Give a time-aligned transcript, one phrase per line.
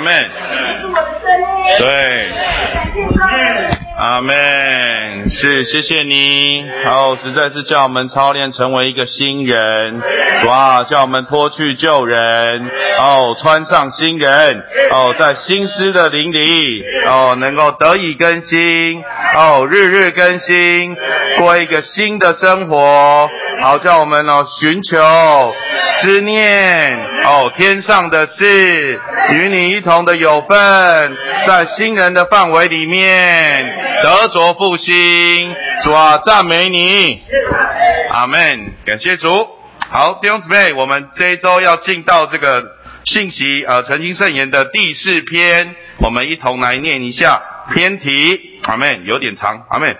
[0.00, 0.14] 阿门。
[0.80, 1.78] 是我的生命。
[1.78, 2.30] 对，
[2.72, 3.78] 感谢。
[3.98, 5.28] 阿门。
[5.28, 6.64] 是，谢谢你。
[6.86, 10.00] 哦，实在是叫我们操练成为一个新人。
[10.40, 12.66] 主啊，叫我们脱去旧人，
[12.98, 14.64] 哦，穿上新人。
[14.90, 19.04] 哦，在新诗的灵里，哦，能够得以更新。
[19.36, 20.96] 哦，日日更新，
[21.36, 23.28] 过一个新的生活。
[23.62, 24.96] 好，叫我们哦寻求、
[25.84, 28.98] 思念哦天上的事，
[29.32, 35.54] 与你一同的有份，在新人的范围里面得着复兴。
[35.82, 37.20] 主啊，赞美你，
[38.10, 38.72] 阿门。
[38.86, 39.28] 感谢主。
[39.90, 42.64] 好，弟兄姊妹，我们这一周要进到这个
[43.04, 47.42] 信息呃曾经圣言的第四篇，我们一同来念一下
[47.72, 48.40] 篇题。
[48.64, 49.62] 阿门，有点长。
[49.70, 49.96] 阿门。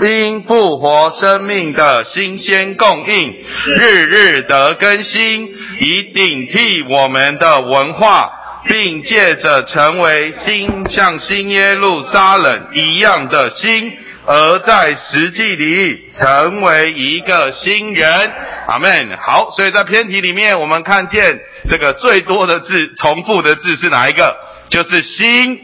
[0.00, 3.36] 因复活生命的新鲜供应，
[3.78, 5.48] 日日得更新，
[5.80, 8.30] 以顶替我们的文化，
[8.66, 13.92] 并借着成为新像新耶路撒冷一样的新，
[14.26, 18.32] 而在实际里成为一个新人。
[18.66, 19.16] 阿门。
[19.20, 24.36] 好，所以在偏题里面，我们看见这个最多的字重复的字是哪一个？
[24.72, 25.60] 就是心，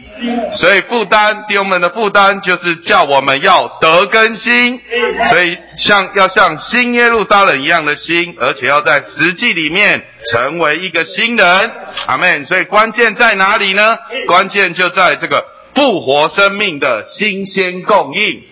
[0.53, 4.79] 所以负担弟兄们的负担就是叫我们要得更新，
[5.29, 11.71] 所以像要像新耶路撒冷一样的心，而且要在实际里面成为一个新人，
[12.05, 12.45] 阿门。
[12.45, 13.97] 所以关键在哪里呢？
[14.27, 15.43] 关键就在这个。
[15.79, 18.43] 复活生命的新鲜供应，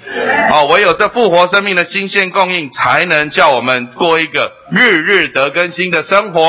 [0.49, 6.47] 哦，唯有这复活生命的新鲜供应，才能叫我们过一个日日得更新的生活。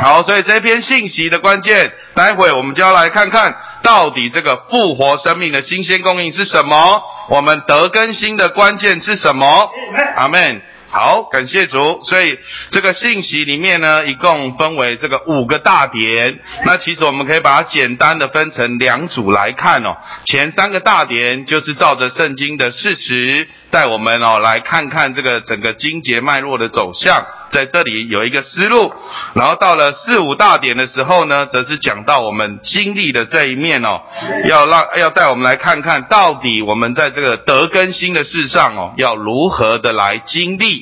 [0.00, 9.70] 好，所以这篇信息的关键，待会我们就要来看看到底这个复活生命的新鲜供应是什么，我们得更新的关键是什么？
[10.16, 10.62] 阿门。
[10.88, 12.00] 好，感谢主。
[12.04, 12.38] 所以
[12.70, 16.38] 这个信息里面呢，一共分为这个五个大点。
[16.64, 19.96] 那其实我们可以把它简单的分成两组来看哦。
[20.24, 28.92] 前三个大点就是照着圣经的事实，带我们哦来看看这个整个经节脉络的走向，在这里有一个思路。
[29.34, 34.02] 然后到了四五大点的时候呢，则是讲到我们经历的这一面哦，
[34.48, 40.75] 要让要带我们来看看到底我们在这个得更新的事上哦，要如何的来经历。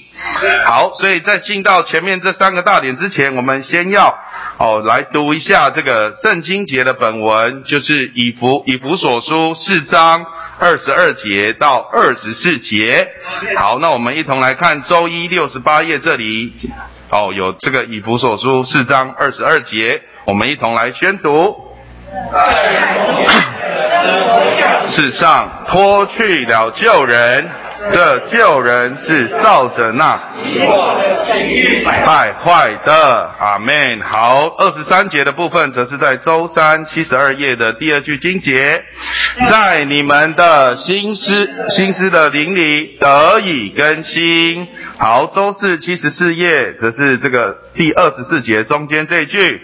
[0.65, 4.19] 好，所以在进到前面这三个大点之前，我们先要
[4.59, 10.25] 哦来读一下这个圣经节的本文，就是以弗以弗所书四章
[10.59, 13.09] 二十二节到二十四节。
[13.57, 16.53] 好，那我们一同来看周一六十八页这里
[17.11, 21.55] 哦，有这个以弗所书四章二十二节，我们一同来宣读。
[24.89, 27.64] 世上脱去了旧人。
[27.93, 30.21] 这旧人是照着那
[32.07, 34.01] 败坏的，阿门。
[34.01, 38.83] 好，二十三节的部分则是在周三七十二页的第二句经节，
[39.51, 44.67] 在你们的心思心思的灵里得以更新。
[44.97, 49.61] 好，周四七十四页则是这个第二十四节中间这句，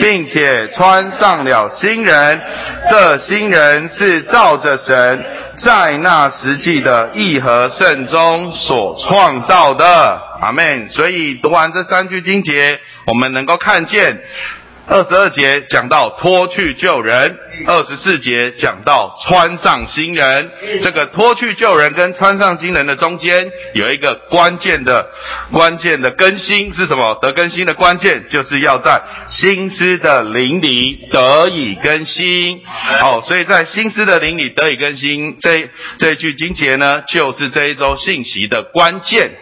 [0.00, 2.40] 并且穿上了新人，
[2.88, 5.24] 这新人是照着神
[5.56, 10.88] 在那实际的义和和圣中所创造的，阿门。
[10.90, 14.22] 所以读完这三句经节，我们能够看见。
[14.86, 17.36] 二十二节讲到脱去救人，
[17.66, 20.50] 二十四节讲到穿上新人。
[20.82, 25.10] 这个脱去旧人跟穿上新人的中间有一个关键的、
[25.52, 27.18] 关键的更新是什么？
[27.20, 32.62] 得更新的关键就是要在心思的灵里得以更新。
[33.02, 39.32] 哦，所以在心思的灵里得以更新，这这句经节呢，就是这一周信息的关键。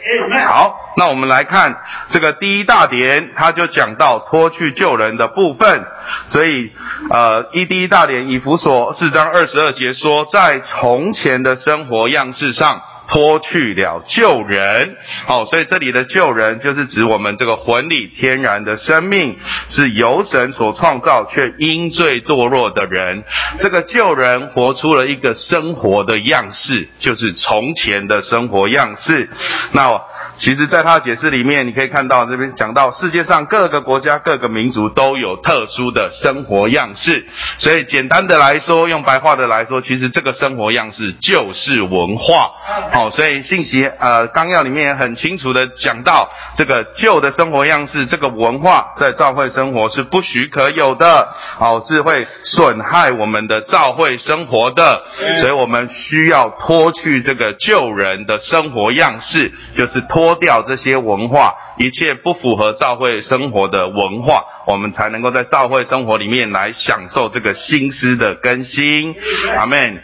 [0.47, 1.77] 好，那我们来看
[2.11, 5.27] 这个第一大点，他就讲到脱去旧人的。
[5.37, 5.85] 部分，
[6.29, 6.71] 所以
[7.11, 14.97] 呃，一第一大连以弗所四章二十二节说，在从前的生活样式上脱去了旧人，
[15.27, 19.37] 哦，所以这里的旧人就是指我们这个魂里天然的生命
[19.69, 23.25] 是由神所创造却因罪堕落的人，
[23.59, 29.29] 这个旧人活出了一个生活的样式，就是从前的生活样式，
[29.73, 30.01] 那。
[30.39, 37.27] 其实，在他的解释里面，你可以看到这边讲到世界上各个国家、各个民族都有特殊的生活样式。
[37.57, 42.51] 所以，简单的来说，用白话的来说，其实这个生活样式就是文化。
[42.97, 51.29] 好，所以信息呃纲要里面也很清楚的讲到，这个旧的生活样式，这个文化在教会生活是不许可有的，
[51.59, 55.03] 好，是会损害我们的教会生活的，
[55.43, 69.15] 所以我们需要脱去这个旧人的生活样式，就是脱掉这些文化，一切不符合教会生活的文化，我们才能够在教会生活里面来享受这个心思的更新。
[69.55, 70.03] 阿门。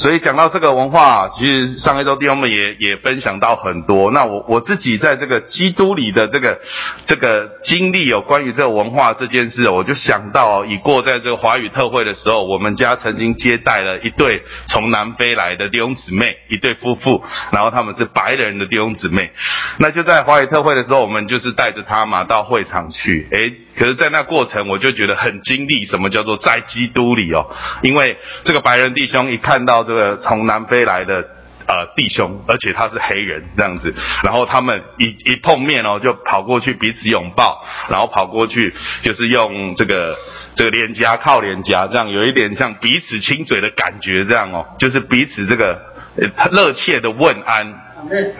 [0.00, 4.10] 所以讲到这个文化，其实上一周弟兄们也也分享到很多。
[4.10, 6.58] 那我我自己在这个基督里的这个
[7.04, 19.30] 这个经历，有关于这个文化这件事，我就想到，已过在这个华语特会的时候，我们家曾经接待了一对从南非来的弟兄姊妹，一对夫妇，然后他们是白人的弟兄姊妹。
[19.76, 27.50] 那就在华语特会的时候，我们就是带着他嘛到会场去，诶，可是，在那过程我就觉得很经历，什么叫做在基督里哦？
[27.82, 31.26] 因为这个白人弟兄一看到这个从南非来的
[31.66, 33.92] 呃弟兄，而且他是黑人这样子，
[34.22, 38.72] 然后他们一一碰面哦，就跑过去彼此拥抱，然后跑过去
[39.02, 40.16] 就是用这个
[40.54, 45.76] 这个脸颊靠脸颊，这样有一点像彼此亲嘴的感觉，这样哦，就是彼此这个
[46.52, 47.89] 热切的问安。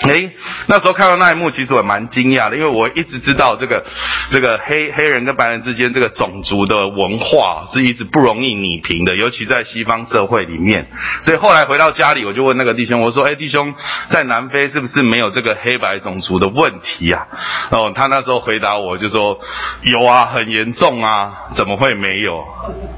[0.09, 0.31] 哎，
[0.67, 3.85] 那时候看到那一幕，其实我蛮惊讶的，因为我一直知道这个
[4.31, 10.87] 这个黑黑人跟白人之间这个种族的文化是一直不容易拟平的，尤其在西方社会里面。
[11.23, 13.75] 所以后来回到家里，我就问那个弟兄，我说：“哎，弟兄，
[14.11, 17.27] 在南非是不是没有这个黑白种族的问题啊？”
[17.71, 19.41] 哦，他那时候回答我就说
[19.83, 22.45] ：“有啊，很严重啊，怎么会没有？”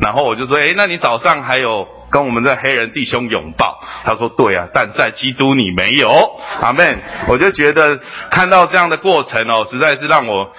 [0.00, 7.98] 然后我就说：“哎，那你早上还有？”跟我们的黑人弟兄拥抱，他说：“对啊，但在基督你没有，阿门。”我就觉得
[8.30, 10.52] 看到这样的过程哦，实在是让我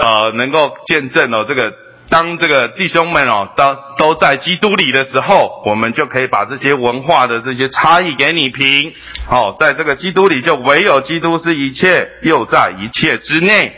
[0.00, 1.72] 呃能够见证哦，这个
[2.10, 8.92] 当这个弟兄们哦都都在基督里的时候，我们就可以把这些文化的这些差异给你平。
[9.26, 13.74] 好，在这个基督里，就唯有基督是一切，又在一切之内。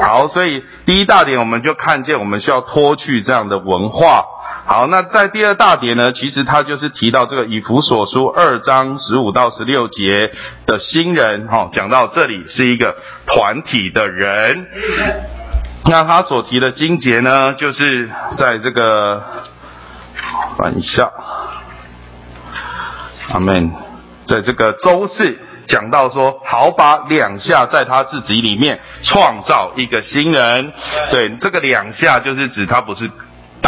[0.00, 4.24] 好，所以第一大点，我们就看见我们需要脱去这样的文化。
[4.66, 10.32] 好，那在第二大点呢，其实他就是提到这个以弗所书二章十五到十六节
[10.66, 12.96] 的新人，哈，讲到这里是一个
[13.26, 14.66] 团体的人。
[15.90, 19.24] 那他所提的经节呢，就是在这个
[20.58, 21.10] 翻一下，
[23.32, 23.72] 阿门，
[24.26, 30.74] 在这个周四讲到说，好把两下在他自己里面创造一个新人。
[31.10, 33.10] 对，这个两下就是指他不是。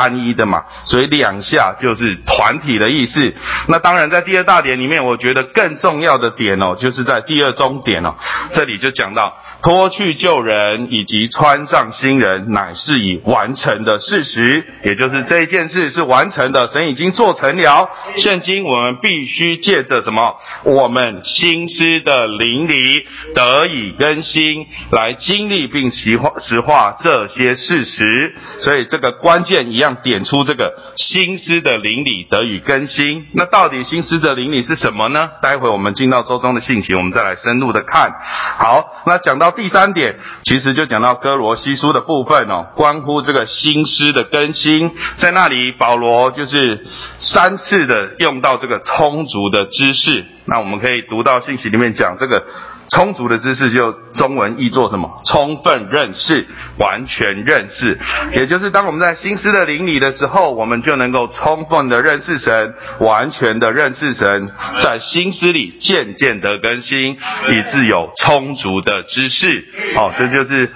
[0.01, 3.35] 单一的嘛，所以两下就是团体的意思。
[3.69, 8.15] 那当然，在第二大点里面，我觉得更重要的点哦，就是在第二中点哦，
[8.55, 17.91] 这里就讲到脱去旧人以及穿上新人，乃是已完成的事实，也就是这一件事是完成的，神已经做成了。
[18.17, 20.35] 现今我们必须借着什么？
[20.63, 23.05] 我们心思的灵里
[23.35, 28.35] 得以更新，来经历并实化实化这些事实。
[28.61, 29.81] 所以这个关键一。
[29.81, 33.27] 样点出这个心思的灵里得以更新。
[33.33, 35.31] 那到底心思的灵里是什么呢？
[35.43, 38.13] 待会我们进到周中的信息，我们再来深入的看。
[38.59, 44.93] 好，那讲到第三点，其实就讲到哥罗西书的部分哦，关乎这个心思的更新。
[45.17, 46.87] 在那里，保罗就是
[47.19, 50.25] 三次的用到这个充足的知识。
[50.51, 52.45] 那我们可以读到信息里面讲这个。
[52.93, 55.23] 充足的知识就中文译作什么？
[55.25, 56.45] 充分认识，
[56.77, 57.97] 完全认识。
[58.33, 64.51] 也就是当我们在心思的灵里的时候，我们就能够充分的认识神，完全的认识神，
[64.83, 67.17] 在心思里渐渐的更新，
[67.51, 69.65] 以致有充足的知识。
[69.95, 70.69] 哦，这就是。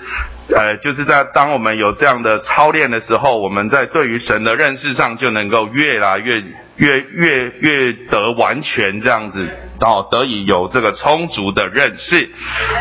[0.55, 6.45] 呃，就是在当我们有这样的操练的时候，我们在对于神的认识上就能够越来越
[6.77, 9.49] 越越越得完全这样子，
[9.81, 12.31] 哦，得以有这个充足的认识。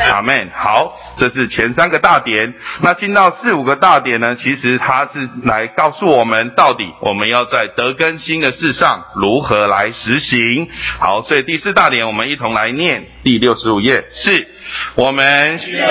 [0.09, 0.49] 阿门。
[0.55, 2.53] 好，这是前三个大点。
[2.81, 4.35] 那进到四五个大点呢？
[4.35, 10.67] 其实它是来告诉我们，到底我们要在得更新的事上如何来实行。
[10.99, 14.47] 好，所以第四大点，我们一同来念第六十五页是。
[14.95, 15.87] 我们需要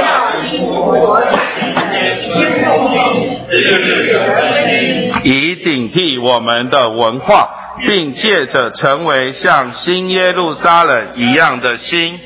[5.25, 7.51] 以顶替我们的文化，
[7.87, 12.19] 并借着成为像新耶路撒冷一样的心，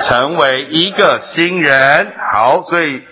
[0.00, 2.12] 成为一个新人。
[2.32, 3.02] 好，所以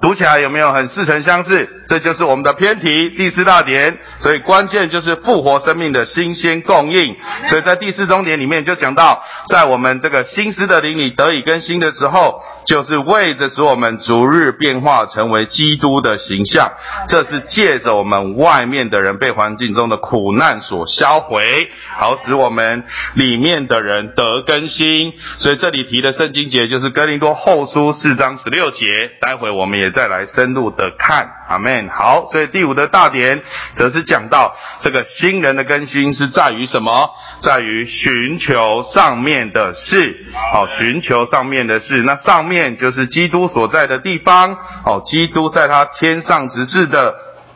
[0.00, 1.68] 读起来有没有很似曾相识？
[1.88, 7.16] 这就是我们的偏题第四大点，所以关键就是复活生命的新鲜供应。
[7.46, 16.72] 所以在第四中点里面就讲到，在我们这个新思的灵里得以更新的时候，就是为着使我们逐日变化成为基督的形象，
[17.08, 25.14] 这是借着我们外面的人被环境中的苦难所销毁，好使我们里面的人得更新。
[25.38, 31.37] 所以这里提的圣经节就是哥林多后书四章十六节，待会我们也再来深入的看。
[31.48, 31.88] 阿门。
[31.88, 33.42] 好，所以第五的大点
[33.74, 37.10] 则是讲到这个新人的更新是在于什么？
[37.40, 40.26] 在于寻求上面的事。
[40.52, 44.58] 好，寻求上面的事，那上面就是基督所在的地方。
[44.84, 47.14] 哦，基督在他天上执事的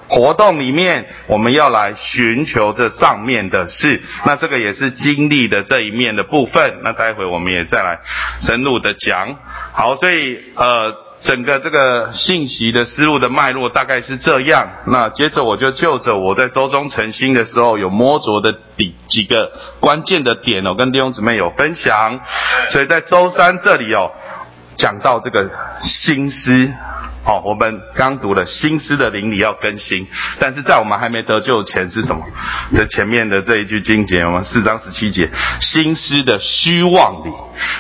[0.09, 4.03] 活动里面，我们要来寻求这上面的事。
[4.25, 6.81] 那这个也是经历的这一面的部分。
[6.83, 7.99] 那待会我们也再来
[8.41, 9.37] 深入的讲。
[9.73, 11.12] 好，所以呃。
[11.25, 14.69] 整个这个信息的思路的脉络大概是这样。
[14.87, 22.21] 那接着我就就着我在周中晨星的时候有摸着的底几个关键的点哦，跟弟兄姊妹有分享。
[22.71, 24.11] 所以在周三这里哦，
[24.77, 25.51] 讲到这个
[25.81, 26.71] 心思。
[27.25, 30.09] 好，我们刚读了心思的灵里要更新，
[30.41, 32.21] 但是在我们还没得救前是什么？
[32.75, 37.31] 这前面的这一句经节，我们四章十七节，心思的虚妄里。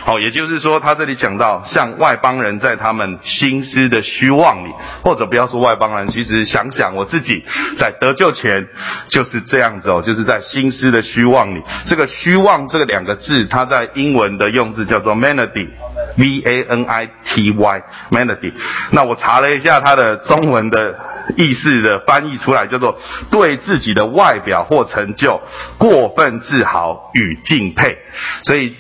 [0.05, 4.71] 好，也就是说，他这里讲到，像外邦人在他们心思的虚妄里，
[5.03, 7.45] 或者不要说外邦人，其实想想我自己
[7.77, 8.69] 在得救前
[9.09, 11.61] 就是这样子哦，就是在心思的虚妄里。
[11.87, 15.69] 这个虚妄这个两个字，它在英文的用字叫做 mandy
[16.17, 18.53] melody，v a n i t y，melody。
[18.93, 19.43] 那我查。
[19.43, 20.97] 了一下它的中文的
[21.37, 22.97] 意思的翻译出来，叫做
[23.29, 25.41] 对自己的外表或成就
[25.79, 27.99] 过分自豪与敬佩。
[28.45, 28.77] 所以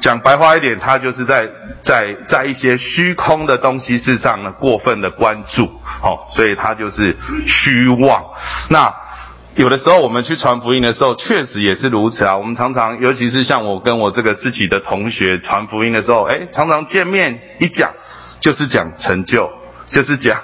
[0.00, 1.48] 讲白话一点，他就是在
[1.82, 5.64] 在在一些虚空的东西事上呢过分的关注，
[6.02, 7.16] 哦，所以他就是
[7.48, 8.22] 虚妄。
[8.68, 8.94] 那
[9.60, 12.34] 有的时候我们去传福音的时候，确实也是如此啊。
[12.34, 17.90] 我们常常，尤其是像我跟我这个自己的同学传福音的时候，哎，常常见面一讲
[18.40, 19.50] 就是讲成就。
[19.90, 20.40] 就是讲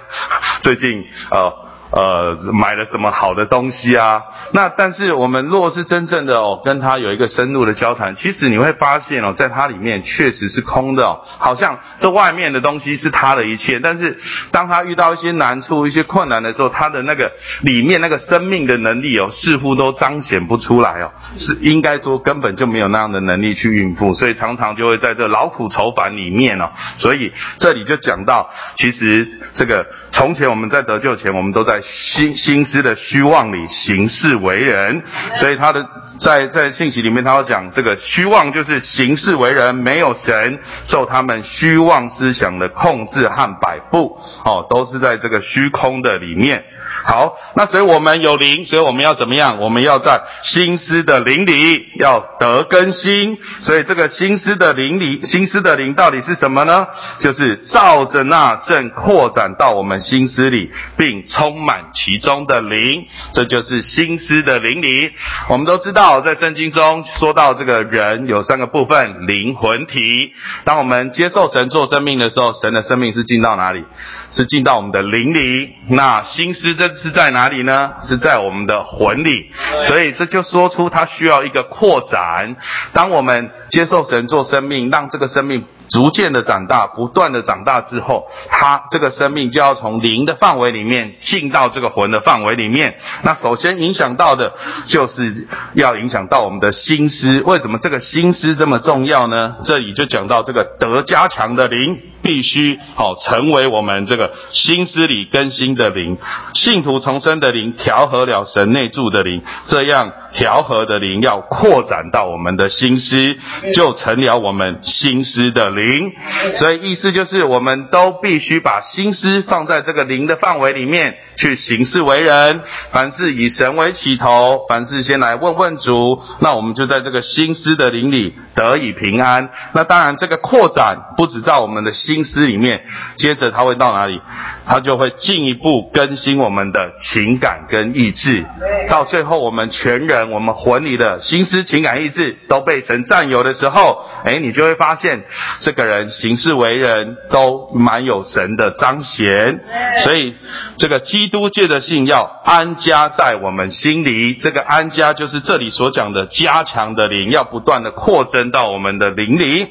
[0.61, 1.65] 最近 呃。
[1.97, 4.23] 呃，买了什么好的东西啊？
[4.53, 14.19] 那但是我们若是真正的哦，跟他有一个深入的交谈，其实你会发现哦，在他里面确实是空的哦，好像这外面的东西是他的一切，但是
[14.50, 31.81] 当他遇到一些难处、一些困难的时候，他的那个里面那个生命的能力哦，似乎都彰显不出来哦，是应该说根本就没有那样的能力去应付，所以常常就会在这劳苦愁烦里面哦，所以这里就讲到，其实这个从前我们在得救前，我们都在。
[31.88, 35.02] 心心思的虚妄里行事为人，
[35.37, 35.87] 所以他的
[36.19, 46.64] 在在信息里面，他要讲这个虚妄就是行事为人没有神，受他们虚妄思想的控制和摆布，哦，都是在这个虚空的里面。
[47.05, 49.61] 好，那所以我们有灵，所以我们要怎么样？
[49.61, 53.38] 我们要在心思的灵里要得更新。
[53.61, 56.87] 所以这个心思的灵里，心思的灵到底是什么呢？
[57.21, 65.12] 就是照着那正扩展到我们心思里，并充满其中的灵，这就是心思的灵里。
[65.49, 70.33] 我们都知道，在圣经中说到这个人有三个部分：灵魂体。
[70.64, 73.85] 当我们接受神做生命的时候，神的生命是进到哪里？
[74.33, 75.71] 是进到我们的灵里。
[75.88, 77.95] 那心思这是在哪里呢？
[78.02, 79.50] 是在我们的魂里，
[79.87, 82.57] 所以这就说出它需要一个扩展。
[82.93, 85.64] 当我们接受神做生命，让这个生命。
[85.88, 92.97] 逐渐的长大，不断的长大之后，他这个生命就要从灵的范围里面进到这个魂的范围里面。
[93.23, 94.52] 那首先影响到的，
[94.87, 97.43] 就是要影响到我们的心思。
[97.43, 99.57] 为什么这个心思这么重要呢？
[99.64, 106.19] 这里就讲到这个得加强的灵，必须好成为我们这个心思里更新的灵，
[106.55, 110.12] 信徒重生的灵，调和了神内住的灵，这样。
[110.37, 113.38] 调和的灵要扩展到我们的心思，
[113.73, 116.12] 就成了我们心思的灵。
[116.54, 122.62] 所以意思就是，我们都必须把心思放在这个灵的范围里面去行事为人。
[122.90, 126.21] 凡事以神为起头，凡事先来问问主。
[126.40, 129.50] 那我们就在这个心思的灵里得以平安。
[129.75, 132.85] 那当然，这个扩展不止在我们的心思里面，
[133.16, 134.21] 接着它会到哪里？
[134.66, 138.45] 它就会进一步更新我们的情感跟意志，
[138.88, 140.30] 到最后我们全人。
[140.30, 145.25] 我们魂里的心思、情感、意志都被神占有的时候，哎，你就会发现
[145.66, 149.58] 这个人行事为人都蛮有神的彰显。
[150.04, 150.37] 所以，
[150.78, 154.35] 这个基督界的信要安家在我们心里。
[154.35, 159.66] 这个安家就是这里所讲的加强的灵，要不断的扩增到我们的灵里。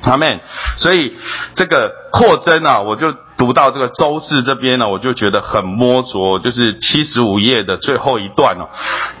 [0.00, 0.40] 阿门。
[0.78, 1.12] 所以
[1.54, 3.14] 这个扩增啊，我就。
[3.40, 8.68] 读到这个周四这边呢，我就觉得很摸着，就是七十五页的最后一段哦。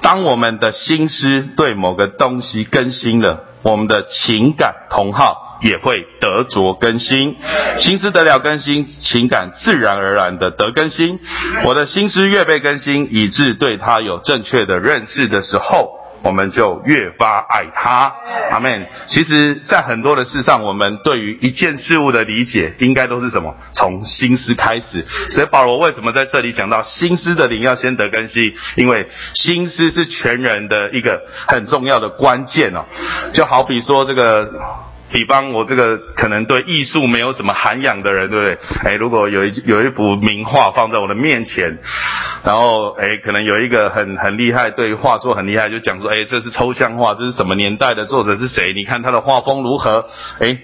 [0.02, 7.36] 当我们的心思对某个东西更新了，我们的情感同号也会得着更新。
[7.78, 11.20] 心思得了更新，情感自然而然的得更新。
[11.64, 15.99] 我的心思越被更新，以致对他有正确的认识的时候。
[16.22, 18.12] 我们就越发爱他，
[18.50, 18.86] 阿门。
[19.06, 23.54] 其实，在很多的事上，我们对于一件事物的理解，应该都是什么？
[23.72, 25.04] 从心思开始。
[25.30, 28.54] 所以保罗为什么在这里讲到心思的灵要先得更新？
[28.76, 32.84] 因为心思是全人的一个很重要的关键哦。
[33.32, 34.50] 就好比说这个。
[35.12, 38.58] 比方我这个可能对艺术没有什么涵养的人，对不对？
[38.84, 41.78] 哎，如果有一有一幅名画放在我的面前，
[42.44, 48.72] 然后哎，可能有一个很很厉害，对画作很厉害，就讲说，哎，这是抽象画，这是什么年代的作者是谁？
[48.72, 50.06] 你看他的画风如何？
[50.38, 50.58] 哎，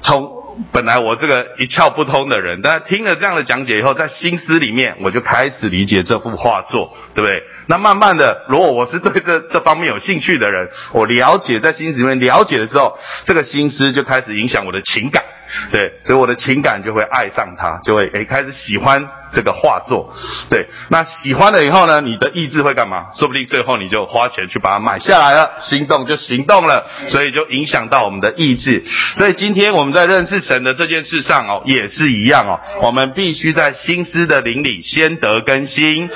[0.00, 0.38] 从。
[0.72, 7.40] 本来我这个一窍不通的人，但听了这样的讲解以后，在心思里面我就开始理解这幅画作，对不对？
[7.68, 15.22] 那慢慢的，如果我是对这这方面有兴趣的人，我了解在心思里面了解了之后，这个心思就开始影响我的情感，
[15.70, 19.08] 对，所以我的情感就会爱上他，就会诶开始喜欢。
[19.30, 20.14] 这个画作，
[20.48, 23.08] 对，那喜欢了以后呢，你的意志会干嘛？
[23.14, 28.82] 说不定最后你就花钱去把它买下来了，心动就行动了，所以就影响到我们的意志。
[29.16, 36.08] 所以今天我们在认识神的这件事上哦，也是一样哦，我们必须在心思的灵里先得更新，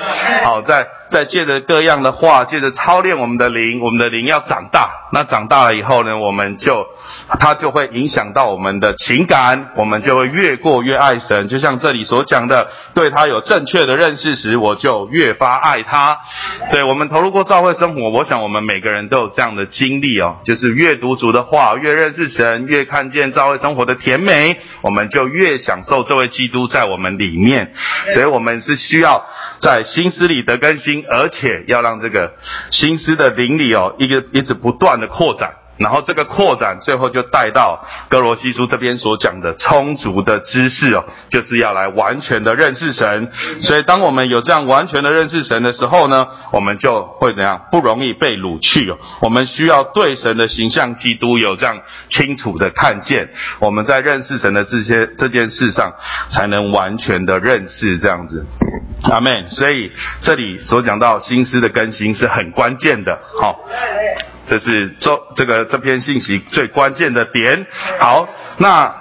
[0.43, 4.89] 好，在在借着各样的话，借着操练我们的灵，我们的灵要长大。
[5.13, 6.85] 那长大了以后呢，我们就
[7.39, 11.47] 它就会影响到我们的情感，我们就会越过越爱神。
[11.47, 13.13] 就像这里所讲的，对。
[13.13, 16.17] 他有正确的认识时，我就越发爱他。
[16.71, 27.71] 对我们投入过教会生活，我想我们每个人都有这样的经历哦，就是越读主的话，越认识神，越看见教会生活的甜美，我们就越享受这位基督在我们里面。
[28.15, 29.23] 所以，我们是需要
[29.63, 32.33] 在心思里的更新，而且要让这个
[32.69, 35.53] 心思的灵里哦，一个一直不断的扩展。
[35.77, 43.31] 然后这个扩展，最后就带到哥罗西书这边所讲的充足的知识哦，就是要来完全的认识神。
[43.59, 47.59] 所以，当我们有这样完全的认识神的时候呢，我们就会怎样？
[47.71, 48.97] 不容易被掳去哦。
[49.21, 55.93] 我们需要对神的形象基督有这样清楚的看见，我们在认识神的这些这件事上，
[56.29, 58.45] 才能完全的认识这样子。
[59.03, 59.49] 阿门。
[59.49, 63.19] 所以这里所讲到心思的更新是很关键的。
[63.41, 63.59] 好。
[64.47, 67.65] 这是周这个这篇信息最关键的点。
[67.99, 68.93] 好，那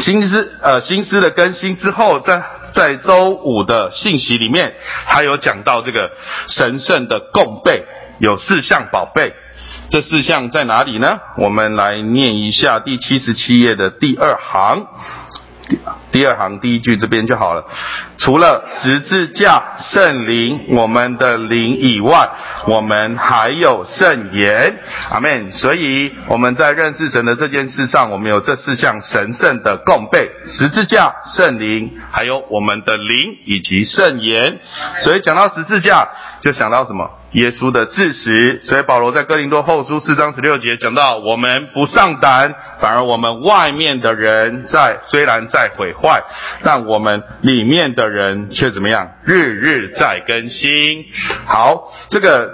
[0.00, 4.74] 新思呃新思的更新之后，在在周五的信息里面，
[5.06, 6.10] 还有讲到这个
[6.48, 7.84] 神圣的供备，
[8.18, 9.32] 有四项宝贝。
[9.90, 11.18] 这四项在哪里呢？
[11.38, 14.86] 我们来念一下第七十七页的第二行。
[16.10, 17.64] 第二行第一句这边就好了。
[18.16, 22.28] 除了十字架、圣灵、我们的灵以外，
[22.66, 24.78] 我们还有圣言。
[25.10, 25.52] 阿门。
[25.52, 34.58] 所以我们在认识神的这件事上，我们有这四项神圣的共备：十字架、圣灵，还有我们的灵以及圣言。
[35.00, 36.08] 所以讲到十字架，
[36.40, 37.10] 就想到什么？
[37.32, 46.22] 耶稣的致死，所以保罗在哥林多后书四章十六节讲到：我们不上胆，反而我们外面的人在虽然在毁坏，
[46.62, 49.10] 但我们里面的人却怎么样？
[49.24, 51.04] 日日在更新。
[51.46, 52.50] 好，这个。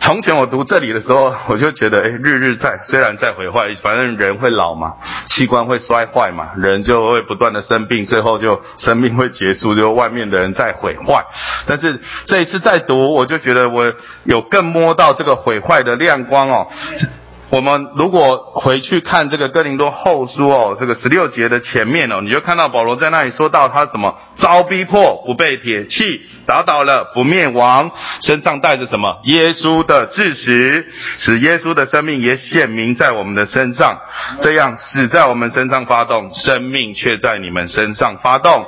[0.00, 4.96] 从前我读这里的时候，我就觉得，哎，日日在，虽然在毁坏，反正人会老嘛，
[5.28, 11.24] 器官会衰坏嘛，人就会不断的生病，最后就生命会结束，就外面的人在毁坏。
[11.64, 16.66] 但是这一次再读，我就觉得我有更摸到这个毁坏的亮光哦。
[17.50, 27.90] 我们如果回去看这个哥林多后书哦，这个十六节的前面哦，你就看到保罗在那里说到他什么遭逼迫不被铁器打倒了不灭亡，
[28.22, 34.00] 身上带着什么耶稣的智识，使耶稣的生命也显明在我们的身上，
[34.40, 38.66] 这样死在我们身上发动，生命却在你们身上发动。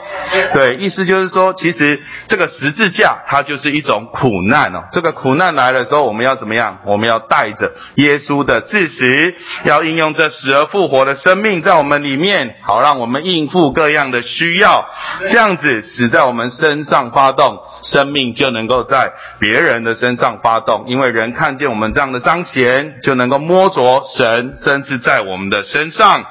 [0.53, 6.79] 对，意思就是说，其实这个十字架它就是一种苦难哦，这个苦难来的时候，我们要怎么样？
[6.85, 8.63] 我们要带着耶稣的。
[8.77, 9.35] 事实
[9.65, 14.87] 要应用这死而复活的生命在我们里面，好让我们应付各样的需要。
[15.31, 20.85] 这样子死在我们身上发动，生命就能够在别人的身上发动。
[20.89, 26.27] 因为人看见我们这样的彰显，就能够摸着神甚至在我们的身上。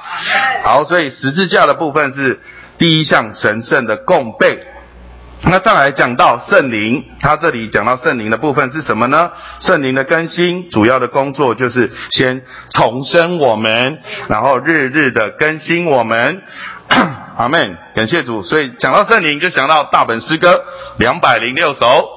[0.64, 2.40] 好，所以十字架的部分是
[2.78, 4.60] 第一项神圣的供备。
[5.44, 9.30] 那再来讲到圣灵，他这里讲到圣灵的部分是什么呢？
[9.60, 16.42] 圣灵的更新主要的工作就是先重生我们，然后日日的更新我们。
[17.38, 18.44] 阿门，感谢主。
[18.44, 20.64] 所以讲到圣灵，就想到大本诗歌
[20.98, 22.08] 两百零六首，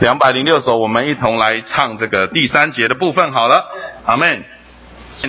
[0.00, 3.64] 两百零六首，我们一同来唱这个第三节的部分好了。
[4.06, 4.44] 阿门。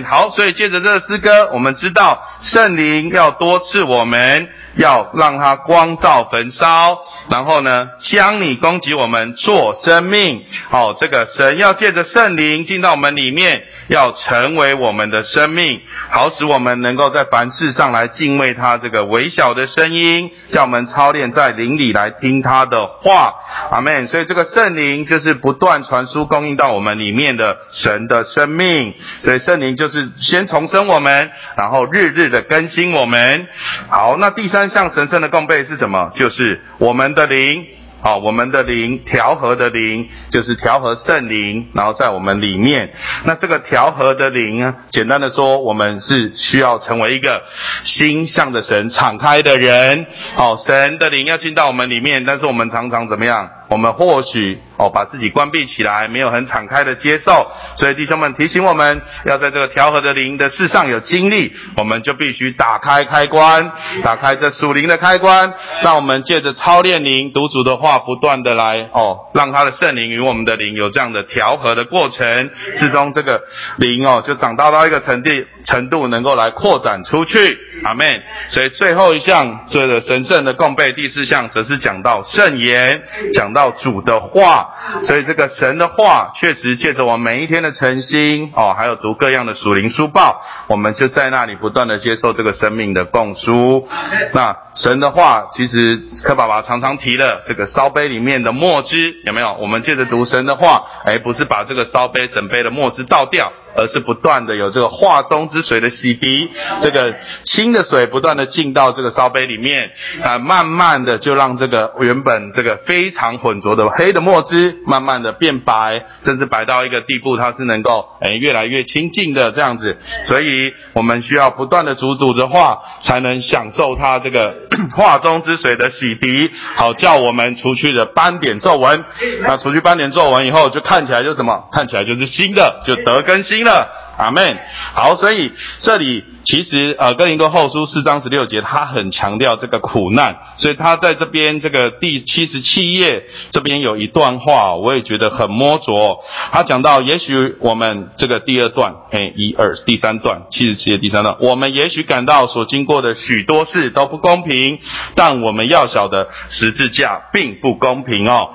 [0.04, 6.98] 好，所以借着这个诗歌，我们知道圣灵要多次我们，要让它光照焚烧，
[7.30, 10.44] 然后呢，将你供给我们做生命。
[10.68, 23.34] 好，这个神要借着圣灵进到我们里面，要成为我们的生命，好使我们能够在凡事上来敬畏他这个微小的声音，叫我们操练在灵里来听他的话。
[23.70, 24.08] 阿门。
[24.08, 29.94] 所以这个圣灵就是不断传输供应到我们里面的神的生命，所以圣灵就。
[29.94, 33.46] 是先重生我们，然后日日的更新我们。
[33.88, 36.10] 好，那第三项神圣的共备是什么？
[36.16, 37.64] 就是我们的灵。
[38.02, 42.92] 好，我们的灵调和的灵，就是调和圣灵，然后在我们里面。
[43.24, 47.42] 那这个调和的灵啊，简单的说，我们是需要成为一个
[47.84, 50.06] 心向的神敞开的人。
[50.34, 53.48] 好，神的灵要进到我们里面，但是我们常常怎么样？
[53.68, 57.50] 我们或许哦，把自己关闭起来，没有很敞开的接受。
[57.78, 63.72] 所以弟兄们提醒我们，要在这个调和的灵的事上有经历，我们就必须打开开关，
[64.02, 65.54] 打开这属灵的开关。
[65.82, 73.42] 让我们借着操练灵、读主的话，不断的来哦，让他的圣灵与我们的灵有这样的调和的过程，之中这个
[73.78, 77.58] 灵哦，就长大到一个程地程度，能够来扩展出去。
[77.84, 78.22] 阿门。
[78.48, 83.00] 所以最后一项这个神圣的共备，第四项则是讲到圣言，
[83.32, 83.53] 讲。
[83.54, 93.88] 到主的话，所以这个神的话确实借着我每一天的诚心哦，还有读各样的属灵书报，我们就在那里不断的接受这个生命的供书。
[94.32, 99.54] 那神的话，其实柯爸爸常常提了这个烧杯里面的墨汁，有没有？
[99.54, 103.52] 我们借着读神的话，哎，不是把这个烧杯整杯的墨汁倒掉。
[103.76, 106.48] 而是不断的有这个化中之水的洗涤，
[106.80, 109.90] 这个清的水不断的进到这个烧杯里面，
[110.22, 119.96] 啊，慢慢的就让这个原本这个非常浑浊的黑的墨汁，慢慢的变白，甚至白到一个地步，它是能够哎越来越清净的这样子。
[120.24, 124.54] 所以我们需要不断的煮煮着化，才能享受它这个
[124.94, 129.04] 化中之水的洗涤，好叫我们除去的斑点皱纹。
[129.42, 131.64] 那除去斑点皱纹以后，就看起来就什么？
[131.72, 133.63] 看起来就是新的，就得更新。
[133.64, 134.58] 了，阿门。
[134.94, 135.50] 好，所以
[135.80, 146.20] 这里其实呃，哥林多后书四章十六节，他很强调这个苦难，所以他在这边这个第七十七页这边有一段话，我也觉得很摸着。
[146.52, 154.78] 他讲到，也许我们这个第二段，哎，一二第三段，七十七页第三段，我们也许感到所经过的许多事都不公平，
[155.14, 158.50] 但我们要晓得十字架并不公平哦。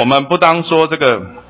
[0.00, 1.43] 我们不当说这个。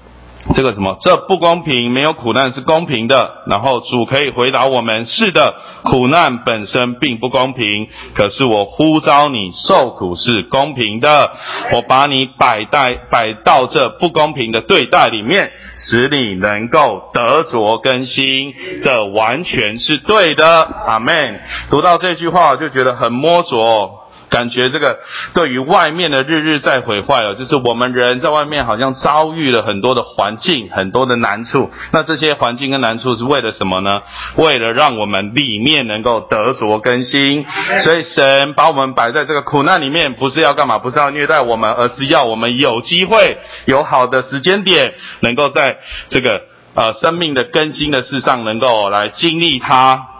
[0.54, 0.98] 这个什么？
[1.00, 3.44] 这不公平，没有苦难是公平的。
[3.46, 5.54] 然后主可以回答我们：是的，
[5.84, 7.88] 苦难本身并不公平。
[8.14, 11.32] 可是我呼召你受苦是公平的。
[11.72, 18.52] 我把你摆在摆到这不公平的对待里面，使你能够得着更新。
[18.82, 20.62] 这完全是对的。
[20.86, 21.40] 阿门。
[21.70, 24.03] 读到这句话，就觉得很摸着。
[24.30, 24.98] 感觉这个
[25.34, 31.70] 对于外面的日日在毁坏哦，就是我们人在外面好像遭遇了很多的环境，很多的难处。
[31.92, 34.02] 那这些环境跟难处是为了什么呢？
[34.36, 37.44] 为了让我们里面能够得着更新。
[37.80, 40.78] 所以神把我们摆在这个苦难里面，不是要干嘛？
[40.78, 46.42] 不是要虐待我们，而是要我们有机会、有好的时间点，能够在这个
[46.74, 50.13] 呃生命的更新的事上，能够来经历它。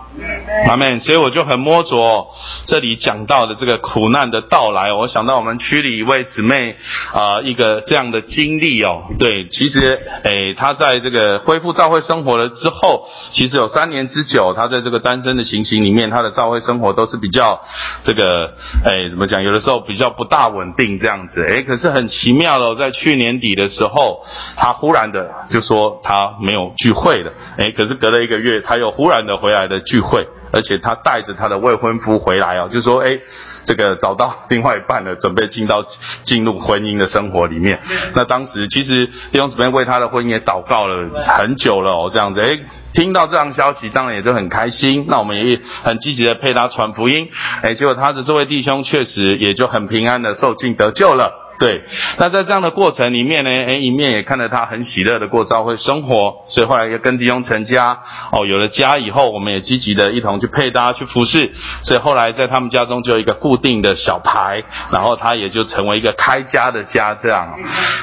[0.68, 1.00] 阿门。
[1.00, 2.26] 所以我就很摸着
[2.66, 6.76] 这里讲到的这个苦难的到来，我想到我们区里一位姊妹
[7.12, 9.02] 啊，一个这样的经历哦。
[9.18, 17.60] 对，其实诶，她在这个恢复教会生活了之后，其实有三年之久，她在这个单身的情形里面，她的教会生活都是比较
[18.04, 19.42] 这个诶，怎么讲？
[19.42, 21.44] 有的时候比较不大稳定这样子。
[21.48, 24.22] 诶，可是很奇妙的，在去年底的时候，
[24.56, 27.32] 她忽然的就说她没有聚会了。
[27.56, 30.03] 诶，可是隔了一个月，她又忽然的回来的聚。
[30.04, 33.18] 会而且他带着他的未婚夫回来哦，就说哎，
[33.64, 35.84] 这个找到另外一半了，准备进到
[36.24, 37.80] 进入婚姻的生活里面。
[38.14, 42.60] 那当时其实弟兄姊妹为他的婚姻也祷告了很久了哦，这样子哎，
[42.92, 45.06] 听到这样消息，当然也就很开心。
[45.08, 47.28] 那我们也很积极的陪他传福音，
[47.62, 51.43] 哎，结果他的这位弟兄确实也就很平安的受尽得救了。
[51.58, 51.82] 对，
[52.18, 58.00] 那在这样的过程里面呢，哎，一面也看着他很喜乐的过教会生活，所以后来也跟弟兄成家，
[58.32, 67.56] 哦，有了家以后，我们也积极的一同去配搭去服侍，所以后来在他们家中就有一个固定的小牌，然后他也就成为一个开家的家这样，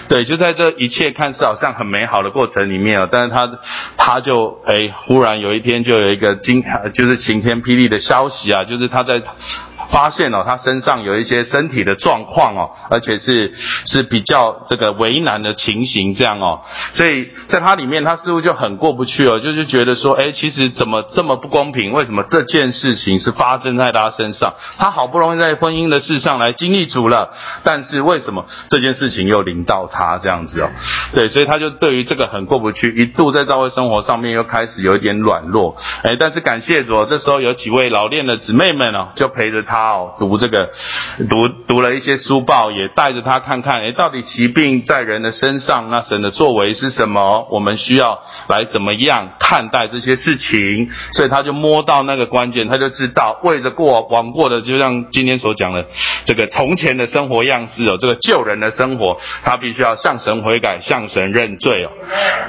[0.08, 3.50] 对，就在这一切看似好像很美好的过程里面啊，但是他
[3.98, 9.22] 他就哎，忽然有一天就有一个惊，就是晴天霹雳的消息啊，就是他在。
[9.92, 13.54] 发现哦，他身上有一些身体的状况哦，而且是
[13.86, 16.62] 是比较这个为难的情形这样哦，
[16.94, 21.92] 所以在他里面，他似乎就很过不去哦，就是觉得说，哎，其实怎么这么不公平？
[21.92, 24.54] 为什么这件事情是发生在他身上？
[24.78, 27.32] 他好不容易在婚姻的事上来经历主了，
[27.64, 30.70] 但是为什么这件事情又临到他这样子哦？
[31.14, 40.70] 对，所以他就对于这个很过不去，一度在教会生活上面又开始有一点软弱，哎，但是感谢主，这时候有几位老练的姊妹们哦，就陪着他哦读这个，
[41.30, 47.48] 读读了一些书报，也带着他看看，哎，到底疾病在人的身上，那神的作为是什么？
[47.50, 50.90] 我们需要来怎么样看待这些事情？
[51.14, 55.86] 所以他就摸到那个关键，他就知道为着过往过的，就像今天所讲的
[56.26, 61.92] 这个从前的生活样式哦，这个救人的生活，他必须要向神悔改，向神认罪哦。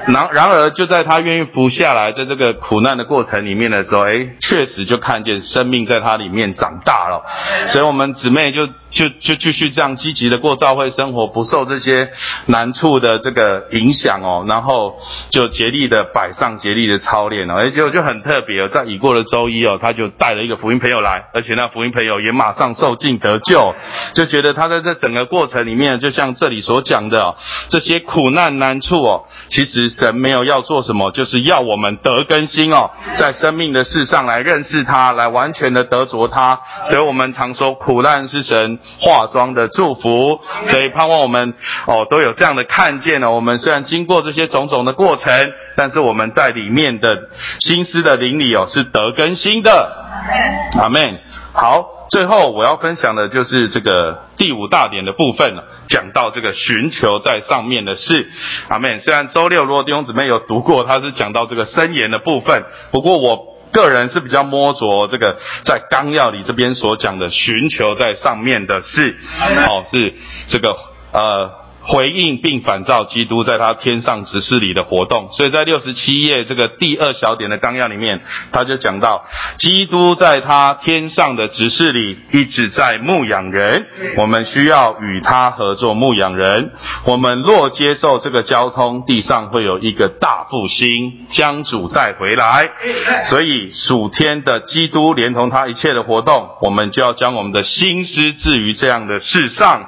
[0.06, 7.21] 然然而就在他愿意服下来，在这个苦难的过程里面的时候，哎，确实就看见生命在他里面长大了。
[7.68, 12.10] 所以我们姊妹就就就继续这样积极的过教会生活，不受这些
[12.46, 14.44] 难处的这个影响哦。
[14.46, 14.98] 然后
[15.30, 17.54] 就竭力的摆上，竭力的操练哦。
[17.54, 23.74] 而且就很特别哦，在已过的周一哦，他就带了一个福音朋友来，而且那福音朋友也马上受尽得救，
[24.14, 27.34] 就觉得他在这整个过程里面，就像这里所讲的
[27.70, 36.60] 这些苦难难处哦，其实神没有要做什么，就是要我们得更新哦，在生命的事上来认识他，来完全的得着他。
[36.90, 41.54] 所以我们常说苦难是神化妆的祝福，所以盼望我们
[41.86, 43.30] 哦都有这样的看见呢。
[43.30, 47.28] 我们虽然经过这些种种的过程，但是我们在里面的
[47.60, 49.92] 心思的灵里哦是得更新的。
[50.80, 51.18] 阿门。
[51.54, 58.30] 好，最后我要分享的就是这个第五大点的部分了，讲到这个寻求在上面的事。
[58.68, 59.00] 阿门。
[59.02, 69.16] 虽然周六如果弟兄姊妹有读过，他是讲到这个深言的部分，不过我个人是比较摸着这个在纲要里这边所讲的寻求在上面的事，
[69.66, 70.14] 哦，是
[70.48, 70.76] 这个
[71.12, 71.61] 呃。
[71.84, 78.20] 回应并反照基督在他天上执事里的活动，所以在六十七页这个第二小点的纲要里面，
[78.52, 79.24] 他就讲到，
[79.58, 86.72] 基督在他天上的执事里一直在牧养人，我们需要与他合作牧养人。
[87.04, 92.70] 我们若接受这个交通，地上会有一个大复兴，将主带回来。
[93.28, 99.84] 所以属天的基督连同他一切的活动，我们就要将我们的心思置于这样的事上。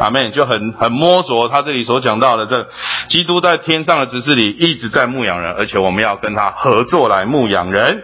[0.00, 2.68] 阿妹就很很摸他这里所讲到的，这
[3.08, 8.02] 基督在天上的指示里一直在牧养人，而且我们要跟他合作来牧养人。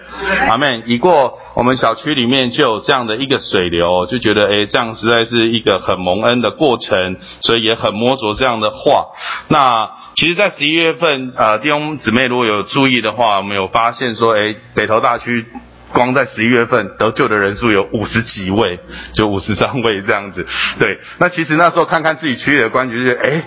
[0.48, 9.06] 阿妹，已过我们小区里面就有这样的一个水流，就觉得诶，这样实在是一个很蒙恩的过程，所以也很摸着这样的话。
[9.48, 15.46] 那其实，在十一月份，呃，弟兄姊妹如果有注意的话，我们有发现说，诶，北投大区。
[15.92, 18.78] 光在十一月份得救的人数有五十几位，
[19.14, 20.46] 就五十三位这样子。
[20.78, 23.42] 对，那其实那时候看看自己区域的关局，就觉得哎，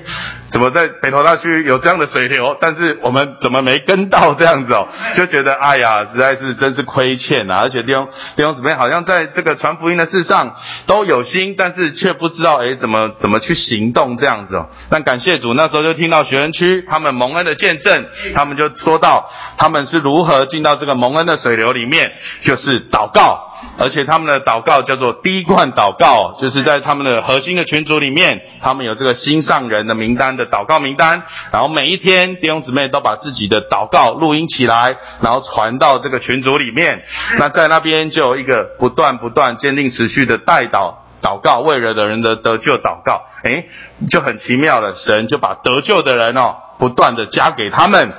[0.49, 4.87] 怎么在北投大区有这样的水流，但是我们怎么没跟到这样子哦？
[5.15, 7.59] 就觉得哎呀，实在是真是亏欠啊！
[7.59, 10.55] 而且弟兄弟兄姊妹好像在这个传福音的事上
[10.87, 14.69] 都有心，但是却不知道哎怎么怎么去行动这样子哦。
[14.89, 22.11] 但感谢主，那时候就听到学员区他们蒙恩的见证，他们就说到他们是如何进到这个蒙恩的水流里面。
[22.39, 37.03] 就是祷告，而且他们的祷告叫做滴灌祷告，就是在他们的核心的群组里面，他们有这个心上人的名单的祷告名单，然后每一天弟兄姊妹都把自己的祷告录音起来，然后传到这个群组里面。
[37.37, 43.69] 那在那边就有一个不断不断坚定持续的带祷祷告，为了的人的得救祷告，诶，
[44.09, 46.55] 就很奇妙了，神就把得救的人哦。
[46.81, 48.11] 不断的加给他们，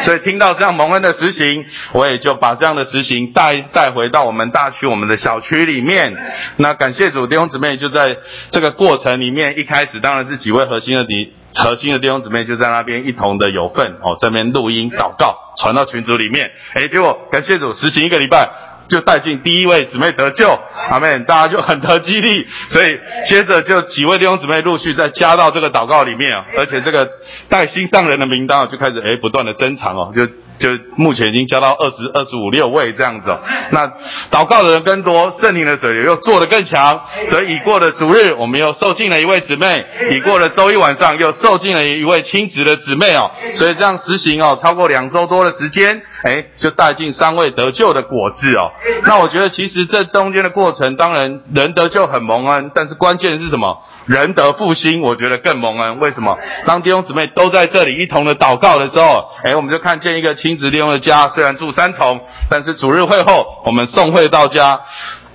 [0.00, 6.16] 所以听到这样蒙恩的实行，我也就把这样的实行带带回到我们大区、我们的小区里面。
[6.56, 8.16] 那感谢主弟兄姊妹就在
[8.50, 18.50] 这个过程里面，一开始当然是几位核心的弟核心的弟兄姊妹就在那边一同的有份哦，这边录音祷告传到群组里面，哎，结果感谢主实行一个礼拜。
[18.88, 20.58] 就带进第一位姊妹得救，
[20.90, 27.08] 阿妹，大家就很得激励，所以接着就几位弟兄姊妹陆续再加到这个祷告里面啊，而且这个
[27.48, 30.26] 带心上人的名单就开始诶不断的增长哦，就。
[30.58, 33.38] 就目前已经加到二十二十五六位这样子哦，
[33.70, 33.92] 那
[34.30, 48.70] 祷告的人更多，圣灵的水流又做得更强，所以已过的主日，我们又受尽了一位姊妹；已过了周一晚上，又受尽了一位亲子的姊妹哦，所以这样实行哦，超过两周多的时间，哎，就带进三位得救的果子哦。
[49.04, 53.78] 那我觉得其实这中间的过程，当然人得救很蒙恩，但是关键是什么？
[54.06, 55.98] 人得复兴，我觉得更蒙恩。
[55.98, 56.38] 为什么？
[56.64, 64.80] 当弟兄姊妹都在这里一同的祷告的时候，哎，我们就看见一个亲子利用的家，虽然住三重，但是主日会后，我们送会到家。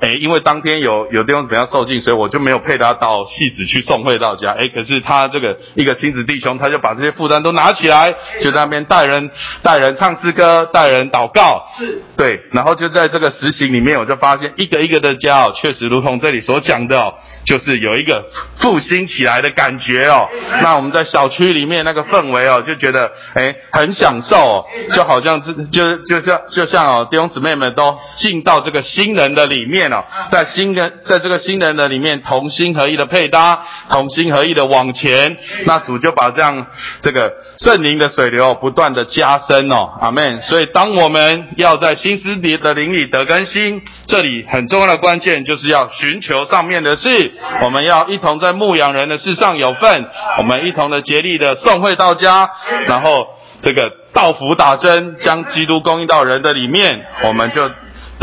[0.04, 4.52] 哎，因为当天有有弟兄姊妹要受尽，所以我就没有配他到戏子去送会到家。
[4.52, 11.70] 哎，可是他这个一个亲子弟兄，他就把这些负担都拿起来，就在那边带人带人唱诗歌，带人祷告。
[11.80, 17.14] 是，对，然后就在这个实行里面，我就发现一个一个的家哦，确实如同这里所讲的哦，
[17.46, 18.26] 就是有一个
[18.58, 20.28] 复兴起来的感觉哦。
[20.62, 36.66] 那我们在小区里面那个氛围哦，就觉得哎很享受哦，就好像是就就像就像哦弟兄姊妹们都进到这个新人的里面哦，在新人在这个新人的里面同心合一的配搭，同心合一的往前，那主就把这样
[37.02, 40.42] 这个圣灵的水流不断的加深哦，阿门。
[40.42, 50.06] 所以当我们要在新思里的灵里得更新，这里很重要的关键就是要寻求上面的事，我们要一同在牧羊人的事上有份，
[50.40, 52.50] 我们一同的竭力的送会到家，
[52.88, 53.28] 然后
[53.62, 57.70] 这个道服打针，将基督供应到人的里面，我们就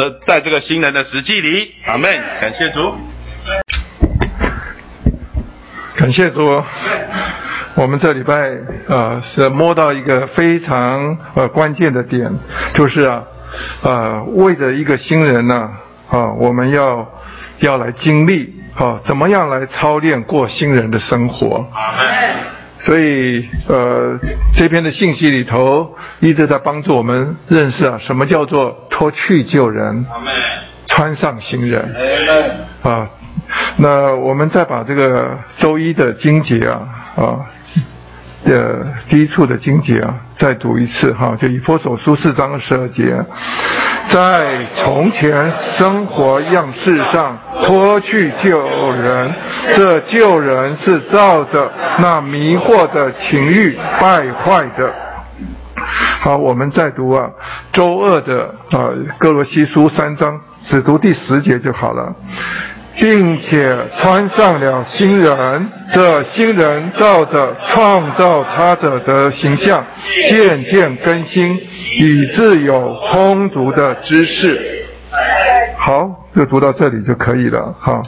[0.00, 2.10] 得在这个新人的实际里，阿门。
[2.40, 2.94] 感谢主，
[5.94, 6.62] 感谢主。
[7.74, 8.50] 我们这礼拜
[8.88, 12.32] 啊是摸到一个非常呃关键的点，
[12.74, 13.24] 就是啊
[13.82, 15.68] 啊为着一个新人呢
[16.08, 17.06] 啊我们要
[17.58, 21.70] 要来经历啊怎么样来操练过新人的生活。
[22.80, 24.18] 所以呃
[24.54, 30.04] 这篇的信息里头一直在帮助我们认识啊什么叫做脱去旧人，
[30.86, 31.94] 穿上新人。
[32.82, 33.08] 啊，
[33.76, 36.80] 那我们再把这个周一的经节啊
[37.16, 37.38] 啊。
[38.44, 43.24] 的第一处的经节啊，再读一次哈，就以佛所书四章十二节，
[44.08, 48.58] 在从前生活样式上脱去旧
[48.92, 49.32] 人，
[49.76, 54.92] 这旧人是照着那迷惑的情欲败坏的。
[56.20, 57.30] 好，我们再读啊，
[57.72, 62.14] 周二的啊哥罗西书三章，只读第十节就好了。
[63.00, 69.82] 并且穿上了新人，这新人照着创造他者的形象，
[70.28, 71.56] 渐渐更新，
[71.98, 74.60] 以致有充足的知识。
[75.78, 77.74] 好，就读到这里就可以了。
[77.78, 78.02] 好，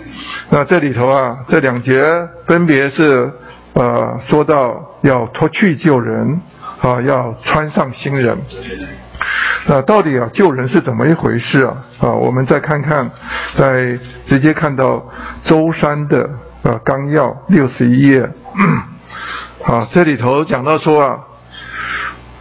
[0.51, 2.03] 那这里头啊，这两节
[2.47, 3.31] 分别是
[3.73, 6.39] 呃，说到要脱去旧人，
[6.83, 8.37] 啊，要穿上新人。
[9.67, 11.77] 那到底啊救人是怎么一回事啊？
[12.01, 13.11] 啊，我们再看看，
[13.57, 15.05] 在直接看到
[15.43, 16.29] 舟山的
[16.63, 18.29] 呃纲要六十一页，
[19.65, 21.19] 啊，这里头讲到说啊，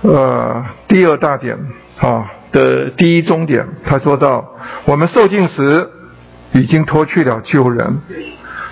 [0.02, 1.58] 呃，第二大点
[2.00, 4.44] 啊的第一终点，他说到
[4.86, 5.90] 我们受尽时
[6.54, 8.02] 已经脱去了救人，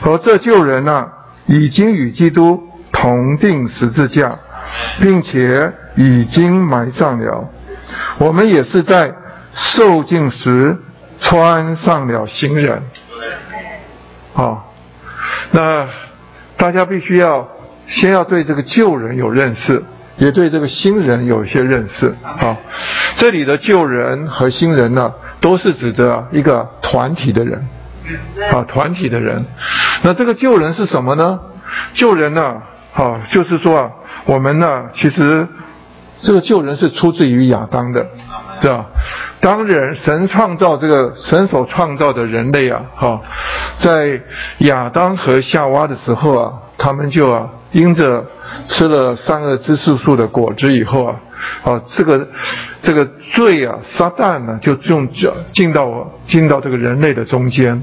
[0.02, 1.08] 而这救人呢，
[1.46, 4.36] 已经与基督同定十字架，
[5.00, 7.48] 并且已经埋葬了。
[8.18, 9.14] 我们也是在
[9.54, 10.78] 受尽时
[11.20, 12.82] 穿上了新人，
[14.34, 14.74] 好，
[15.52, 15.88] 那
[16.56, 17.48] 大家必须要
[17.86, 19.84] 先要对这个旧人有认识，
[20.18, 22.14] 也对这个新人有一些认识。
[22.22, 22.56] 好，
[23.18, 27.68] 这里的旧人和新人呢，都是指的一个团体的人，
[28.52, 29.46] 啊，团体的人。
[30.04, 31.40] 那这个旧人是什么呢？
[31.94, 32.62] 旧人呢，
[32.94, 33.92] 啊，就是说啊，
[34.26, 35.48] 我们呢，其实。
[36.22, 38.06] 这个救人是出自于亚当的，
[38.62, 38.86] 是吧？
[39.40, 43.22] 当人神创造这个神所创造的人类啊，哈，
[43.78, 44.20] 在
[44.60, 48.26] 亚当和夏娃的时候啊，他们就啊，因着
[48.66, 51.16] 吃了三个知识树的果子以后啊，
[51.64, 52.28] 啊，这个
[52.82, 55.10] 这个罪啊，撒旦呢，就进
[55.54, 57.82] 进到进到这个人类的中间，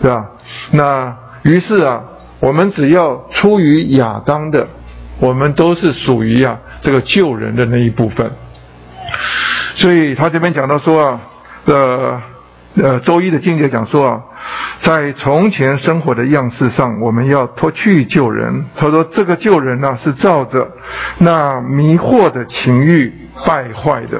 [0.00, 0.26] 是吧？
[0.70, 2.02] 那于是啊，
[2.38, 4.68] 我们只要出于亚当的。
[5.20, 8.30] 我们都是属于啊这个救人的那一部分，
[9.74, 11.20] 所以他这边讲到说啊，
[11.64, 12.22] 呃
[12.76, 14.20] 呃周一的境界讲说啊，
[14.82, 18.66] 在从前生活的样式上，我们要脱去救人。
[18.76, 20.72] 他说这个救人呢是照着
[21.16, 23.10] 那迷惑的情欲
[23.46, 24.18] 败坏的，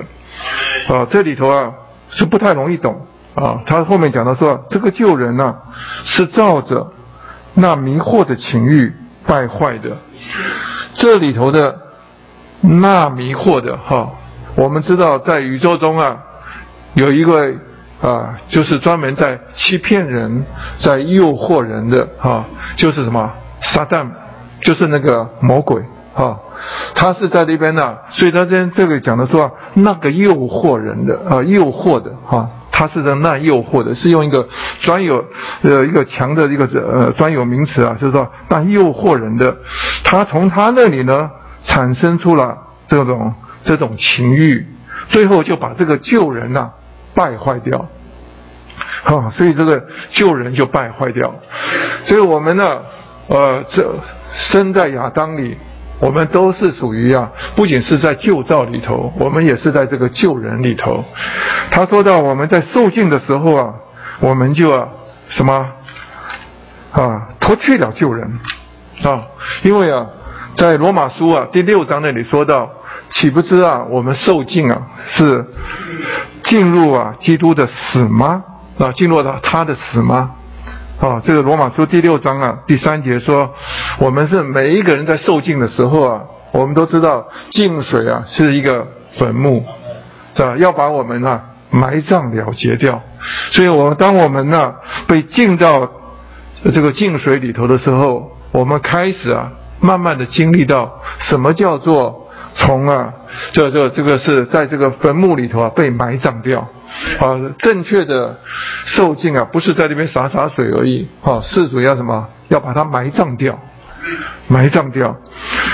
[0.88, 1.70] 啊这里头啊
[2.08, 3.60] 是不太容易懂啊。
[3.66, 5.54] 他后面讲到说这个救人呢
[6.04, 6.90] 是照着
[7.52, 8.90] 那迷惑的情欲
[9.26, 9.98] 败坏的。
[10.94, 11.83] 这里头的
[12.66, 14.10] 那迷惑的哈，
[14.56, 16.16] 我们知道在宇宙中啊，
[16.94, 17.52] 有一个
[18.00, 20.46] 啊，就是专门在欺骗人、
[20.78, 22.46] 在诱惑人的哈，
[22.76, 24.06] 就是什么撒旦，
[24.62, 25.82] 就是那个魔鬼
[26.14, 26.38] 哈，
[26.94, 34.48] 他是在那边呢，所以他这这个讲的说那个诱惑人的啊，诱惑的哈，他是在那诱惑的，是用一个
[34.80, 35.22] 专有
[35.62, 39.54] 呃一个强的一个呃专有名词啊，就是说那诱惑人的。
[40.02, 41.30] 他从他那里呢，
[41.64, 44.66] 产生出了这种这种情欲，
[45.08, 46.70] 最后就把这个旧人呐
[47.14, 47.88] 败坏掉，
[49.04, 51.34] 啊，所以这个救人就败坏掉。
[52.04, 52.80] 所以我们呢，
[53.28, 53.94] 呃，这
[54.30, 55.56] 生在亚当里，
[56.00, 61.04] 我们都是属于啊，不仅是在旧造里头，我们也是在这个救人里头。
[61.70, 63.74] 他说到我们在受尽的时候啊，
[64.20, 64.88] 我们就啊
[65.28, 65.66] 什么
[66.92, 68.38] 啊脱去了救人
[69.02, 69.22] 啊，
[69.62, 70.06] 因为啊，
[70.56, 72.70] 在罗马书啊第六章那里说到，
[73.10, 75.44] 岂不知啊我们受尽啊是
[76.44, 78.44] 进入啊基督的死吗？
[78.78, 80.30] 啊，进入到他的死吗？
[81.00, 83.52] 啊，这个罗马书第六章啊，第三节说，
[83.98, 86.20] 我们是每一个人在受尽的时候啊，
[86.52, 88.86] 我们都知道净水啊是一个
[89.18, 89.64] 坟墓，
[90.34, 90.56] 是吧？
[90.56, 93.02] 要把我们啊埋葬了结掉。
[93.50, 94.72] 所以，我们当我们呢
[95.08, 95.90] 被浸到
[96.72, 99.50] 这个净水里头的时候，我们开始啊，
[99.84, 103.12] 慢慢的经历到什么叫做从啊，
[103.52, 106.66] 这这这个是在这个坟墓里头啊被埋葬掉。
[107.18, 108.38] 啊，正确的
[108.84, 111.08] 受尽啊，不是在那边洒洒水而已。
[111.22, 112.28] 啊，事主要什么？
[112.48, 113.58] 要把它埋葬掉，
[114.48, 115.16] 埋葬掉。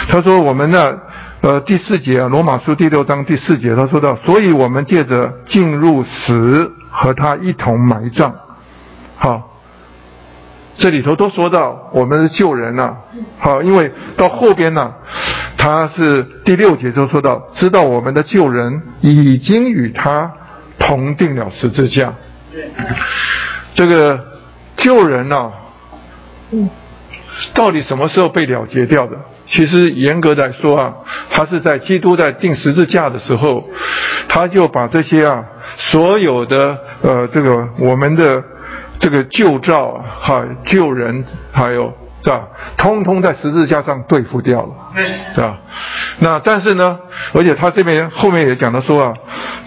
[0.08, 0.96] 他说我们呢，
[1.42, 8.34] 呃，第四节啊，罗马书第六章第四节，他说到，所以我们借着进入死和他一同埋葬。
[9.16, 9.49] 好，
[10.80, 12.96] 这里头都说到我们是救人了。
[13.38, 14.92] 好，因为到后边呢，
[15.56, 20.32] 他是第六节就说到，知道我们的救人已经与他。
[20.82, 22.14] 同定了十字架，
[23.74, 24.18] 这个
[24.78, 25.52] 救人呢，
[27.52, 29.14] 到底什么时候被了结掉的？
[29.46, 30.94] 其实严格来说啊，
[31.30, 33.68] 他是在基督在定十字架的时候，
[34.26, 35.44] 他就把这些啊
[35.76, 38.42] 所有的呃这个我们的
[39.00, 41.92] 这个旧照哈救人还有
[42.22, 42.46] 是吧，
[42.76, 45.02] 通通在十字架上对付掉了，
[45.34, 45.58] 是吧？
[46.18, 46.98] 那但是呢，
[47.32, 49.14] 而且他这边后面也讲到说啊。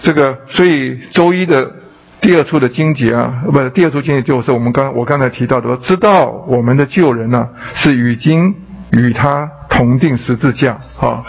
[0.04, 1.72] 这个，所以周一的
[2.20, 8.54] 第二处的经节啊，不是第二处经节，就是我们刚我刚才提到的，知道我们的救人呢，是已经
[8.92, 11.24] 与他同定十字架啊。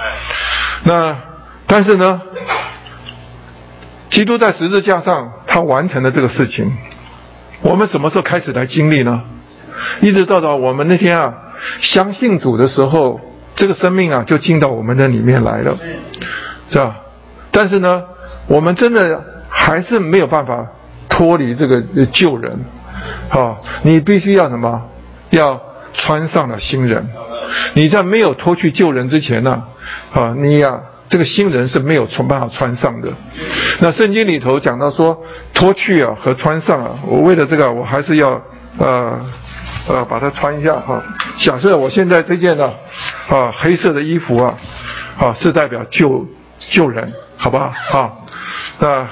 [0.82, 1.16] 那
[1.68, 2.20] 但是呢，
[4.10, 6.76] 基督在十字架上他完成了这个事情，
[7.62, 9.22] 我们什么时候开始来经历呢？
[10.00, 11.34] 一直到到我们那天啊，
[11.80, 13.20] 相信主的时候，
[13.56, 15.76] 这个生命啊就进到我们的里面来了，
[16.70, 16.96] 是吧？
[17.50, 18.04] 但是呢。
[18.46, 20.66] 我们真的还是没有办法
[21.08, 21.82] 脱离这个
[22.12, 22.58] 旧人，
[23.30, 24.82] 啊，你必须要什么？
[25.30, 25.60] 要
[25.92, 27.08] 穿上了新人。
[27.74, 29.62] 你在没有脱去旧人之前呢，
[30.12, 33.08] 啊，你呀，这个新人是没有从办法穿上的。
[33.80, 38.40] 那圣经里头讲到说，脱去啊和穿上啊，我为了这个，我还是要
[38.78, 39.20] 呃
[39.88, 41.02] 呃把它穿一下哈。
[41.38, 42.72] 假设我现在这件呢
[43.28, 44.54] 啊黑色的衣服啊
[45.18, 46.26] 啊是代表救
[46.58, 47.72] 救人，好不好？
[47.90, 48.26] 好。
[48.80, 49.10] 啊，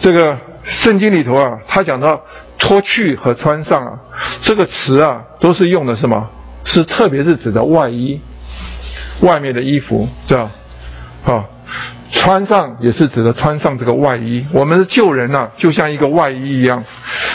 [0.00, 2.20] 这个圣经里头啊，他讲到
[2.58, 3.98] 脱去和穿上啊，
[4.42, 6.28] 这个词啊，都是用的什么？
[6.64, 8.20] 是特别是指的外衣，
[9.22, 10.50] 外面的衣服，对吧？
[11.24, 11.44] 啊，
[12.12, 14.46] 穿上也是指的穿上这个外衣。
[14.52, 16.84] 我们的救人呐，就像一个外衣一样。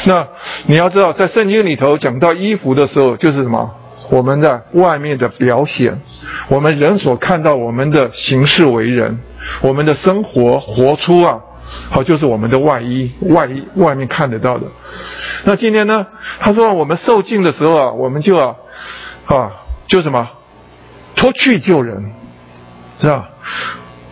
[0.06, 0.28] 那
[0.66, 3.72] 你要知道，在圣经里头讲到衣服的时候，就是什么？
[4.10, 6.02] 我们的外面的表显，
[6.50, 9.20] 我们人所看到我们的行事为人。
[9.62, 11.40] 我们的生活活出啊，
[11.90, 14.66] 好就是我们的外衣，外衣外面看得到的。
[15.44, 16.06] 那今天呢？
[16.40, 18.56] 他说我们受尽的时候啊，我们就啊，
[19.26, 19.52] 啊，
[19.88, 20.30] 就什么
[21.16, 22.12] 脱去救人，
[23.04, 23.28] 是吧？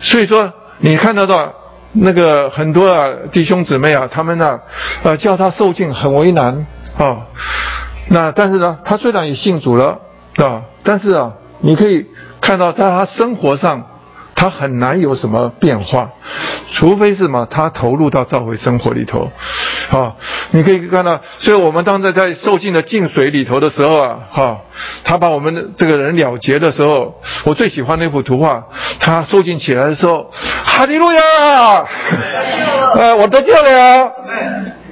[0.00, 1.50] 所以说你看得到
[1.92, 4.60] 那个很多啊弟兄姊妹啊，他们呢，
[5.02, 6.66] 呃，叫他受尽很为难
[6.98, 7.24] 啊。
[8.08, 9.98] 那但是呢，他虽然也信主了
[10.36, 12.06] 啊，但是啊，你可以
[12.42, 13.86] 看到在他生活上。
[14.42, 16.10] 他很难有什么变化，
[16.74, 19.30] 除非是嘛，他投入到教会生活里头，
[19.92, 20.14] 啊，
[20.50, 24.58] 你可以看到，所以我们当在在受尽的净水里头的时候啊，哈，
[25.04, 27.14] 他把我们的这个人了结的时候，
[27.44, 28.64] 我最喜欢那幅图画，
[28.98, 30.28] 他受尽起来的时候，
[30.64, 31.22] 哈利路亚，
[32.96, 34.12] 呃，我得救了，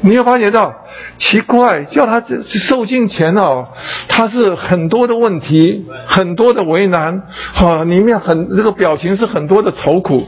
[0.03, 0.75] 你有发觉到？
[1.19, 2.23] 奇怪，叫他
[2.69, 3.69] 受尽前哦，
[4.09, 7.23] 他是很多的问题，很多的为难，
[7.55, 10.27] 哈，里面很这个表情是很多的愁苦，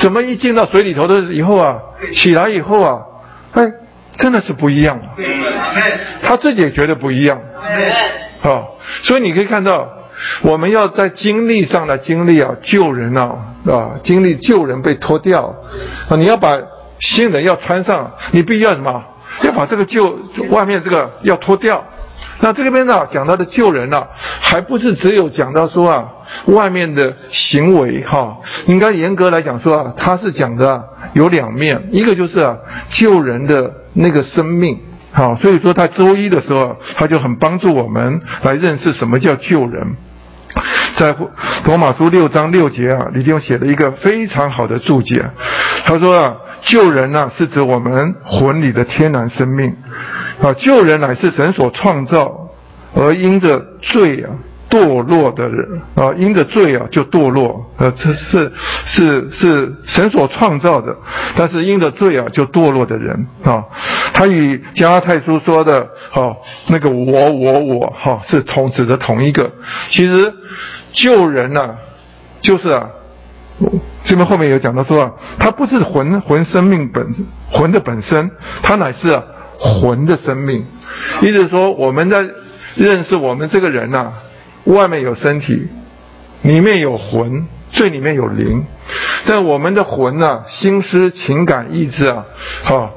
[0.00, 1.78] 怎么一进到水里头的以后啊，
[2.12, 2.98] 起来以后啊，
[3.52, 3.72] 哎，
[4.18, 5.00] 真的是不一样，
[6.22, 7.40] 他自己也觉得不一样，
[8.42, 8.64] 啊，
[9.02, 9.88] 所以你可以看到，
[10.42, 13.36] 我们要在经历上的经历啊，救人啊，
[13.66, 15.54] 啊，经历救人被脱掉，
[16.08, 16.58] 啊，你要把
[17.00, 19.04] 新人要穿上，你必须要什么？
[19.42, 20.18] 要把这个旧
[20.50, 21.84] 外面这个要脱掉，
[22.40, 24.06] 那这边呢讲到的救人呢，
[24.40, 26.04] 还不是只有讲到说啊
[26.46, 30.82] 外面的行为哈，应该严格来讲说啊，他是讲的
[31.12, 32.56] 有两面，一个就是啊
[32.88, 34.78] 救人的那个生命，
[35.12, 39.96] 好，所以说他周一的时候，他就很帮助我们来认识什么叫救人。
[40.96, 41.14] 在
[41.66, 45.22] 罗马书六章六节啊，李弟兄写了一个非常好的注解。
[45.84, 46.34] 他说啊，
[46.66, 49.74] 救人呢是指我们魂里的天然生命
[50.42, 52.50] 啊，救人乃是神所创造，
[52.94, 54.30] 而因着罪啊。
[54.68, 58.52] 堕落的人啊，因着罪啊就堕落，呃，这是
[58.84, 60.94] 是是神所创造的，
[61.36, 63.64] 但是因着罪啊就堕落的人啊，
[64.12, 66.36] 他与加拉太书说的，哈，
[66.66, 69.52] 那个我我我哈是同指的同一个。
[69.88, 70.34] 其实
[70.92, 71.76] 救人呢，
[72.42, 72.88] 就是啊，
[74.04, 77.14] 这边后面有讲到说啊，他不是魂魂生命本
[77.50, 78.30] 魂的本身，
[78.62, 79.22] 他乃是
[79.58, 80.64] 魂的生命，
[81.22, 82.26] 意思说我们在
[82.74, 84.12] 认识我们这个人呐。
[84.66, 85.68] 外面有身体，
[86.42, 88.64] 里面有魂，最里面有灵。
[89.24, 92.24] 但我们的魂呐，心思、情感、意志啊，
[92.64, 92.90] 哈，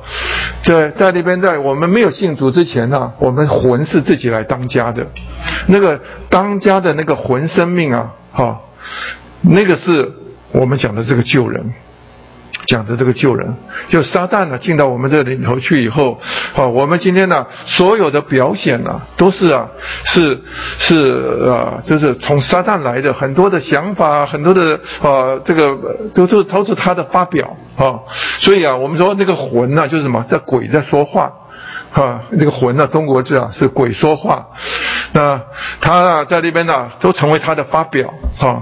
[0.64, 5.06] 在在那边，在我们没有信主之前呢，我们魂是自己来当家的。
[5.68, 8.62] 那个当家的那个魂生命啊，哈，
[9.42, 10.12] 那个是
[10.52, 11.74] 我们讲的这个救人。
[12.68, 13.56] 讲的这个救人，
[13.90, 16.20] 就撒旦呢进到我们这里头去以后，
[16.56, 19.68] 啊，我们今天呢所有的表现呢都是啊
[20.04, 20.40] 是
[20.78, 25.76] 是啊，就是从撒旦来的很多的想法，很多的啊这个
[26.14, 28.02] 都是都是他的发表啊，
[28.40, 31.32] 所以啊我们说那个魂呢就是什么，在鬼在说话。
[31.94, 32.88] 啊，那个魂呢？
[32.88, 34.46] 中国字啊，是鬼说话。
[35.14, 35.42] 那
[35.82, 38.14] 他啊，在那边呢，都成为他的发表。
[38.40, 38.62] 啊，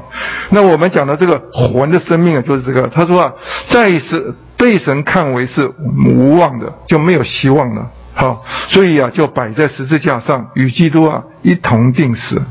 [0.49, 2.88] 那我们讲的这个魂的生命啊，就是这个。
[2.88, 3.34] 他说啊，
[3.67, 5.69] 再是被神看为是
[6.05, 7.88] 无望的，就没有希望了。
[8.13, 12.41] 好，所以啊，就摆在十字架上，与基督啊一同定死。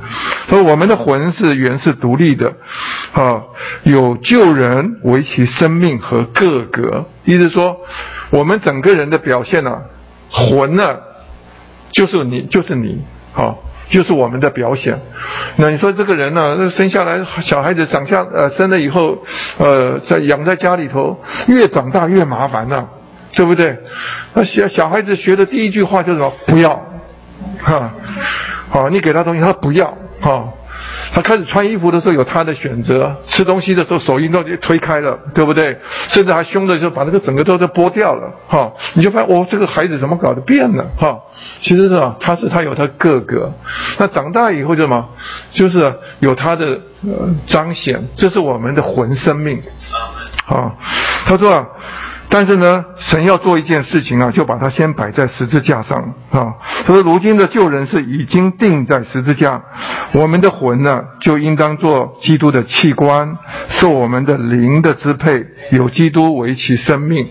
[0.48, 2.52] 说我们的魂是原是独立的，
[3.12, 3.42] 啊，
[3.82, 7.06] 有救人为其生命和个格。
[7.24, 7.78] 意思说，
[8.30, 9.78] 我们整个人的表现呢？
[10.30, 10.96] 魂呢，
[11.92, 13.58] 就是你，就是你，好，
[13.90, 14.98] 就是我们的表现。
[15.56, 19.18] 那你说这个人呢，生下来小孩子长下，呃，生了以后，
[19.58, 21.18] 呃，在养在家里头，
[21.48, 22.88] 越长大越麻烦呢，
[23.32, 23.78] 对不对？
[24.34, 26.32] 那小小孩子学的第一句话就是什么？
[26.46, 26.82] 不要，
[27.62, 27.94] 哈，
[28.68, 30.48] 好，你给他东西，他不要，哈。
[31.12, 35.78] 他开始穿衣服的时候有他的选择，吃东西的时候手一动就推开了，对不对？
[36.08, 38.72] 甚至还凶的时候把那个整个都都剥掉了，哈！
[38.94, 41.18] 你就发现哦，这个孩子怎么搞的变了，哈！
[41.60, 43.52] 其实是啊，他是他有他个格，
[43.98, 45.08] 那长大以后就什么？
[45.52, 46.66] 就是有他的
[47.06, 49.62] 呃彰显，这是我们的魂生命，
[50.48, 50.74] 啊！
[51.26, 51.66] 他说啊。
[52.28, 55.96] 但是呢，神要做一件事情啊，就把它先摆在十字架上
[56.30, 56.54] 啊。
[56.84, 59.62] 他说：“如今的救人是已经定在十字架，
[60.12, 67.28] 我们的魂呢，就应当做基督的器官，受我们的灵的支配，有基督为其生命。”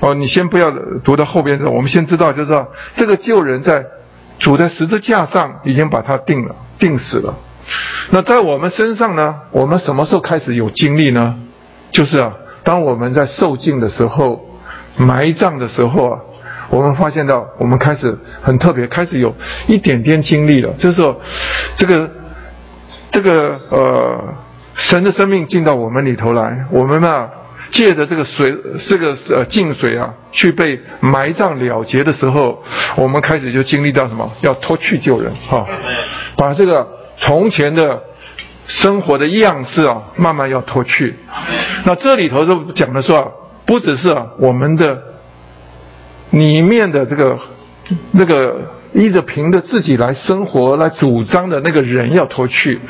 [0.00, 0.72] 哦，你先不要
[1.04, 3.84] 读到后边的，我们先知道，就是说这个救人在
[4.40, 7.36] 主在十字架上已经把它定了，定死了。
[8.10, 11.36] 那在我们身上呢，我们什么时候开始有经历呢？
[11.92, 12.32] 就是啊。
[12.64, 14.42] 当我们在受尽的时候，
[14.96, 16.18] 埋葬的时候啊，
[16.70, 19.34] 我们发现到我们开始很特别，开始有
[19.66, 20.72] 一点点经历了。
[20.78, 21.20] 就是说，
[21.76, 22.10] 这个
[23.10, 24.34] 这个呃，
[24.74, 27.28] 神的生命进到我们里头来，我们呢
[27.70, 28.56] 借着这个水，
[28.88, 32.62] 这个呃净水啊，去被埋葬了结的时候，
[32.96, 34.32] 我们开始就经历到什么？
[34.40, 35.66] 要脱去救人哈，
[36.38, 36.88] 把这个
[37.18, 38.00] 从前的。
[38.66, 41.16] 生活的样式啊，慢慢要脱去。
[41.84, 43.28] 那这里头就讲的说啊，
[43.66, 45.02] 不只是啊我们的
[46.30, 47.38] 里面的这个
[48.12, 48.62] 那个
[48.94, 52.80] 依着凭着自己来生活来主张的那个人要脱去。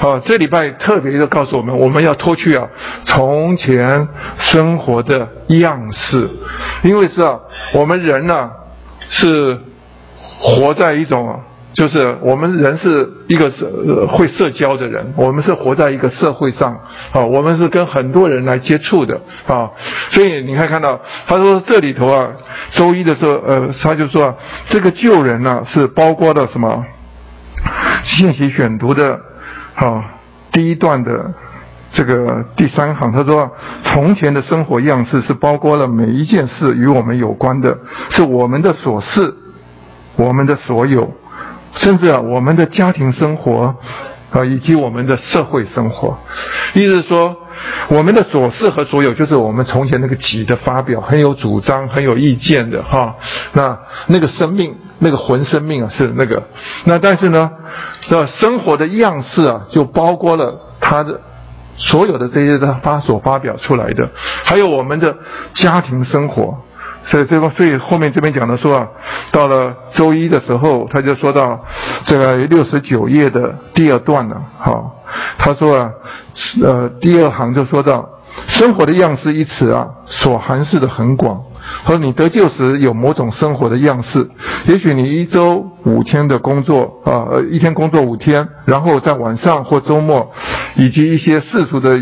[0.00, 2.68] 啊，这礼拜特别的告诉我们，我们要脱去啊
[3.04, 4.06] 从前
[4.38, 6.30] 生活的样式，
[6.84, 7.40] 因为是啊
[7.72, 8.50] 我们人呢
[9.00, 9.58] 是
[10.38, 11.40] 活在一种。
[11.74, 16.72] 就是我们人是一个社会社交的人，我们是活在一个社会上
[17.12, 19.68] 啊，我们是跟很多人来接触的啊，
[20.12, 22.28] 所以你可以看到，他说这里头啊，
[22.70, 24.36] 周一的时候，呃，他就说
[24.68, 26.84] 这个救人呢是包括了什么？
[28.04, 29.18] 信息选读的
[29.74, 30.04] 啊，
[30.52, 31.32] 第一段的
[31.92, 33.50] 这个第三行，他说
[33.82, 37.78] 从前的生活样式是包括了每一件事与我们有关的，
[38.10, 39.34] 是我们的琐事，
[40.14, 41.12] 我们的所有。
[41.76, 43.74] 甚至啊，我们的家庭生活
[44.30, 46.18] 啊，以及我们的社会生活，
[46.74, 47.36] 意思是说，
[47.88, 53.14] 我们的所事和所有，就是我们从前那个己的发表，很有主张、很有意见的哈。
[53.52, 56.42] 那那个生命，那个魂生命啊，是那个。
[56.84, 57.50] 那但是呢，
[58.08, 61.20] 这生活的样式啊，就包括了他的
[61.76, 64.10] 所有的这些他发所发表出来的，
[64.44, 65.16] 还有我们的
[65.52, 66.58] 家庭生活。
[67.06, 68.88] 所以这个，所以后面这边讲的说啊，
[69.30, 71.64] 到了周一的时候，他就说到
[72.06, 74.40] 这个六十九页的第二段了。
[74.58, 75.04] 好，
[75.38, 75.90] 他说啊，
[76.62, 78.08] 呃，第二行就说到
[78.48, 81.42] 生活的样式一词啊，所含示的很广。
[81.82, 84.28] 和你得救时有某种生活的样式，
[84.66, 90.30] 也许你一周五天的工作啊，呃，一天工作五天，然后在晚上或周末，
[90.76, 91.98] 以及一些世俗的，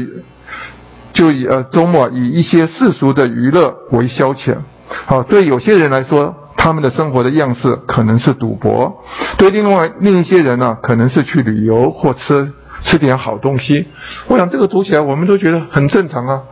[1.13, 4.57] 就以呃周末以一些世俗的娱乐为消遣。
[4.87, 8.93] 好，对有些人来说，他们的生活的样式可能是赌博；
[9.39, 13.87] 对另外另一些人呢，可能是去旅游或吃吃点好东西。
[14.29, 16.43] 我想这个读起来，我们都觉得很正常啊，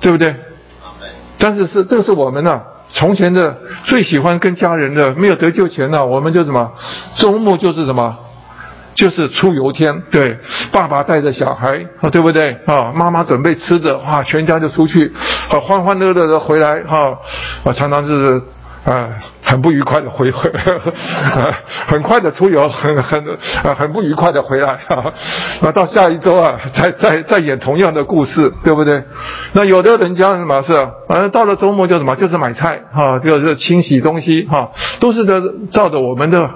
[0.00, 0.34] 对不对？
[1.38, 6.72] 但是是这是我们呢，从前的最喜欢跟家人的，没有得救前呢，我们就什么，
[7.14, 8.16] 周末就是什么。
[8.98, 10.36] 就是出游天，对，
[10.72, 12.92] 爸爸带着小孩，对不对啊？
[12.92, 15.12] 妈妈准备吃的，哇，全家就出去，
[15.48, 17.16] 啊，欢欢乐乐的回来，哈，
[17.62, 18.42] 啊，常常是。
[18.88, 19.08] 啊，
[19.44, 20.50] 很不愉快的回回，
[21.86, 23.22] 很快的出游， 很很
[23.62, 25.12] 啊，很不愉快的回来 啊。
[25.60, 29.02] 那到下一周啊，再再再演同样的故事，对不对？
[29.52, 30.72] 那有的人家什么是，
[31.06, 34.70] 反正到了周末就什么，就是买菜哈，就是清洗东西哈，
[35.00, 36.48] 都是的照着我们的。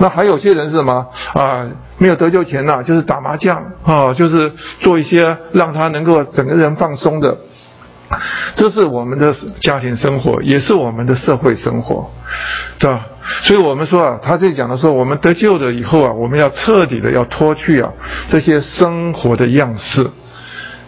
[0.00, 1.66] 那还有些人是什么啊？
[1.98, 7.36] 没有得救前呐，就是打麻将啊，就是做一些让他能够整个人放松的。
[8.54, 12.10] 这是我们的家庭生活，也是我们的社会生活，
[12.78, 13.06] 对吧？
[13.44, 17.90] 所以我们说啊，他这讲的说，我们得救了以后啊，我们要彻底的要脱去啊
[18.30, 20.08] 这些生活的样式，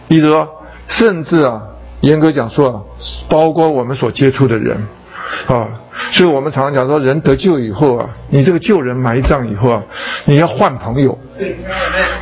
[0.07, 0.47] 比如说，
[0.87, 1.61] 甚至啊，
[2.01, 2.81] 严格讲说啊，
[3.27, 4.87] 包括我们所接触的人。
[5.47, 5.67] 啊，
[6.13, 9.83] 所以我们常常讲说，人得救以后啊，你这个救人埋葬以后啊，
[10.25, 11.17] 你要换朋友。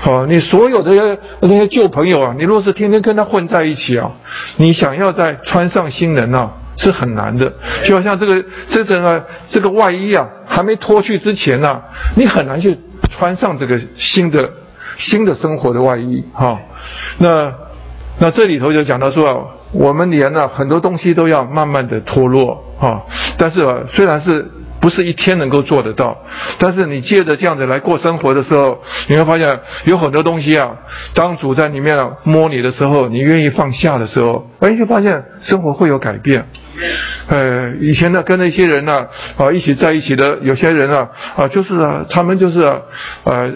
[0.02, 4.12] 好，你所有的那些旧朋友啊，你若是天天跟他混在一起啊，
[4.58, 7.52] 你想要再穿上新人啊，是很难的。
[7.86, 11.82] 就好像这个这整个这个外衣啊，还没脱去之前呢，
[12.16, 12.78] 你很难去
[13.10, 14.50] 穿上这个新的
[14.98, 16.24] 新的生活的外衣。
[16.34, 16.60] 哈，
[17.20, 17.52] 那
[18.20, 19.46] 那这里头就讲到说啊。
[19.72, 23.04] 我们连呢很多东西都要慢慢的脱落啊，
[23.38, 24.46] 但是啊，虽然是
[24.82, 26.18] 不是一天能够做得到，
[26.60, 30.72] 但是你借着这样子来过生活的时候，你会发现有很多东西啊，
[31.14, 36.46] 当主在里面摸你的时候，你愿意放下的时候，哎，就发现生活会有改变。
[37.28, 39.08] 呃，以前呢跟那些人呢
[39.38, 42.78] 啊一起在一起的有些人啊啊就是啊他们就是啊
[43.24, 43.52] 呃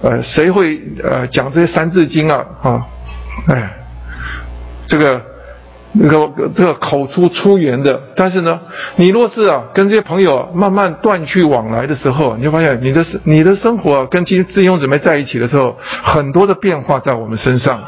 [0.00, 2.86] 呃谁会呃讲这些三字经啊啊
[3.48, 3.72] 哎
[4.86, 5.29] 这个。
[5.92, 8.60] 那个这个口出出言的，但是呢，
[8.96, 17.80] 你若是啊跟这些朋友慢慢断去往来的时候，你就发现你的你的生活跟金弟兄姊妹在一起的时候，很多的变化在我们身上。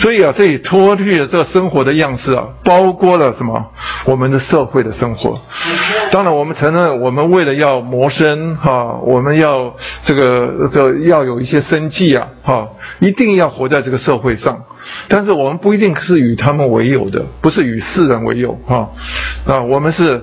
[0.00, 3.72] 所以啊，这里脱去了这个生活的样式啊，包括了什么？
[4.04, 5.40] 我们的社会的生活。
[6.10, 12.68] 当然，我们承认，我们为了要谋生哈，我们要这个这要有一些生计啊哈，
[13.00, 14.64] 一定要活在这个社会上。
[15.08, 18.90] 但是我们不一定是与他们为友的，不是与世人为友哈。
[19.46, 20.22] 啊，我们是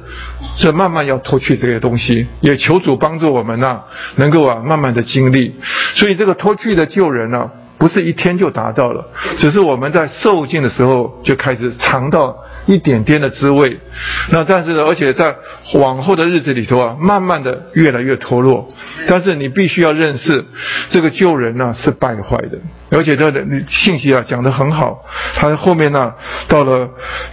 [0.55, 3.81] 是慢慢要脱去这些东西，也求主帮助我们呐，
[4.15, 5.55] 能够啊慢慢的经历。
[5.95, 7.49] 所以这个脱去的救人呢。
[7.83, 9.05] 不是一天就达到了，
[9.37, 12.33] 只是我们在受尽的时候就开始尝到
[12.65, 13.77] 一点点的滋味。
[14.31, 15.35] 那但是，而且在
[15.73, 18.69] 往后的日子里头啊，慢慢的越来越脱落。
[19.09, 20.45] 但是你必须要认识，
[20.91, 22.57] 这个救人呢是败坏的，
[22.89, 25.03] 而且这的信息啊讲得很好。
[25.35, 26.13] 他后面呢
[26.47, 26.87] 到了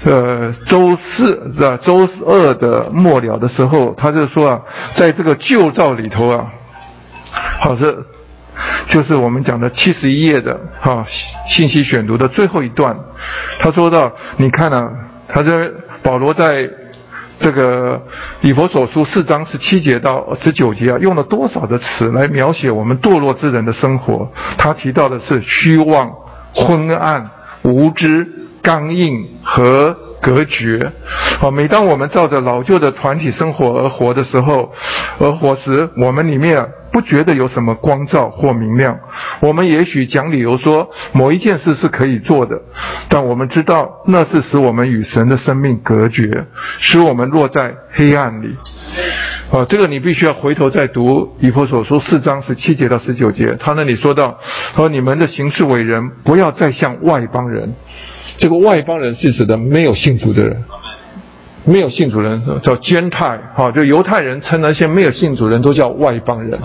[0.05, 1.79] 呃周四是吧？
[1.81, 4.61] 周二的末了的时候，他就说啊，
[4.97, 6.53] 在这个旧照里头啊，
[7.61, 7.97] 好是。
[8.89, 11.05] 就是我们讲的七十一页的哈
[11.47, 12.97] 信息选读的最后一段，
[13.61, 14.91] 他说到，你看呢，
[15.29, 15.71] 他在
[16.03, 16.69] 保罗在
[17.39, 18.03] 这个
[18.41, 24.31] 以佛所书四章十七节到十九节啊，用了多少的词来描写我们堕落之人的生活？
[24.59, 26.11] 他提到的是虚妄、
[26.55, 27.31] 昏暗、
[27.63, 28.27] 无知、
[28.63, 29.97] 刚硬和。
[30.23, 30.93] 隔绝，
[31.39, 34.71] 好，每当我们照着老旧的团体生活而活的时候，
[35.19, 38.99] 而活时，我们里面不觉得有什么光照或明亮。
[39.41, 42.61] 我们也许讲理由说某一件事是可以做的，
[43.09, 46.47] 但我们知道那是使我们与神的生命隔绝，
[46.81, 48.57] 使我们落在黑暗里。
[49.51, 54.39] 啊，这个你必须要回头再读以弗所书四章十七节到十九节，他那里说到，
[54.77, 57.75] 说你们的行事为人，不要再像外邦人。
[58.39, 60.65] 这个外邦人是指的没有信主的人，
[61.65, 66.59] 没有信主人叫捐泰，哈，就犹太人称那些没有信主人都叫外邦人，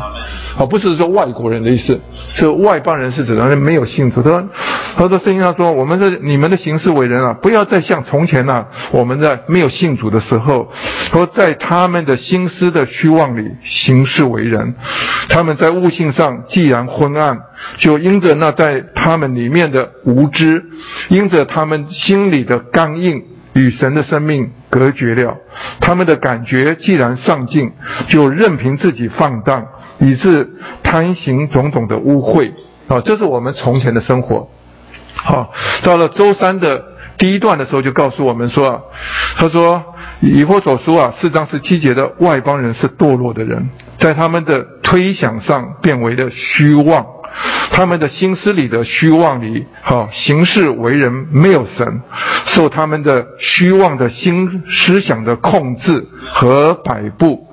[0.58, 2.00] 啊，不是说外国人的意思，
[2.34, 4.22] 是外邦人是指那些没有信主。
[4.24, 4.50] 他说，
[4.96, 10.72] 他说圣经上说，我们的你们的行事为人啊，不要再像从前那我们在没有信主的时候，
[11.12, 14.76] 说在他们的心思的虚妄里行事为人，
[15.28, 17.38] 他们在悟性上既然昏暗，
[17.80, 20.64] 就因着那在他们里面的无知，
[21.10, 23.24] 因着他们心里的刚硬。
[23.56, 25.38] 与神的生命隔绝了，
[25.80, 27.72] 他们的感觉既然上进，
[28.10, 29.66] 就任凭自己放荡，
[30.00, 30.50] 以致
[30.84, 32.52] 贪行种种的污秽
[32.90, 33.00] 啊！
[33.00, 34.50] 这是我们从前的生活。
[35.16, 35.50] 好，
[35.82, 36.84] 到了周三的
[37.18, 38.92] 第一段的时候，就告诉我们说，
[39.38, 39.82] 他说
[40.20, 47.06] 以弗所书啊四章十七节的外邦人是堕落的人，在他们的推想上变为了虚妄。
[47.72, 52.02] 他们的心思里的虚妄里，哈，行事为人没有神，
[52.46, 57.48] 受他们的虚妄的心思想的控制和摆布，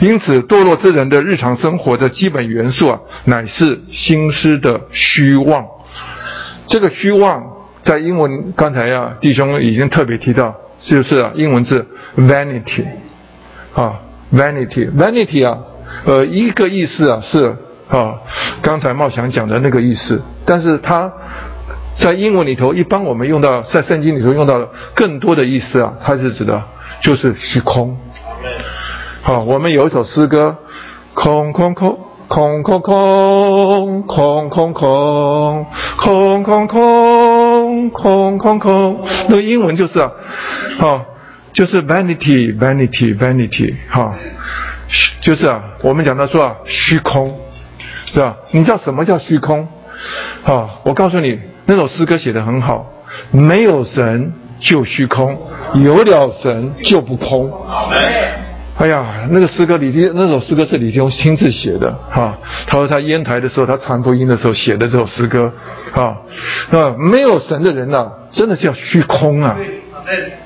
[0.00, 5.66] 因此堕落之人的日常生活的基本元素啊，乃是心思的虚妄。
[6.66, 7.42] 这个虚妄
[7.82, 12.86] 在英文刚才呀，弟兄已经特别提到，就是啊，英文字 vanity，
[13.74, 14.00] 啊
[14.32, 15.58] ，vanity，vanity 啊，
[16.06, 17.54] 呃，一个意思啊是。
[17.88, 18.14] 啊，
[18.60, 21.10] 刚才茂祥讲的那个意思，但是他
[21.96, 26.62] 在英文里头，一般我们用到在圣经里头用到更多的意思啊，它是指的
[27.02, 27.96] 就是虚空。
[29.22, 30.54] 好，我们有一首诗歌，
[31.14, 35.64] 空空空空空空空空空空
[36.44, 40.12] 空空空空空，那个英文就是啊，
[40.78, 41.04] 好，
[41.54, 44.14] 就是 vanity vanity vanity，哈，
[45.22, 47.34] 就是啊，我们讲到说啊，虚空。
[48.12, 48.36] 对吧？
[48.50, 49.66] 你知道什么叫虚空？
[50.44, 52.86] 啊，我告诉你，那首诗歌写得很好。
[53.30, 55.36] 没有神就虚空，
[55.74, 57.50] 有了神就不空。
[58.76, 61.92] 哎呀，那个诗歌李天，那首诗歌是李天翁亲自写的。
[62.10, 65.52] 哈，他说他烟台的时候，他传福音的时候写的这首诗歌。
[65.92, 66.16] 啊，
[66.70, 69.56] 那，没有神的人呐，真的叫虚空啊，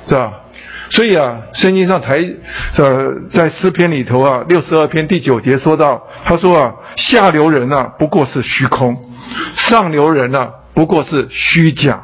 [0.06, 0.32] 是吧？
[0.95, 2.22] 所以啊，圣经上才，
[2.76, 8.95] 呃，在诗篇里头啊，六十二篇第九节说到，他说啊，下流人呐不过是虚空，
[9.57, 12.03] 上流人呐不过是虚假，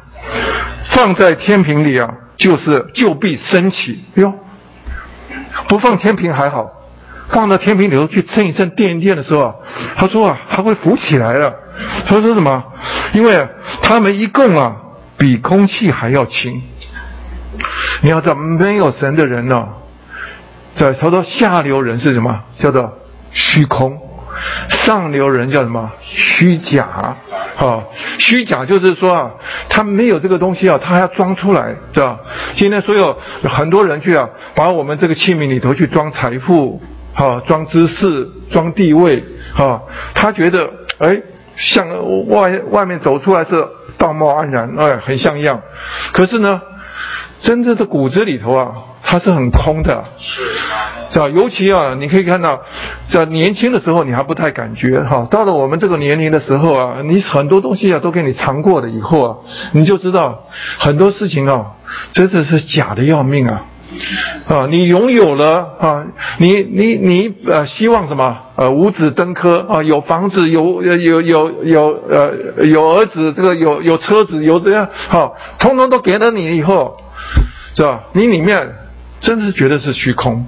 [0.85, 4.03] 放在天平里啊，就是就必升起。
[4.15, 4.33] 哟，
[5.67, 6.71] 不放天平还好，
[7.29, 9.53] 放到天平里头去称一称、垫一垫的时候啊，
[9.97, 11.53] 他说啊，还会浮起来了。
[12.07, 12.63] 他说什么？
[13.13, 13.47] 因为
[13.83, 14.75] 他们一共啊，
[15.15, 16.59] 比空气还要轻。
[18.01, 19.67] 你要知道，没有神的人呢，
[20.75, 22.39] 在他说下流人是什么？
[22.57, 22.97] 叫做
[23.31, 23.91] 虚空；
[24.69, 25.91] 上流人叫什么？
[26.01, 27.15] 虚假。
[27.57, 27.83] 啊，
[28.19, 29.31] 虚假就是说啊，
[29.67, 32.17] 他没有这个东西啊，他还要装出来，知道
[32.55, 36.81] 今天所有很多人去啊，把我们这个器皿里头去装财富，
[37.13, 39.21] 哈，装知识，装地位，
[39.53, 39.81] 哈，
[40.15, 41.21] 他觉得哎，
[41.57, 41.85] 像
[42.29, 45.59] 外外面走出来是道貌岸然，哎，很像样。
[46.13, 46.61] 可是呢？
[47.41, 48.71] 真正的骨子里头啊，
[49.03, 50.41] 它是很空的，是
[51.19, 51.29] 吧？
[51.29, 52.59] 尤其啊，你可以看到，
[53.09, 59.37] 在年轻的时候你还不太感觉哈，到了我们这个年龄的时候啊，你很多东西啊都给你尝过了以后啊，
[59.71, 60.43] 你就知道
[60.77, 61.71] 很多事情啊，
[62.13, 63.65] 真的是假的要命啊！
[64.47, 66.05] 啊，你拥有了啊，
[66.37, 68.37] 你你你呃，希望什么？
[68.55, 76.97] 呃，五子登科啊，有房子，有有有有呃，有儿子，这个有有车子，有这样好，通通都给了你以后。
[77.79, 78.01] 是吧？
[78.11, 78.67] 你里面
[79.21, 80.45] 真是觉得是虚空，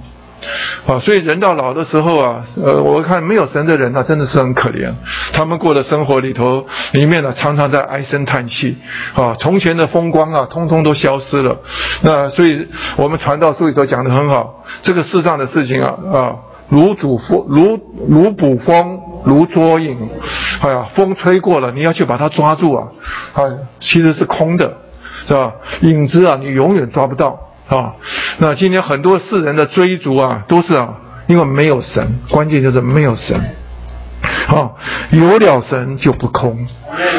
[0.86, 4.92] 啊，所以人到老的时候啊，呃，我看没有神的人呢，真的是很可怜。
[5.32, 8.76] 他们过的生活里头，里面呢常常在唉声叹气，
[9.14, 11.56] 啊，从前的风光啊，通通都消失了。
[12.02, 12.68] 那所以
[12.98, 16.36] 我们传道书里头讲的很好，这个世上的事情啊，啊，
[16.68, 17.80] 如主风，如
[18.10, 19.96] 如捕风，如捉影。
[20.60, 22.88] 哎呀，风吹过了，你要去把它抓住啊，
[23.32, 23.40] 啊，
[23.80, 24.81] 其实是空的。
[25.26, 25.52] 是吧？
[25.80, 27.94] 影子啊，你永远抓不到啊。
[28.38, 30.94] 那今天很多世人的追逐啊，都是啊，
[31.26, 33.40] 因为没有神，关键就是没有神。
[34.46, 34.70] 啊，
[35.10, 36.66] 有了神就不空。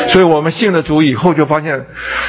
[0.09, 1.85] 所以我们信了主以后，就发现，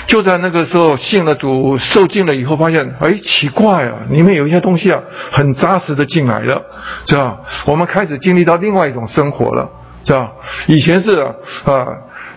[0.07, 5.01] 就在那个时候信了主、受尽了以后，发现，哎，奇怪啊，里面有一些东西啊，
[5.31, 6.62] 很扎实的进来了，
[7.07, 7.37] 是吧？
[7.66, 9.68] 我们开始经历到另外一种生活了，
[10.05, 10.31] 是吧？
[10.66, 11.35] 以前是啊，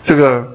[0.04, 0.46] 这个。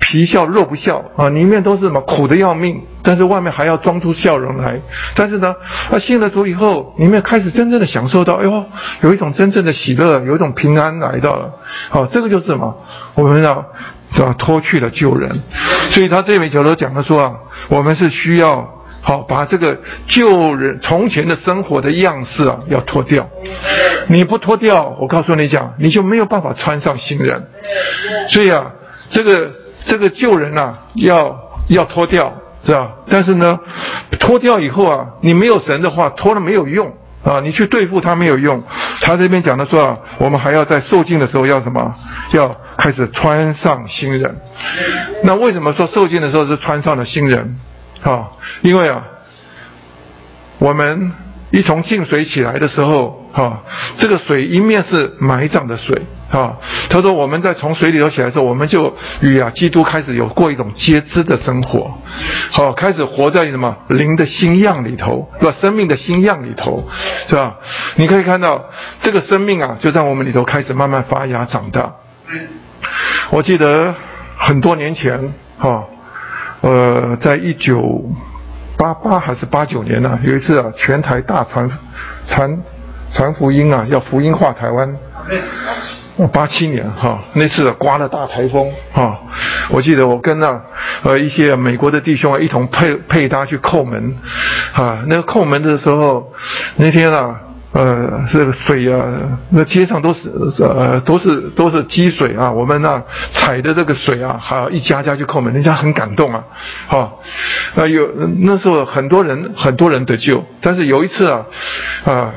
[0.00, 4.80] 皮笑肉不笑啊，里面都是什么苦的要命，但是外面还要装出笑容来。
[5.14, 5.54] 但是呢，
[5.90, 8.64] 他信了主以后，里面开始真正的享受到，哎呦，
[9.02, 11.52] 有一种真正的喜乐，有一种平安来到了。
[11.90, 12.76] 好，这个就是什么？
[13.14, 13.66] 我们要
[14.14, 14.34] 是吧？
[14.38, 15.42] 脱去了旧人。
[15.90, 17.32] 所以他这位角头讲的说啊，
[17.68, 18.68] 我们是需要
[19.02, 23.28] 好，把这个旧人从前的生活的样式啊，要脱掉。
[24.08, 27.46] 你不脱掉，我告诉你讲，你就没有办法穿上新人。
[28.28, 28.72] 所以啊，
[29.10, 29.50] 这个
[29.86, 32.32] 这个旧人呐，要要脱掉，
[32.64, 32.90] 是吧？
[33.08, 33.58] 但是呢，
[34.18, 36.92] 脱掉以后啊，你没有神的话，脱了没有用
[37.24, 38.62] 啊，你去对付他没有用。
[39.00, 41.94] 他这边讲的说啊，我们还要在受尽的时候要什么？
[42.32, 44.36] 要开始穿上新人。
[45.24, 47.58] 那为什么说受尽的时候是穿上了新人？
[48.02, 48.28] 啊，
[48.62, 49.02] 因为啊，
[50.58, 51.12] 我们
[51.50, 53.62] 一从净水起来的时候，哈，
[53.96, 56.56] 这个水一面是埋葬的水，啊，
[56.90, 61.90] 他说我们在从水里头起来的时候，我们就与啊基督开始有过一种接知的生活，
[62.52, 65.54] 好，开始活在什么灵的新样里头，是吧？
[65.60, 66.86] 生命的新样里头，
[67.28, 67.56] 是吧？
[67.96, 68.62] 你可以看到
[69.00, 71.94] 这个生命啊，就在我们里头开始慢慢发芽长大。
[73.30, 73.94] 我记得
[74.36, 75.84] 很多年前，哈。
[76.60, 78.02] 呃，在一九
[78.76, 80.18] 八八还是八九年呢？
[80.24, 81.70] 有一次啊，全台大传
[82.26, 82.62] 传
[83.12, 84.96] 传福音啊，要福音化台湾。
[86.18, 89.20] 我八七年哈，那次刮了大台风哈，
[89.70, 90.60] 我记得我跟那
[91.04, 94.16] 呃一些美国的弟兄啊一同配配搭去叩门
[94.74, 96.32] 啊，那个叩门的时候，
[96.76, 97.40] 那天啊。
[97.70, 99.06] 呃，这个水啊，
[99.50, 102.50] 那街上都是呃，都是都是积水啊。
[102.50, 103.00] 我们那
[103.30, 106.42] 踩的这个水啊，还一家家去叩门，人家很感动啊。
[106.88, 107.12] 哈，
[107.74, 108.08] 那有
[108.38, 111.44] 那时候很多人很多人得救，但是有一次啊
[112.06, 112.32] 啊，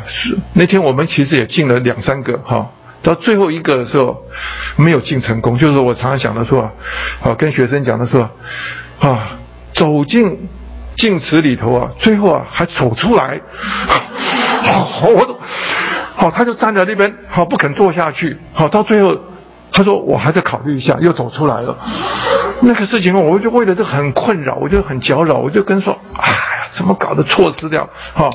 [0.54, 2.70] 那天我们其实也进了两三个哈，
[3.04, 4.24] 到最后一个的时候
[4.76, 5.58] 没有进成功。
[5.58, 6.72] 就是我常常讲的说
[7.24, 8.30] 啊，跟学生讲的说
[9.00, 9.38] 啊，
[9.74, 10.50] 走进
[10.98, 13.40] 镜池里头啊，最后啊还走出来。
[14.64, 15.40] 好，我都
[16.16, 18.38] 好，他就站在那边，好不肯坐下去。
[18.54, 19.18] 好，到最后，
[19.72, 21.76] 他说我还在考虑一下，又走出来了。
[22.62, 27.90] 那个事情，我就为了这很困扰，我就很搅扰，我就跟说，哎呀，怎么搞的，错失掉？
[28.14, 28.30] 好，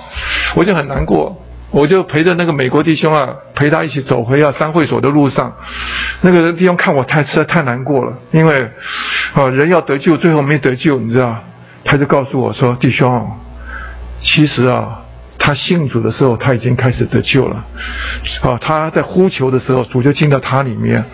[0.56, 1.36] 我就很难过，
[1.76, 5.52] 我就陪着那个美国弟兄啊，陪他一起走回啊三会所的路上。
[6.22, 8.70] 那个弟兄看我太实在太难过了，因为
[9.34, 11.36] 啊人要得救，最后没得救，你知道？
[11.84, 13.30] 他就告诉我说，弟兄，
[14.22, 15.02] 其实啊。
[15.38, 17.62] 他信主的时候，他已经开始得救了，
[18.40, 21.04] 啊，他在呼求的时候，主就进到他里面。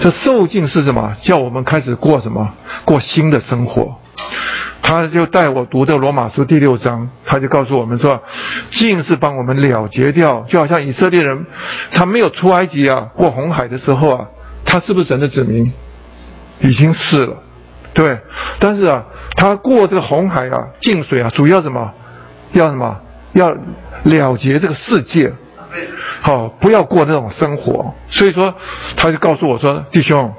[0.00, 1.14] 这受尽是什么？
[1.22, 2.50] 叫我们开始过什么？
[2.86, 4.00] 过新的生活。
[4.82, 8.22] 他就带我读这罗马书第六章，他就告诉我们说，
[8.70, 11.46] 尽是帮我们了结掉，就好像以色列人，
[11.92, 14.26] 他没有出埃及啊，过红海的时候啊，
[14.64, 15.64] 他是不是神的子民？
[16.60, 17.36] 已经是了，
[17.94, 18.18] 对。
[18.58, 19.04] 但是啊，
[19.36, 21.92] 他过这个红海啊，进水啊，主要什么？
[22.52, 23.00] 要什么？
[23.32, 23.56] 要
[24.02, 25.32] 了结这个世界，
[26.20, 27.94] 好，不要过那种生活。
[28.10, 28.54] 所以说，
[28.94, 30.34] 他就告诉我说：“弟兄，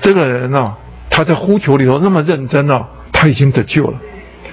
[0.00, 0.74] 这个人呢，
[1.10, 2.86] 他在呼求里头那么认真呢，
[3.20, 3.98] 他已经得救了。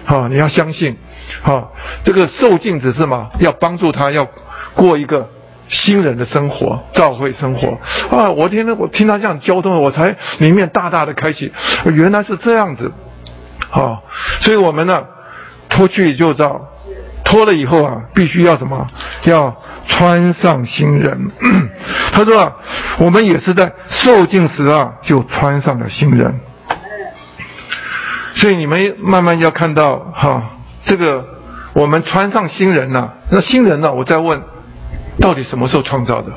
[0.03, 0.97] 好，你要相信。
[1.41, 4.28] 好，这个受尽只是嘛，要帮助他要
[4.74, 5.30] 过一个
[5.70, 7.80] 新人的生活，教会生活。
[8.11, 11.49] 啊，我听我听他这样交通，我才里面大大的开启，
[11.86, 12.91] 原来是这样子。
[13.70, 14.03] 好，
[14.41, 15.05] 所以我们呢，
[15.70, 16.68] 脱去就到。
[17.24, 18.88] 脱了以后啊，必须要什么？
[19.24, 19.53] 要
[19.89, 21.30] 穿上新人。
[22.13, 22.53] 他说啊，
[22.99, 26.39] 我们也是在受尽时啊，就穿上了新人。
[28.38, 30.44] 所以你们慢慢要看到哈，
[30.84, 31.26] 这个
[31.74, 33.92] 我们穿上新人呐，那新人呢？
[33.94, 34.42] 我在问，
[35.20, 36.32] 到底什么时候创造的？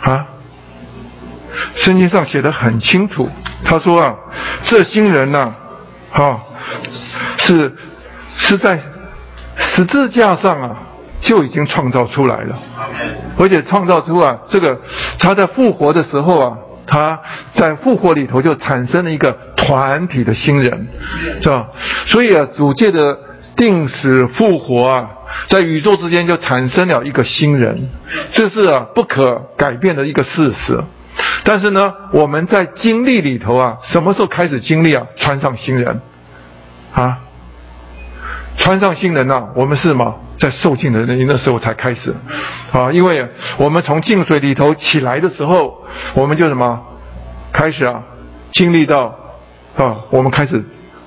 [0.00, 0.26] 啊？
[1.74, 3.28] 圣经上写的很清楚，
[3.64, 4.14] 他说啊，
[4.64, 5.54] 这新人呢，
[6.10, 6.40] 哈。
[7.38, 7.74] 是
[8.36, 8.80] 是在
[9.56, 10.76] 十字架上啊，
[11.20, 12.56] 就已经创造出来了，
[13.36, 14.80] 而且创造出啊，这个
[15.18, 16.56] 他在复活的时候啊，
[16.92, 17.18] 他
[17.54, 20.88] 在复活里头就产生了一个团体的新人，
[21.40, 21.68] 是吧？
[22.06, 23.18] 所以啊，主界的
[23.56, 25.08] 定死复活啊，
[25.48, 27.88] 在宇宙之间就产生了一个新人，
[28.32, 30.78] 这是啊不可改变的一个事实。
[31.44, 35.06] 但是呢，我们在经历里头啊，什么时候开始经历啊？
[35.16, 35.98] 穿上新人。
[36.92, 37.16] 啊，
[38.62, 40.14] 穿上新人呐，我们是什么？
[40.38, 42.14] 在受尽的那那时候才开始，
[42.70, 45.82] 啊，因为我们从净水里头起来的时候，
[46.14, 46.80] 我们就什么，
[47.52, 48.00] 开始啊，
[48.52, 49.12] 经历到，
[49.76, 50.62] 啊，我们开始，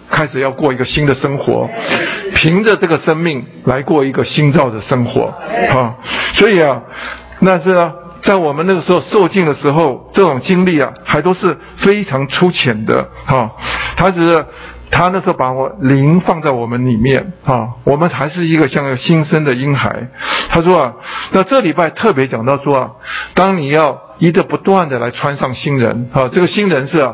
[0.09, 1.69] 开始要过一个新的生活，
[2.35, 5.33] 凭着这个生命来过一个新造的生活，
[5.69, 5.95] 啊，
[6.33, 6.81] 所以啊，
[7.39, 7.89] 那是啊，
[8.21, 13.49] 在我们那个时候受尽的时候，这种经历啊，还都是非常粗浅的，啊，
[13.95, 14.45] 他只是。
[14.91, 20.07] 他那时候把我灵放在我们里面啊，我们还是一个像个新生的婴孩。
[20.49, 20.93] 他说啊，
[21.31, 22.91] 那这礼拜特别讲到说啊，
[23.33, 27.13] 当你要一个不断的来穿上新人啊，这个新人是啊，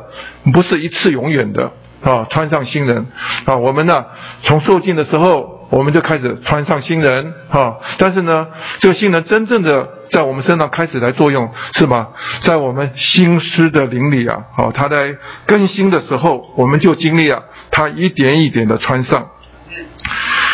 [0.54, 1.72] 不是一次永远的
[2.04, 3.08] 啊，穿上新人
[3.46, 3.56] 啊。
[3.56, 4.06] 我们呢，
[4.44, 7.80] 从受尽的时候，我们就开始穿上新人哈。
[7.98, 8.46] 但是呢，
[8.80, 12.10] 这个新人真正的在我们身上开始来作用，是吗？
[12.44, 15.16] 在我们新师的灵里啊，好，他在
[15.48, 19.28] 更新的时候，我们就经历了他一点一点的穿上。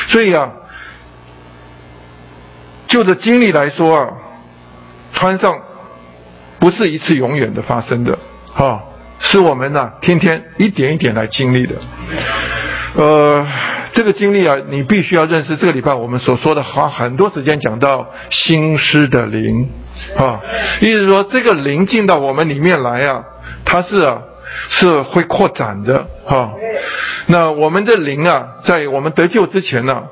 [0.09, 0.51] 所以啊，
[2.88, 4.07] 就着经历来说啊，
[5.13, 5.57] 穿上
[6.59, 8.18] 不是一次永远的发生的
[8.53, 8.84] 哈。
[9.20, 11.76] 是我们呢，天天一点一点来经历的。
[12.95, 13.45] 呃，
[13.93, 15.55] 这个经历啊，你必须要认识。
[15.57, 19.70] 这个礼拜我们所说的，花很多时间讲到新诗的灵
[20.18, 20.39] 啊，
[20.82, 23.24] 意思说这个灵进到我们里面来啊，
[23.65, 24.20] 它是啊
[24.70, 26.53] 是会扩展的哈。
[27.28, 30.03] 那我们的灵啊，在我们得救之前呢，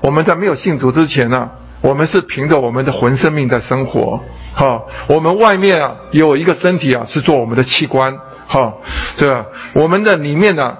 [0.00, 1.50] 我们在没有信主之前呢，
[1.80, 4.22] 我们是凭着我们的魂生命在生活
[4.54, 4.82] 哈。
[5.08, 8.16] 我们外面啊有一个身体啊，是做我们的器官。
[8.50, 8.80] 好，
[9.16, 10.74] 这我们的里面呢，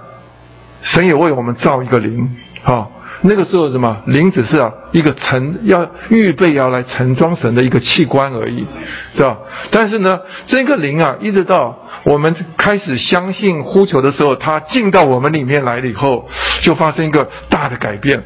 [0.81, 2.91] 神也为我们造一个灵，好，
[3.21, 8.67] 那个时候什么灵只是啊一个盛要预备要来盛装神的一个器官而已，
[9.15, 9.37] 是吧？
[9.71, 16.27] 但是呢，这个灵啊，一直到我们开始相信呼求的时候，它进到我们里面来了以后，
[16.63, 18.23] 就发生一个大的改变，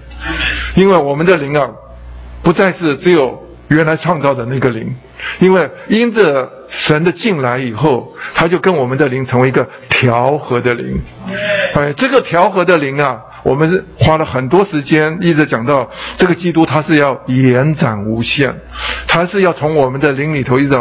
[0.76, 1.68] 因为我们的灵啊，
[2.45, 4.95] 不再是只有原来创造的那个灵。
[5.38, 10.98] 因为因着神的进来以后，他就跟我们的灵成为一个调和的灵。
[11.74, 18.54] 哎，这个调和的灵啊，我们是花了很多时间，一直讲到这个基督，他是要延展无限，
[19.06, 20.74] 他是要从我们的灵里头一直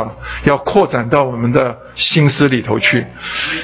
[0.46, 3.06] 要扩展到我们的心思里头去，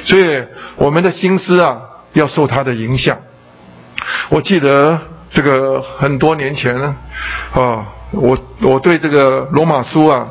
[0.03, 0.43] 所以
[0.75, 1.79] 我们的心思啊，
[2.11, 3.17] 要受他的影响。
[4.27, 4.99] 我记得
[5.31, 6.75] 这个很多年前
[7.53, 10.27] 啊，我我对这个罗马书啊。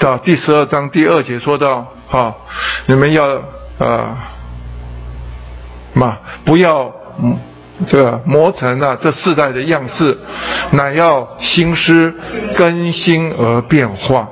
[0.00, 2.34] 到第十二章第二节说到，哈，
[2.86, 3.26] 你们要
[3.78, 4.16] 啊，
[5.94, 6.92] 嘛不要
[7.88, 10.16] 这个磨成啊这世代的样式，
[10.72, 12.14] 乃要心思
[12.56, 14.28] 更新而变化。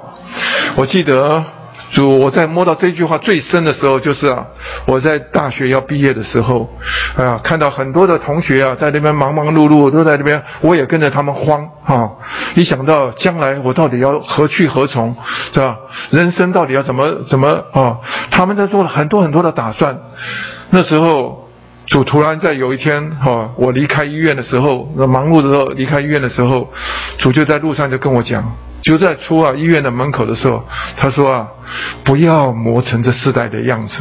[0.77, 1.45] 我记得。
[1.91, 4.45] 就，我在摸到这句话最深的时候，就是啊，
[4.87, 6.69] 我在大学要毕业的时候，
[7.17, 12.11] 啊，看到很多的同学啊，在那边忙忙碌碌，都在那边，我也跟着他们慌啊。
[12.55, 15.17] 一想到将来我到底要何去何从，
[15.53, 15.77] 是吧？
[16.11, 17.97] 人生到底要怎么怎么啊？
[18.31, 19.99] 他们在做了很多很多的打算。
[20.71, 21.48] 那时候，
[21.89, 26.71] 主突然在有一天，哈，我离开医院的时候，那忙碌的时候离开医院的时候，
[27.19, 28.45] 主就在路上就跟我讲。
[28.81, 30.65] 就在出啊医院的门口的时候，
[30.97, 31.49] 他说啊，
[32.05, 34.01] 不要磨成这世代的样子，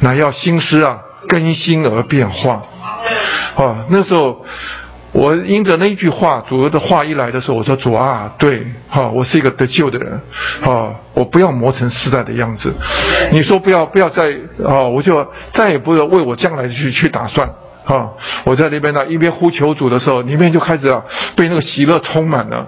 [0.00, 0.98] 乃要心思啊
[1.28, 2.62] 更新而变化。
[3.54, 4.44] 啊，那时候
[5.14, 10.20] 我因着那一句话，主的话一来的时候，我说主啊，对，哈，我是一个得救的人，
[10.60, 12.74] 啊，我不要磨成世代的样子。
[13.30, 14.36] 你说不要不要再
[14.66, 17.48] 啊，我就再也不要为我将来去去打算。
[17.84, 18.08] 啊，
[18.44, 21.04] 我在那边呢，一边呼求主的时候，里面就开始啊
[21.36, 22.66] 被那个喜乐充满了。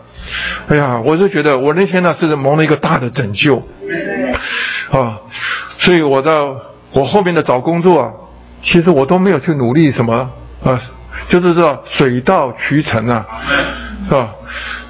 [0.69, 3.57] 哎呀，我就觉得我那天呢是蒙了一个大的拯救，
[4.93, 5.19] 啊，
[5.81, 6.55] 所以我的
[6.93, 8.11] 我后面的找工作啊，
[8.63, 10.31] 其实我都没有去努力什么
[10.63, 10.79] 啊，
[11.29, 13.27] 就是说水到渠成啊，
[14.09, 14.29] 是吧？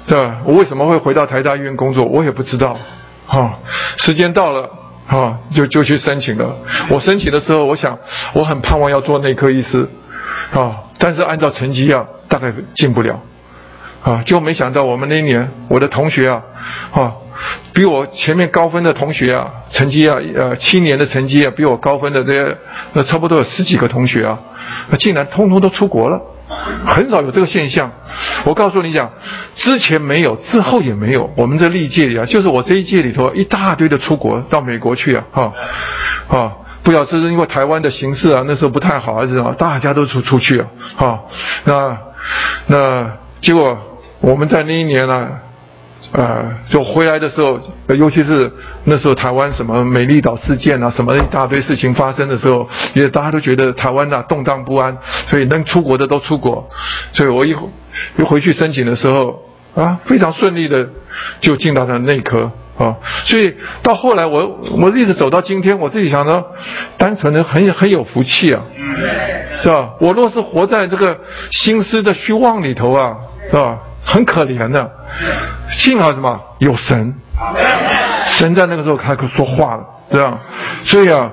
[0.07, 0.37] 对吧？
[0.45, 2.05] 我为什么会回到台大医院工作？
[2.05, 2.77] 我也不知道，
[3.25, 3.59] 哈，
[3.97, 4.69] 时间到了，
[5.07, 6.55] 哈，就就去申请了。
[6.89, 7.97] 我申请的时候，我想
[8.33, 9.87] 我很盼望要做内科医师，
[10.53, 13.19] 啊，但是按照成绩啊，大概进不了。
[14.07, 16.41] 啊，就没想到我们那一年，我的同学啊，
[16.93, 17.11] 啊，
[17.73, 22.57] 比我前面高分的同学啊，成绩啊，呃，七年的成绩啊，比我高分的这些，
[22.93, 24.39] 那差不多有十几个同学啊，
[24.97, 26.21] 竟然通通都出国了，
[26.85, 27.91] 很少有这个现象。
[28.45, 29.11] 我告诉你讲，
[29.55, 31.29] 之前没有，之后也没有。
[31.35, 35.53] 我们这历届里啊，就是我这一届里头一大堆的出国到美国去啊，哈，
[36.29, 41.19] 啊，不晓得是因为台湾的形势啊，那时候不太好还是什么，大家都出出去啊，哈，
[41.65, 41.97] 那
[42.67, 43.77] 那结果。
[44.19, 45.29] 我们在那一年呢，
[46.11, 47.59] 呃，就回来的时候，
[47.95, 48.51] 尤其是
[48.85, 54.97] 那时候台湾什么美丽岛事件啊，什么一大堆事情发生的时候，也大家都觉得台湾呐动荡不安，
[55.27, 56.67] 所以能出国的都出国，
[57.13, 57.67] 所以我一回
[58.17, 59.43] 一回去申请的时候
[59.75, 60.87] 啊，非常顺利的
[61.41, 66.43] 就进到了内科啊，所以到后来我我一直走到今天，我自己想着，
[66.97, 68.61] 单纯的很很有福气啊，
[69.61, 69.93] 是吧？
[69.99, 71.17] 我若是活在这个
[71.51, 73.15] 心思的虚妄里头啊，
[73.49, 73.79] 是吧？
[74.07, 74.89] 很可怜的，
[75.69, 76.39] 幸好什么？
[76.59, 77.13] 有神，
[78.25, 80.39] 神在那个时候开口说话了，这样，
[80.85, 81.29] 所以啊，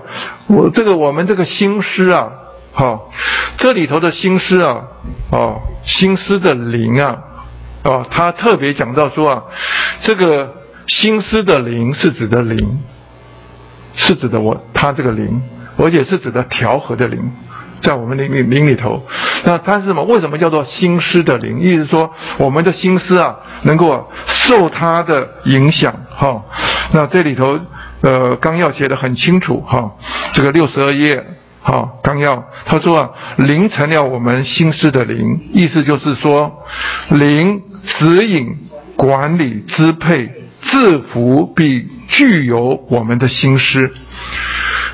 [0.49, 2.29] 我这个我们这个心思啊，
[2.73, 3.13] 好，
[3.59, 4.83] 这里头的心思啊，
[5.31, 7.17] 哦，心思的灵啊，
[7.85, 9.43] 哦，他特别讲到说啊，
[10.01, 10.53] 这个
[10.89, 12.83] 心思的灵是指的灵，
[13.95, 15.41] 是指的我他这个灵，
[15.77, 17.33] 而且是指的调和的灵，
[17.81, 19.03] 在我们灵里灵里头。
[19.45, 20.03] 那它是什么？
[20.05, 21.61] 为什么叫做心思的灵？
[21.61, 25.95] 意思说我们的心思啊，能够受它的影响。
[26.11, 26.43] 哈，
[26.93, 27.59] 那这里头
[28.03, 29.61] 呃纲要写的很清楚。
[29.67, 29.93] 哈，
[30.33, 31.25] 这个六十二页。
[31.67, 36.63] 好，纲要他说啊，灵成了我们心思的灵，意思就是说，
[37.09, 38.55] 灵指引、
[38.97, 40.27] 管理、支配、
[40.61, 43.91] 制服，并具有我们的心思。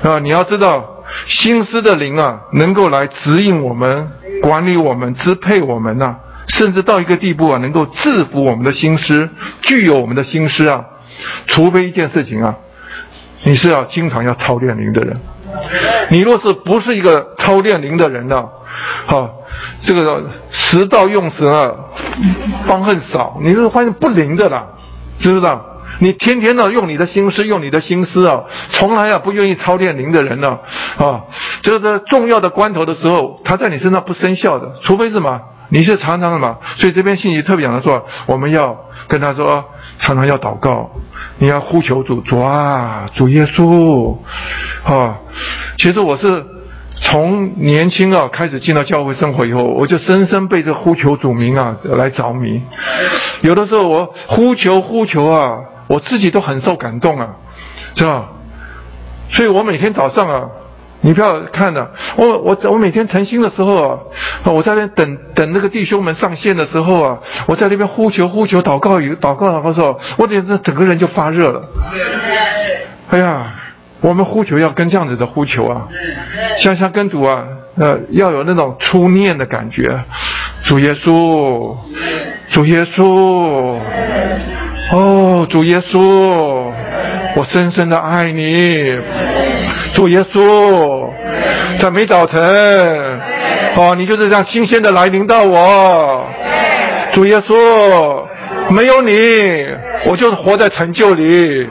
[0.01, 4.07] 啊，你要知道，心思的灵啊，能够来指引我们、
[4.41, 6.15] 管理我们、支配我们呐，
[6.47, 9.29] 甚至到一个地步啊，能够制服我们的心思，
[9.61, 10.85] 具有我们的心思啊。
[11.47, 12.55] 除非一件事情啊，
[13.43, 15.19] 你是要经常要操练灵的人。
[16.09, 18.45] 你若是不是一个操练灵的人呢？
[19.05, 19.29] 好，
[19.81, 21.69] 这个时到用时啊，
[22.65, 24.65] 方恨少，你是发现不灵的啦，
[25.17, 25.65] 知不知道？
[26.01, 28.41] 你天天的用你的心思，用你的心思啊，
[28.71, 30.57] 从来啊不愿意操练灵的人呢，
[30.97, 31.21] 啊，
[31.61, 35.39] 这个在重要的关头的时候，他在你身上不生效的，除非什么？
[35.69, 36.57] 你是常常什么？
[36.77, 38.75] 所以这边信息特别讲的说，我们要
[39.07, 39.63] 跟他说，
[39.99, 40.89] 常常要祷告。
[41.37, 44.17] 你要呼求主，主啊，主耶稣，
[44.83, 45.17] 啊！
[45.77, 46.45] 其实我是
[47.01, 52.61] 从年轻啊开始进到教会生活以后，我就深深被这呼求主名啊来着迷。
[53.41, 55.57] 有的时候我呼求呼求啊，
[55.91, 57.35] 我自己都很受感动啊，
[57.95, 58.29] 是吧？
[59.31, 60.49] 所以我每天早上啊。
[61.03, 63.97] 你不要看了，我我我每天晨兴的时候啊，
[64.45, 67.17] 我在那等等那个弟兄们上线的时候啊，
[67.47, 71.59] 我在那边呼求呼求祷告语祷告祷告时候，我简直整个人就发热了。
[73.09, 73.47] 哎呀，
[74.01, 75.87] 我们呼求要跟这样子的呼求啊，
[76.59, 79.99] 像像跟主啊，呃，要有那种初念的感觉。
[80.65, 81.75] 主耶稣，
[82.51, 83.79] 主耶稣，
[84.91, 85.99] 哦，主耶稣，
[87.35, 88.91] 我深深的爱你。
[89.93, 91.09] 主耶稣，
[91.79, 92.41] 在每早晨，
[93.75, 96.25] 哦，你就是这样新鲜的来临到我。
[97.13, 98.25] 主耶稣，
[98.69, 99.11] 没有你，
[100.05, 101.69] 我就是活在成就里。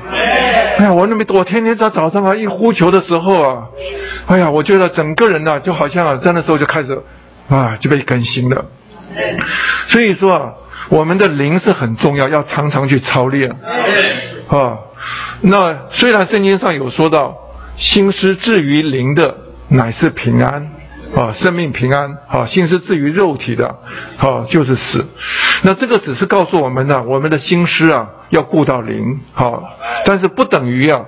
[0.79, 3.65] 哎呀，我那么我天天在早上啊一呼求的时候啊，
[4.29, 6.99] 哎呀，我觉得整个人呢就好像啊在那时候就开始
[7.51, 8.65] 啊就被更新了。
[9.89, 10.53] 所以说啊，
[10.91, 13.51] 我们的灵是很重要，要常常去操练
[14.49, 14.77] 啊。
[15.41, 17.37] 那虽然圣经上有说到。
[17.81, 19.35] 心思至于灵的，
[19.69, 20.71] 乃是平安
[21.17, 23.69] 啊，生命平安啊；心思至于肉体的，
[24.19, 25.07] 啊，就是死。
[25.63, 31.01] 那这个只是告诉我们呢，我们的心思啊，要顾到灵，好，但是不等于啊，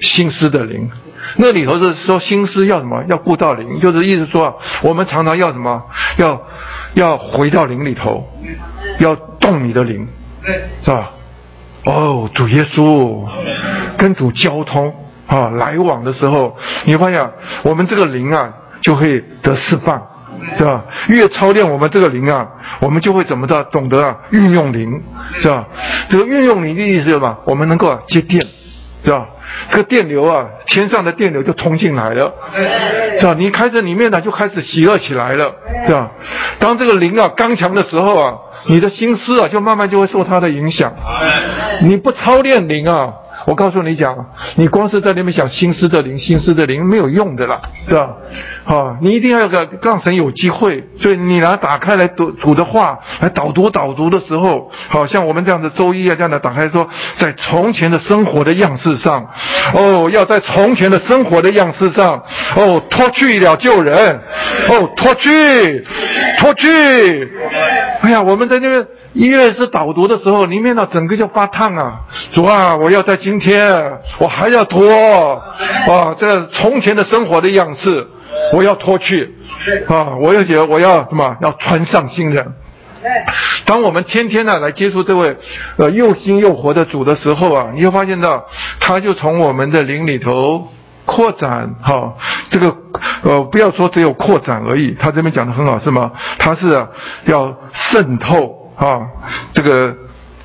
[0.00, 0.90] 心思的灵。
[1.36, 3.04] 那里头是说心思要什么？
[3.08, 5.82] 要顾到灵，就是意思说，我们常常要什么？
[6.18, 6.42] 要
[6.94, 8.26] 要回到灵里头，
[8.98, 10.06] 要动你的灵，
[10.84, 11.10] 是吧？
[11.84, 13.26] 哦，主耶稣，
[13.96, 14.94] 跟主交通。
[15.26, 16.54] 啊，来往的时候，
[16.84, 17.30] 你发现
[17.62, 18.52] 我们这个灵啊，
[18.82, 20.06] 就会得释放，
[20.58, 20.84] 是吧？
[21.08, 22.46] 越操练我们这个灵啊，
[22.78, 25.02] 我们就会怎么的懂得啊运用灵，
[25.38, 25.66] 是吧？
[26.10, 27.38] 这个运用灵的意思是什么？
[27.46, 28.46] 我们能够接电，
[29.04, 29.26] 是吧？
[29.70, 32.32] 这个电流啊，天上的电流就通进来了，
[33.20, 33.34] 是吧？
[33.38, 35.52] 你开始里面呢就开始喜乐起来了，
[35.86, 36.10] 是吧？
[36.58, 38.34] 当这个灵啊刚强的时候啊，
[38.68, 40.92] 你的心思啊就慢慢就会受它的影响，
[41.82, 43.12] 你不操练灵啊。
[43.46, 44.26] 我告诉你讲，
[44.56, 48.10] 你光是在那边想心思的灵，心思的灵没有用的啦，是吧？
[48.64, 56.88] 好，你一定要有个让神有机会，所以你拿打开来读主的话来导读导读的时候，好像我们这样子周一啊这样的打开说，
[57.18, 59.28] 在从前的生活的样式上，
[59.74, 62.22] 哦，要在从前的生活的样式上，
[62.56, 63.94] 哦，脱去了救人，
[64.68, 65.84] 哦，脱去，
[66.38, 66.68] 脱去，
[68.00, 72.00] 哎呀，我们在那边一月是导读的时候，里面呢整个就发烫啊，
[72.32, 78.06] 主啊，我要在今天，我还要脱，啊，这从前的生活的样式。
[78.52, 79.32] 我要脱去，
[79.88, 80.16] 啊！
[80.20, 81.36] 我要觉我要什么？
[81.40, 82.52] 要穿上新人。
[83.64, 85.36] 当我们天天呢来接触这位
[85.76, 88.44] 呃又新又活的主的时候啊，你会发现到，
[88.80, 90.68] 他就从我们的灵里头
[91.06, 92.14] 扩展哈。
[92.50, 92.76] 这个
[93.22, 96.10] 呃不要说只有扩展而已，他这边讲的很好是吗？
[96.38, 96.86] 他是
[97.26, 99.06] 要渗透啊。
[99.52, 99.96] 这个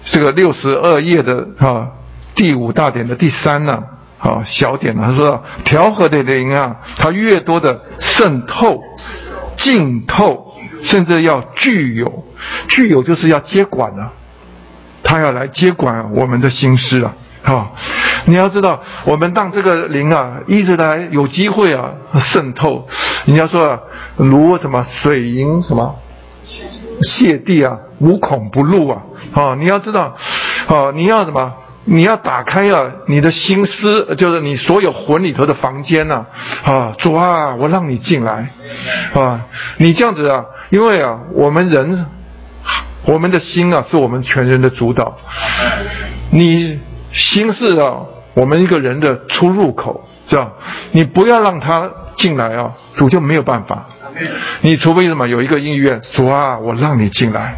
[0.06, 1.88] 这个六十二页的啊
[2.36, 3.84] 第五大点的第三呢。
[4.20, 5.04] 啊，小点呢？
[5.06, 8.84] 他说调和的灵啊，它越多的渗透、
[9.56, 12.26] 浸透，甚至要具有，
[12.68, 14.12] 具有就是要接管啊，
[15.04, 17.14] 他要来接管我们的心思啊。
[17.44, 17.74] 好，
[18.26, 22.90] 你要知道，我们当这个灵啊，一直来有机会啊渗透。
[23.24, 23.80] 你要说啊
[24.18, 25.98] 如什么水银什么
[27.04, 29.02] 泻地啊，无孔不入啊。
[29.34, 30.16] 啊，你要知道，
[30.68, 31.54] 啊，你要什么？
[31.86, 36.26] 你要打开啊，你的心思，就是你所有魂里头的房间呐，
[36.64, 38.50] 啊，主啊，我让你进来，
[39.16, 39.42] 啊，
[39.78, 42.06] 你这样子啊，因为啊，我们人，
[43.06, 45.16] 我们的心啊，是我们全人的主导，
[46.30, 46.80] 你
[47.12, 48.02] 心是啊，
[48.36, 50.52] 我们一个人的出入口，是吧？
[50.92, 53.88] 你不要让他进来啊，主就没有办法。
[54.62, 57.56] 你除非什么有一个医院，主啊，我让你进来。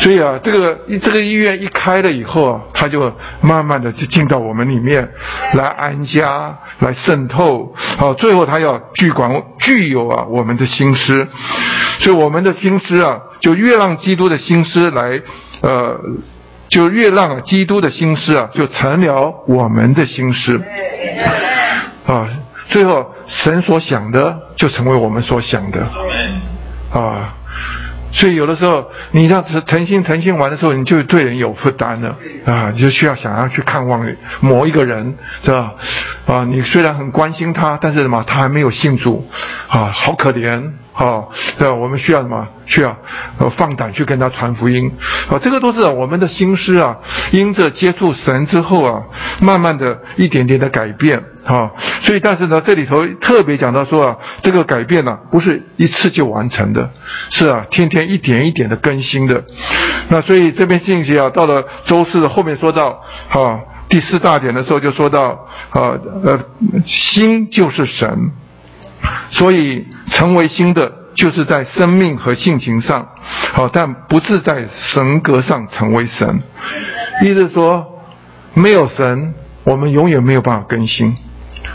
[0.00, 5.08] 所以啊，这个这个医院一开了以后啊，他就慢慢的就进到我们里面
[5.54, 7.74] 来安家，来渗透。
[7.96, 11.26] 好，最后他要具管具有啊我们的心思，
[12.00, 15.20] 所以我们的心思啊，就越让基督的心思来，
[15.60, 15.98] 呃，
[16.68, 20.60] 就越让基督的心思啊，就成了我们的心思
[22.06, 22.26] 啊。
[22.68, 25.86] 最后，神所想的就成为我们所想的，
[26.92, 27.34] 啊，
[28.12, 32.16] 所以有的时候你这样子诚心诚心玩的时候，你就对人有负担了，
[32.46, 34.06] 啊，你就需要想要去看望
[34.40, 35.74] 某一个人，是吧？
[36.26, 39.28] 啊，你虽然很关心他，但是什么，他还没有信主，
[39.68, 40.72] 啊，好可怜。
[40.96, 41.68] 好，对？
[41.68, 42.46] 我们需要什么？
[42.66, 42.96] 需要
[43.38, 44.92] 呃放胆去跟他传福音。
[45.28, 46.96] 啊，这个都是我们的心思啊，
[47.32, 49.02] 因着接触神之后啊，
[49.40, 51.20] 慢慢的一点点的改变。
[51.44, 51.72] 哈，
[52.02, 56.88] 所以但是呢，这里头特别讲到说啊，这个改变呢，不是一次就完成的，
[57.30, 59.42] 是啊，天天一点一点的更新的。
[60.10, 65.30] 那所以这篇信息啊，到了周四的后面说到，哈，第四大点的时候就说到，
[65.70, 66.38] 啊呃，
[66.84, 68.30] 心就是神。
[69.30, 73.08] 所以，成为新的，就是在生命和性情上，
[73.52, 76.42] 好，但不是在神格上成为神。
[77.22, 77.84] 意思说，
[78.54, 81.16] 没有神，我们永远没有办法更新。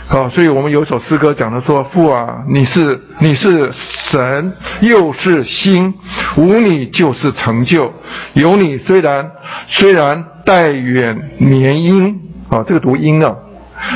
[0.06, 5.94] 好，所以我们有首诗歌讲的说：“父啊，你是你是神，又是心，
[6.36, 7.92] 无你就是成就。
[8.32, 9.30] 有你虽然
[9.68, 13.34] 虽然待远年阴啊，这个读阴啊。”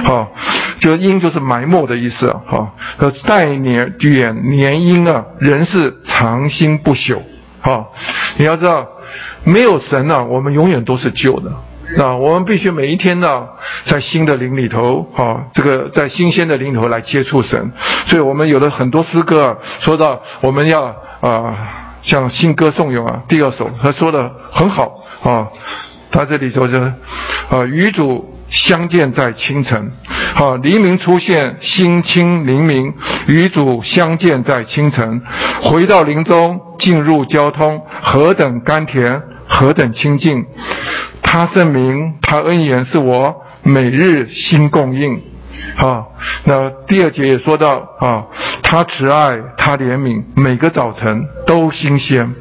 [0.05, 0.33] 好，
[0.79, 2.41] 就阴就是埋没的意思啊。
[2.47, 7.19] 好，呃，待年远年阴啊，人是长心不朽。
[7.61, 7.93] 好，
[8.39, 8.87] 你要知道，
[9.45, 11.51] 没有神呢，我们永远都是旧的。
[11.97, 13.47] 那我们必须每一天呢，
[13.85, 17.73] 在新的灵里头，啊，这个在新鲜的灵里头来接触神。
[18.09, 21.55] 所以我们有了很多诗歌啊，说到我们要啊，
[22.03, 25.49] 像新歌颂咏啊，第二首他说的很好啊，
[26.11, 26.77] 他这里说是
[27.51, 28.34] 啊，与主。
[28.55, 29.91] 相见在清晨，
[30.35, 32.95] 好，黎明出现，心清灵明，
[33.27, 35.21] 与主相见在清晨，
[35.61, 40.47] 回到林中，进入交通，何等甘甜，何等清净。
[41.21, 45.21] 他圣明，他恩言是我每日心供应。
[45.75, 46.15] 好，
[46.45, 48.27] 那第二节也说到啊，
[48.63, 52.33] 他慈爱，他怜悯，每个早晨都新鲜。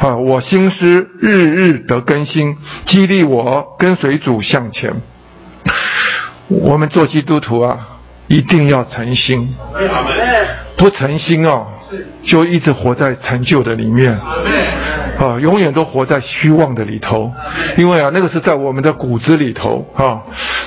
[0.00, 2.56] 啊，我心思日日得更新，
[2.86, 4.94] 激励我跟随主向前。
[6.48, 7.78] 我们做基督徒啊，
[8.26, 9.54] 一定要诚心，
[10.76, 11.66] 不诚心哦，
[12.24, 14.12] 就一直活在陈旧的里面，
[15.18, 17.30] 啊，永远都活在虚妄的里头，
[17.76, 20.22] 因为啊，那个是在我们的骨子里头啊。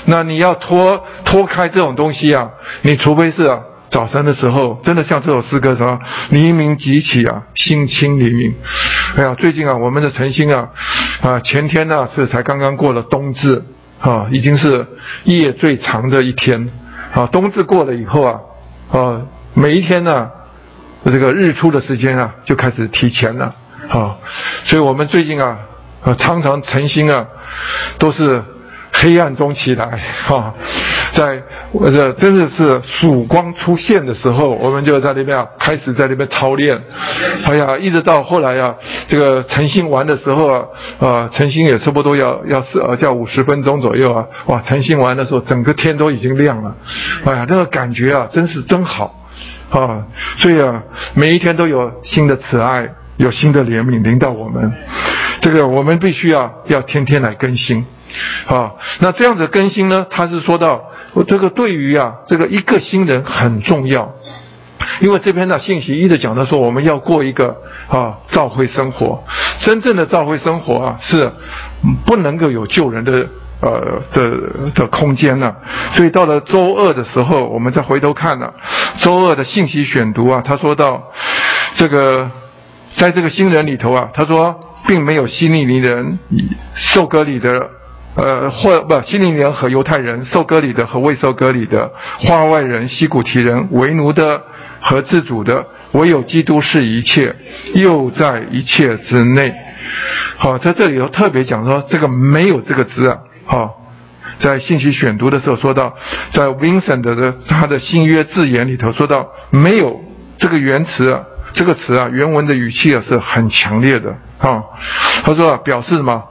[0.06, 2.50] 那你要脱脱开这种东西啊，
[2.84, 3.60] 你除非是啊，
[3.90, 6.00] 早晨的时候，真的像这首诗歌什么，
[6.30, 8.54] 黎明即起啊，心清黎明。
[9.18, 10.70] 哎呀，最近啊，我们的诚心啊，
[11.22, 13.64] 啊，前天呢是才刚刚过了冬至。
[14.02, 14.86] 啊，已经是
[15.24, 16.70] 夜最长的一天，
[17.14, 18.40] 啊，冬至过了以后啊，
[18.92, 19.22] 啊，
[19.54, 20.30] 每一天呢，
[21.06, 23.56] 这个日出的时间啊，就开始提前了，
[23.90, 24.18] 啊，
[24.66, 25.60] 所以我们最近啊，
[26.04, 27.26] 啊，常常晨星啊，
[27.98, 28.44] 都是。
[28.92, 30.54] 黑暗中起来， 哈，
[31.14, 31.42] 在
[31.92, 36.80] 这真的是曙光出现的时候，我们就在那边啊开始在那边操练。
[37.44, 38.76] 哎呀，一直到后来呀，
[39.08, 40.66] 这个晨星完的时候啊，
[41.00, 46.76] 啊，晨星也差不多要要是呃叫五十分钟左右啊，哇，晨星完的时候，整个天都已经亮了。
[47.26, 49.16] 哎呀，那个感觉啊，真是真好，
[49.70, 50.06] 啊，
[50.38, 54.72] 所以啊，每一天都有新的慈爱，有新的怜悯临到我们。
[55.42, 57.86] 这个我们必须要要天天来更新。
[58.48, 60.06] 啊，那这样子更新呢？
[60.10, 60.84] 他是说到
[61.28, 64.14] 这个对于啊，这个一个新人很重要，
[65.00, 67.56] 因为这篇的信息一直讲的说，我们要过一个
[67.88, 69.24] 啊召会生活，
[69.62, 71.32] 真正的召会生活啊是
[72.06, 73.28] 不能够有救人的
[73.62, 75.56] 呃的的空间了。
[75.96, 78.54] 所以到了周二的时候，我们再回头看了
[79.00, 81.04] 周二的信息选读啊，他说到
[81.76, 82.30] 这个
[82.96, 86.20] 在这个新人里头啊，他说并没有希利尼人
[86.74, 87.70] 受割礼的。
[88.14, 91.90] 呃，或不，希利人和犹太人，受割礼的和未受割礼的，
[92.20, 94.42] 话外人、西古提人，为奴的
[94.82, 97.34] 和自主的，唯有基督是一切，
[97.74, 99.56] 又在一切之内。
[100.36, 103.82] 好，在这里头特别讲说，这个没有这个字啊，好，
[104.40, 105.96] 在信息选读的时候说到，
[106.34, 110.02] 在 Vincent 的他的新约字眼里头说到，没有
[110.38, 111.18] 这个原词，
[111.54, 114.62] 这个词啊，原文的语气啊是很强烈的啊。
[115.24, 116.22] 他说表示什么？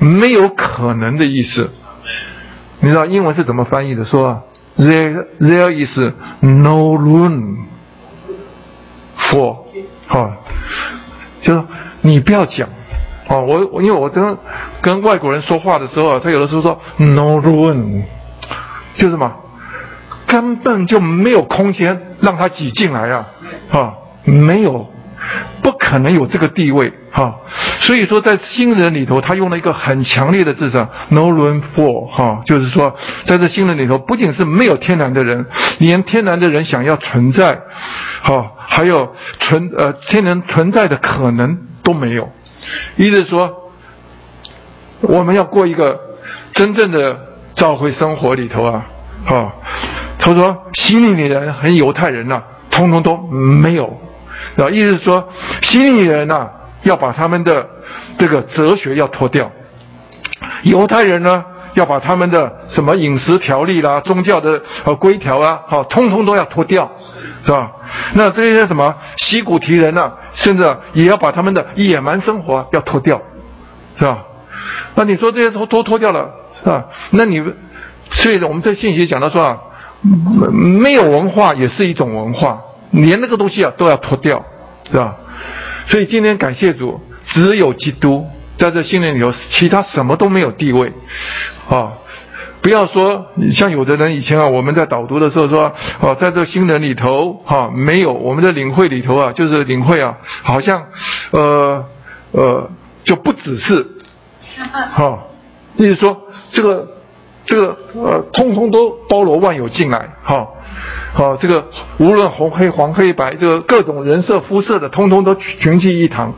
[0.00, 1.70] 没有可能的意思。
[2.80, 4.04] 你知道英文是怎么翻译的？
[4.04, 4.42] 说
[4.78, 5.98] there there is
[6.40, 7.58] no room
[9.16, 9.58] for，
[10.08, 10.36] 哈，
[11.42, 11.62] 就是
[12.00, 12.68] 你不要讲。
[13.28, 14.36] 哦，我我因为我真
[14.80, 18.02] 跟外国人说话的时候啊，他有的时候说 no room，
[18.94, 19.30] 就是什么，
[20.26, 23.28] 根本就没有空间让他挤进来啊，
[23.70, 23.92] 啊，
[24.24, 24.90] 没有，
[25.62, 27.34] 不可能有这个地位哈。
[27.80, 32.94] 所以说，在新人里头，他用了一个很强烈的字上 no room for 哈，就是说，
[33.26, 35.46] 在这新人里头，不仅是没有天然的人，
[35.78, 37.58] 连天然的人想要存在，
[38.22, 42.30] 哈，还有存呃天然存在的可能都没有。
[42.96, 43.72] 意思说，
[45.00, 45.98] 我们要过一个
[46.52, 47.18] 真正的
[47.54, 48.86] 教会生活里头啊，
[49.26, 49.52] 啊，
[50.18, 53.98] 他说，希利尼人和犹太人呐，通通都没有，
[54.56, 55.28] 啊，意思是说，
[55.62, 56.48] 希利人呐，
[56.82, 57.66] 要把他们的
[58.18, 59.50] 这个哲学要脱掉，
[60.62, 61.44] 犹太人呢，
[61.74, 66.90] 要把他们的什么饮食条例啦、宗教的呃规条啊，好，通通都要脱掉，
[67.44, 67.70] 是吧？
[68.14, 70.12] 那这些什么西古提人呢？
[70.32, 73.20] 甚至也要把他们的野蛮生活要脱掉，
[73.98, 74.24] 是吧？
[74.94, 76.84] 那你说这些都都脱掉了，是吧？
[77.10, 77.42] 那你，
[78.10, 79.58] 所以我们这信息讲到说啊，
[80.52, 82.60] 没有文化也是一种文化，
[82.90, 84.44] 连那个东西啊都要脱掉，
[84.90, 85.16] 是吧？
[85.86, 88.26] 所以今天感谢主，只有基督
[88.56, 90.92] 在这信念里头，其他什么都没有地位，
[91.68, 91.92] 啊。
[92.62, 100.84] 不要说像有的人以前啊，我们在导读的时候说，哦，在这新人里头，哈，没有我们的领会里头啊，就是领会啊，好像，
[101.30, 101.86] 呃，
[102.32, 102.70] 呃，
[103.02, 103.86] 就不只是，
[104.92, 105.20] 哈，
[105.76, 106.20] 意思说
[106.52, 106.86] 这个
[107.50, 110.46] 这个呃，通通都包罗万有进来，哈，
[111.12, 111.64] 好，这个
[111.98, 116.32] 无论红黑黄黑白，这个各种人色肤色的，通通都群聚一堂。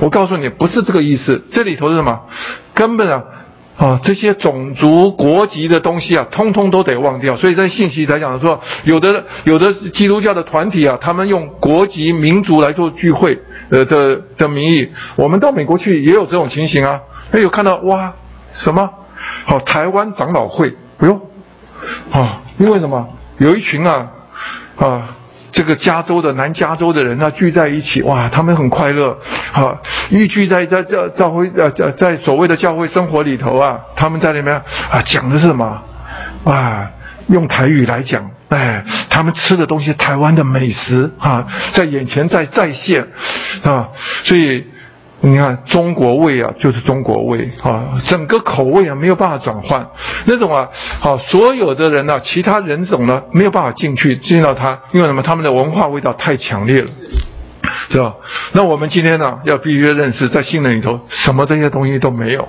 [0.00, 2.20] 我告诉你，不是这个意思，这里头是什么？
[2.74, 3.24] 根本啊。
[3.76, 7.36] 啊，这些种族国籍的东西啊，通通都得忘掉。
[7.36, 17.00] 所以在信息来讲说，有的有的基督教的团体啊，他们用国籍民族来做聚会，呃的的名义，我们到美国去也有这种情形啊。
[17.32, 18.14] 哎，有看到哇，
[18.50, 18.88] 什么？
[19.44, 21.20] 好，台湾长老会，不用
[22.12, 23.08] 啊，因为什么？
[23.38, 24.08] 有一群啊
[24.78, 25.16] 啊。
[25.52, 29.16] 这个加州的南加州的人呢聚在一起，哇，他们很快乐，
[29.54, 29.78] 啊，
[30.10, 35.82] 一聚在在在教会呃在所谓的教会生活里头啊，他们在里面啊讲的是什么？
[36.44, 36.90] 啊，
[37.28, 43.06] 用台语来讲，哎，他们吃的东西，台湾的美食啊，在眼前在再现，
[43.62, 43.88] 啊，
[44.24, 44.66] 所以。
[45.26, 49.84] 你看中国味啊，就是中国味啊，整个口味啊没有办法转换，
[50.24, 50.68] 那种啊，
[51.00, 55.22] 好所有的人呢，其他人种呢没有办法进去进到它，因为什么？
[55.22, 56.88] 他们的文化味道太强烈了，
[57.90, 58.14] 是吧？
[58.52, 62.46] 那我们今天呢，要必须认识，在信人里头，什么这些东西都没有。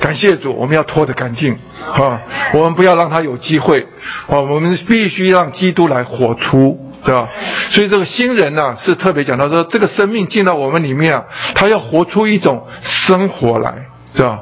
[0.00, 1.56] 感谢主，我们要脱得干净
[1.94, 2.20] 啊，
[2.52, 3.86] 我们不要让他有机会
[4.26, 6.76] 啊，我们必须让基督来活出。
[7.06, 7.28] 是吧？
[7.70, 11.24] 所以这个新人呢，是特别讲到说，这个生命进到我们里面啊，
[11.54, 14.40] 他要活出一种生活来，是吧？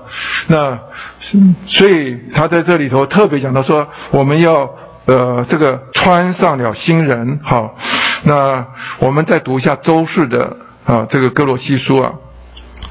[0.49, 0.79] 那
[1.67, 4.71] 所以他在这里头特别讲到说，我们要
[5.05, 7.77] 呃这个穿上了新人，好，
[8.23, 8.67] 那
[8.99, 12.13] 我们再读一下周氏的啊这个格罗西书啊，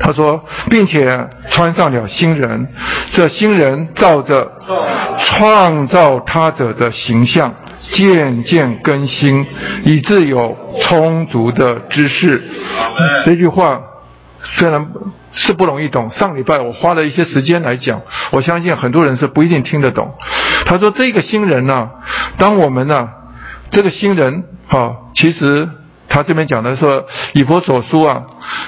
[0.03, 2.67] 他说，并且穿上了新人，
[3.11, 4.51] 这新人照着
[5.17, 7.55] 创造他者的形象。
[7.91, 9.45] 渐渐更新，
[9.83, 12.41] 以致有充足的知识。
[13.25, 13.81] 这句话
[14.45, 14.87] 虽然
[15.33, 18.01] 是不容易懂，上礼拜我花了一些时间来讲，
[18.31, 20.15] 我相信很多人是不一定听得懂。
[20.65, 21.89] 他说：“这个新人呢，
[22.37, 23.09] 当我们呢，
[23.69, 25.69] 这个新人，哈，其实
[26.13, 27.03] 他这边讲的说，
[27.33, 28.21] 以佛所书啊，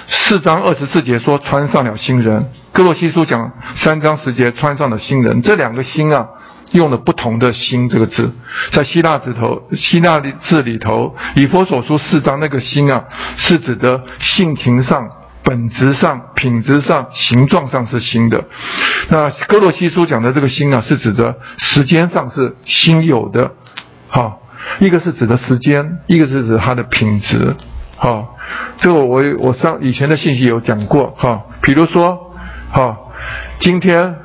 [0.08, 2.42] 四章二十四节说穿上了新人；
[2.74, 5.44] 哥洛西书讲三章十节穿上了新人。
[5.44, 6.28] 这两个新啊。”
[6.72, 8.34] 用了不同的“心”这个字，
[8.72, 13.06] 在希腊字头、希腊字里头，以佛所书四章那个“新”啊，
[13.38, 15.08] 是指的性情上、
[15.44, 18.44] 本质上、品质上、形状上是新的。
[19.10, 23.52] 那哥洛西书讲的这个“新”啊，是指着时间上是新有的。
[24.08, 24.40] 好，
[24.80, 27.56] 一个是指的时间，一个是指它的品质。
[27.96, 28.36] 好，
[28.78, 31.14] 这个我我上以前的信息有讲过。
[31.18, 32.32] 哈，比如说，
[32.72, 32.98] 哈，
[33.60, 34.16] 今天，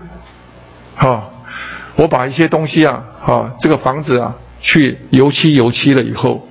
[0.96, 1.24] 哈。
[1.96, 6.48] 我把一些东西啊，哈，这个房子啊，去油漆油漆了以后，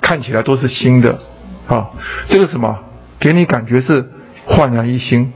[0.00, 1.20] 看起来都是新的，
[1.68, 1.90] 啊，
[2.26, 2.76] 这个什么，
[3.20, 4.10] 给你感觉是
[4.44, 5.32] 焕然一新，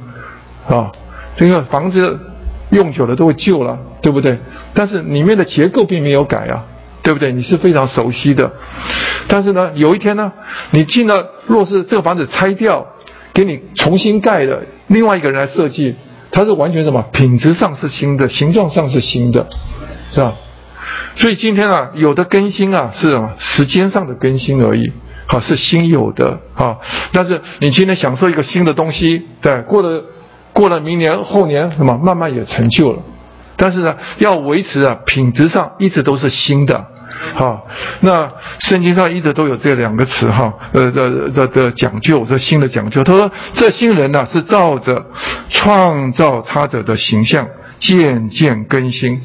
[0.69, 0.91] 啊，
[1.37, 2.19] 这个房子
[2.71, 4.37] 用久了都会旧了，对不对？
[4.75, 6.65] 但是里面的结构并没有改啊，
[7.03, 7.33] 对不对？
[7.33, 8.51] 你是非常熟悉的。
[9.29, 10.33] 但是呢，有一天呢，
[10.71, 12.87] 你进了，若是这个房子拆掉，
[13.35, 15.95] 给你重新盖的，另外一个人来设计，
[16.31, 17.05] 它是完全什么？
[17.13, 19.47] 品质上是新的，形状上是新的，
[20.11, 20.35] 是吧？
[21.17, 23.31] 所以今天啊，有的更新啊是什么？
[23.39, 24.93] 时间上的更新而已，
[25.27, 26.77] 好是新有的啊。
[27.13, 30.05] 但是你今天享受一个新的东西，对，过了。
[30.55, 32.99] 过了明年后年，什么慢慢也成就了，
[33.57, 36.89] 但是呢，要维持啊，品质上一直都是新的，
[37.35, 37.67] 好，
[38.01, 38.29] 那
[38.61, 43.03] 圣经上一直都有这两个词哈，呃的的的讲究，这新的讲究。
[43.05, 45.07] 他说，这新人呢是照着
[45.51, 47.47] 创造他者的形象
[47.79, 49.21] 渐渐更新，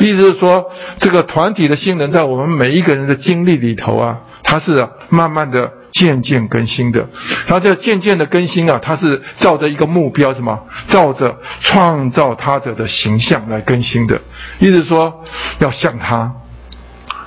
[0.00, 0.64] 意思是说，
[0.98, 5.72] 这个团体的新人在我们每一个人的经历里头啊，他是慢慢的。
[5.92, 7.06] 渐渐更新的，
[7.46, 10.58] 他这渐渐的更新啊，他是照着一个目标，什么？
[10.88, 14.18] 照着创造他者的形象来更新的，
[14.58, 15.22] 意思说
[15.58, 16.32] 要像他，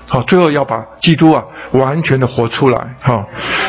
[0.08, 3.26] 好，最后要把基督啊完全的活出来，哈。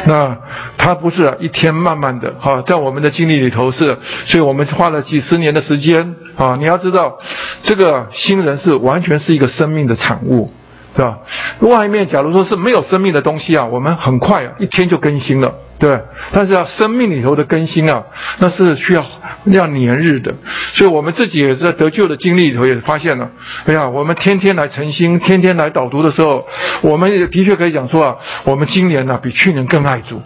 [0.07, 0.37] 那
[0.77, 3.97] 他不是一天慢慢的，哈，在我们的经历里头是，
[4.27, 7.19] 所以我们花了几十年的时间，啊，你要知道，
[7.63, 10.53] 这个新人是完全是一个生命的产物。
[10.95, 11.19] 是吧？
[11.61, 16.01] 外面假如说是没有生命的东西啊，我们很快啊，一天就更新了，对？
[16.33, 18.03] 但是啊，生命里头的更新啊，
[18.39, 19.05] 那是需要
[19.45, 20.35] 要年日的。
[20.75, 23.31] 所以我们自己也是在得救的经历里头也发现了，
[23.67, 26.47] 哎呀，我们天天来诚心，天天来导读的时候，
[26.83, 30.23] 我们也的确可以讲说啊，我们今年呢比去年更爱主。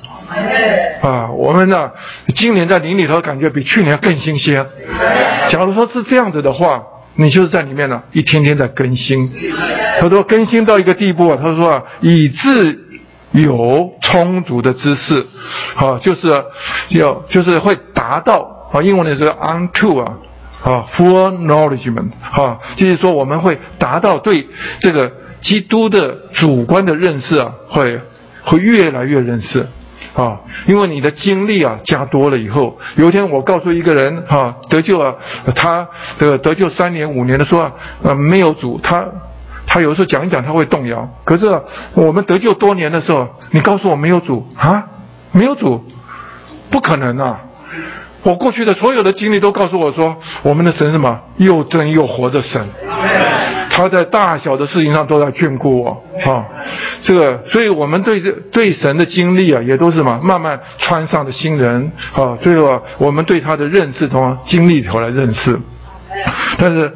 [1.02, 1.90] 啊，我们呢
[2.34, 4.64] 今年在灵里头感觉比去年更新鲜。
[5.50, 6.82] 假如说是这样子的话。
[7.16, 9.30] 你就是在里面呢，一天天在更新。
[10.00, 12.78] 他说更新到一个地步啊，他说啊，以致
[13.32, 15.26] 有充足的知识，
[15.76, 16.44] 啊，就是
[16.90, 20.12] 要就是会达到啊，英文的是 unto 啊，
[20.64, 24.48] 啊，full knowledgement，啊，就是说我们会达到对
[24.80, 28.00] 这个基督的主观的认识啊，会
[28.42, 29.66] 会越来越认识。
[30.12, 35.14] 啊，因为你的经历啊加多了以后，有一天我告诉一个人哈得救啊，
[35.54, 35.86] 他
[36.18, 39.06] 的得救三年五年的说啊呃没有主，他
[39.72, 41.08] 他有时候讲一讲他会动摇。
[41.22, 41.46] 可是
[41.94, 44.84] 我们得救多年的时候，你告诉我没有主啊，
[45.30, 45.84] 没有主，
[46.70, 47.40] 不可能啊！
[48.24, 51.20] 我过去的所有的经历都告诉我说，我们的神什么？
[51.36, 52.60] 又真又活的神。
[53.70, 56.44] 他在大小的事情上都在眷顾我，啊，
[57.04, 65.58] 这个，所以我们对这对神的经历啊，也都是什么慢慢穿上的新人，啊，最后我们对他的认识从经历头来认识。
[66.58, 66.92] 但是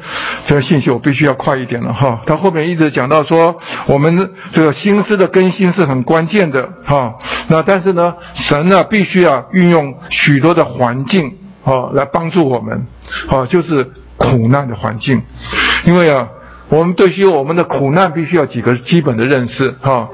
[0.47, 2.21] 这个信息我必须要快一点了，哈。
[2.25, 7.15] 他后面一直讲到说，我们这个心思的更新是很关键的，哈。
[7.47, 11.33] 那但是呢，神呢必须要运用许多的环境，
[11.63, 12.87] 啊，来帮助我们，
[13.29, 15.21] 啊，就是苦难的环境，
[15.85, 16.27] 因为啊。
[16.67, 20.09] 我们对于我们的苦难，必须要几个基本的认识哈，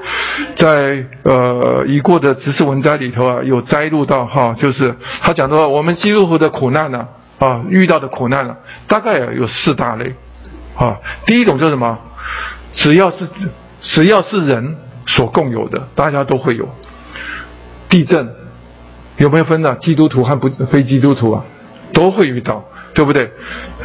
[0.54, 7.06] 在呃已过的执事文摘里头啊，有摘录到哈，就是他讲到我们基督徒的苦难呢，
[7.44, 8.56] 啊遇到的苦难了，
[8.86, 10.14] 大概有四大类
[10.76, 10.98] 啊。
[11.26, 11.98] 第一种就是什么？
[12.72, 13.28] 只要是
[13.80, 16.68] 只要是人所共有的，大家都会有。
[17.88, 18.32] 地震
[19.16, 19.74] 有没有分呢？
[19.76, 21.44] 基督徒和不非基督徒啊，
[21.92, 22.64] 都会遇到。
[22.94, 23.32] 对不对？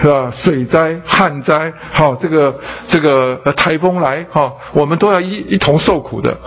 [0.01, 0.29] 是吧？
[0.35, 2.59] 水灾、旱灾，好，这个
[2.89, 6.37] 这个台风来，哈，我们都要一一同受苦的，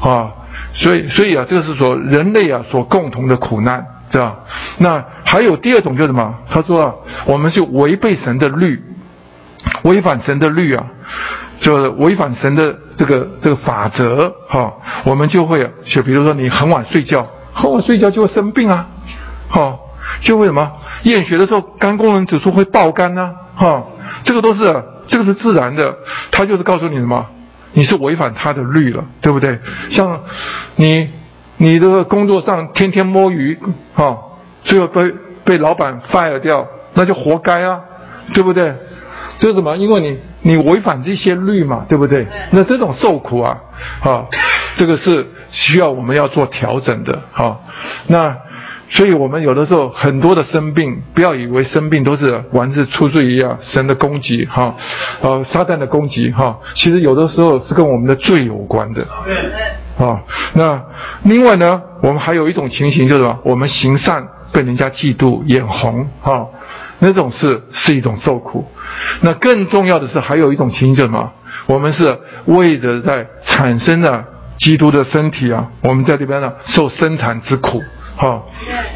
[0.00, 0.32] 啊，
[0.72, 4.36] 所以所以啊，这个是说人类啊所共同的苦难，这样。
[4.78, 6.34] 那还有第二种就是什么？
[6.50, 6.94] 他说啊，
[7.24, 8.84] 我们是违背神的律，
[9.82, 10.84] 违反神的律啊，
[11.60, 14.74] 就是违反神的这个这个法则，哈，
[15.04, 18.86] 我们就会就比如说你很晚睡觉，很晚睡觉就会生病啊，
[19.48, 19.78] 哈。
[20.20, 20.70] 就为什么
[21.04, 23.32] 验血的时候肝功能指数会爆肝呢？
[23.56, 23.82] 哈，
[24.24, 25.96] 这个都是这个是自然的，
[26.30, 27.26] 他就是告诉你什么，
[27.72, 29.58] 你是违反他的律了，对不对？
[29.90, 30.20] 像
[30.76, 31.08] 你
[31.62, 33.56] 你的工作上天天摸鱼，
[33.94, 34.18] 哈，
[34.64, 35.14] 最后被
[35.44, 37.80] 被老板 fire 掉，那就活该啊，
[38.34, 38.74] 对不对？
[39.38, 39.76] 这是什么？
[39.76, 42.26] 因为你你违反这些律嘛，对不对？
[42.50, 43.56] 那这种受苦啊，
[44.02, 44.26] 啊，
[44.76, 47.60] 这个是需要我们要做调整的，哈，
[48.08, 48.36] 那。
[48.94, 54.74] 所以我们有的时候很多的生病，不要以为生病都是完是出自于啊神的攻击哈，
[55.22, 59.06] 呃撒旦的攻击哈，其实有的时候是跟我们的罪有关的。
[59.98, 60.20] 啊，
[60.52, 60.82] 那
[61.22, 63.38] 另外呢，我们还有一种情形就是什么？
[63.44, 66.48] 我们行善被人家嫉妒眼红哈，
[66.98, 68.66] 那种是是一种受苦。
[69.22, 71.32] 那更重要的是还有一种情形叫什么？
[71.66, 74.24] 我们是为着在产生了
[74.58, 77.80] 基督的身体啊，我们在这边呢受生产之苦。
[78.14, 78.46] 好，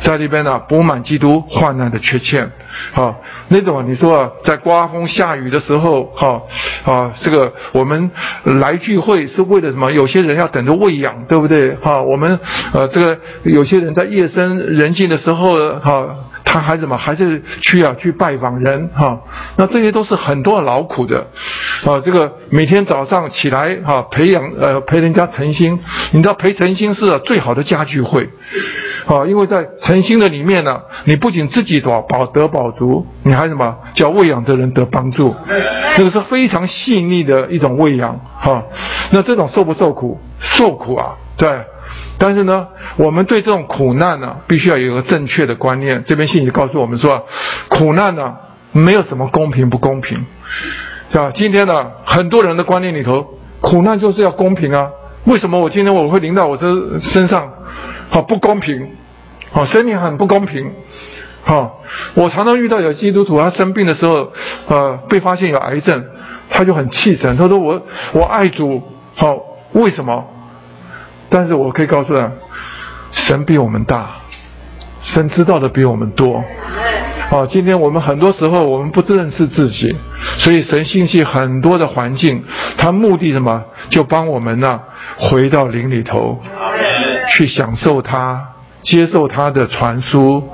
[0.03, 2.51] 在里边呢补满基督患难的缺欠，
[2.93, 3.17] 好，
[3.49, 6.43] 那种你说啊，在刮风下雨的时候，哈，
[6.85, 8.11] 啊，这个我们
[8.45, 9.91] 来聚会是为了什么？
[9.91, 11.75] 有些人要等着喂养，对不对？
[11.77, 12.39] 哈，我们
[12.73, 16.09] 呃，这个有些人在夜深人静的时候，哈。
[16.47, 19.21] 他还怎么还是去啊去拜访人哈？
[19.57, 21.27] 那这些都是很多劳苦的，
[21.85, 25.81] 啊，这个每天早上起来哈培养呃陪人家诚心，
[26.13, 28.31] 你知道陪诚心是最好的家聚会，
[29.07, 35.35] 啊，因为在诚心的里面呢，你不仅自己得保得保足，你还什么叫喂养的人得帮助，
[35.97, 38.63] 这个是非常细腻的一种喂养哈。
[39.11, 40.21] 那这种受不受苦？
[40.41, 41.49] 受苦啊，对。
[42.19, 46.03] 但是呢，我们对这种苦难呢，必须要有一个正确的观念。
[46.07, 47.27] 这边信息告诉我们说，
[47.69, 48.35] 苦难呢，
[48.73, 50.25] 没有什么公平不公平，
[51.13, 51.31] 是吧？
[51.35, 54.89] 今天呢，很多人的观念里头，苦难就是要公平啊。
[55.25, 56.67] 为什么我今天我会淋到我这
[57.01, 57.53] 身上，
[58.09, 58.93] 好不公平，
[59.53, 60.73] 好生命很不公平，
[61.45, 61.83] 好。
[62.15, 64.33] 我常常遇到有基督徒，他生病的时候，
[64.69, 66.05] 呃，被发现有癌症，
[66.49, 67.83] 他就很气神，他说我
[68.13, 68.83] 我爱主，
[69.17, 69.39] 好，
[69.73, 70.25] 为什么？
[71.29, 72.31] 但是我可以告诉他，
[73.13, 74.11] 神比我们大，
[75.01, 76.43] 神知道的比我们多。
[77.31, 79.95] 啊，今天我们很多时候我们不认识自己，
[80.39, 82.45] 所以神兴起很多的环境，
[82.79, 83.65] 他目的什么？
[83.91, 84.81] 就帮我们呢
[85.17, 86.41] 回到灵里头，
[87.33, 88.47] 去享受他，
[88.83, 90.49] 接受他的传输，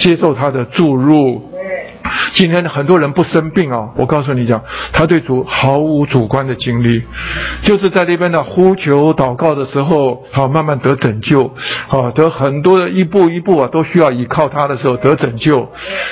[0.00, 1.53] 接受他的注入。
[2.32, 4.62] 今天很多人不生病啊，我告诉你讲，
[4.92, 7.02] 他对主毫无主观的经历，
[7.62, 11.52] 就是在那边的呼求祷告的时候，好慢慢得拯救，
[11.88, 15.62] 啊，得很多的一步一步啊，都需要依靠他的时候得拯救，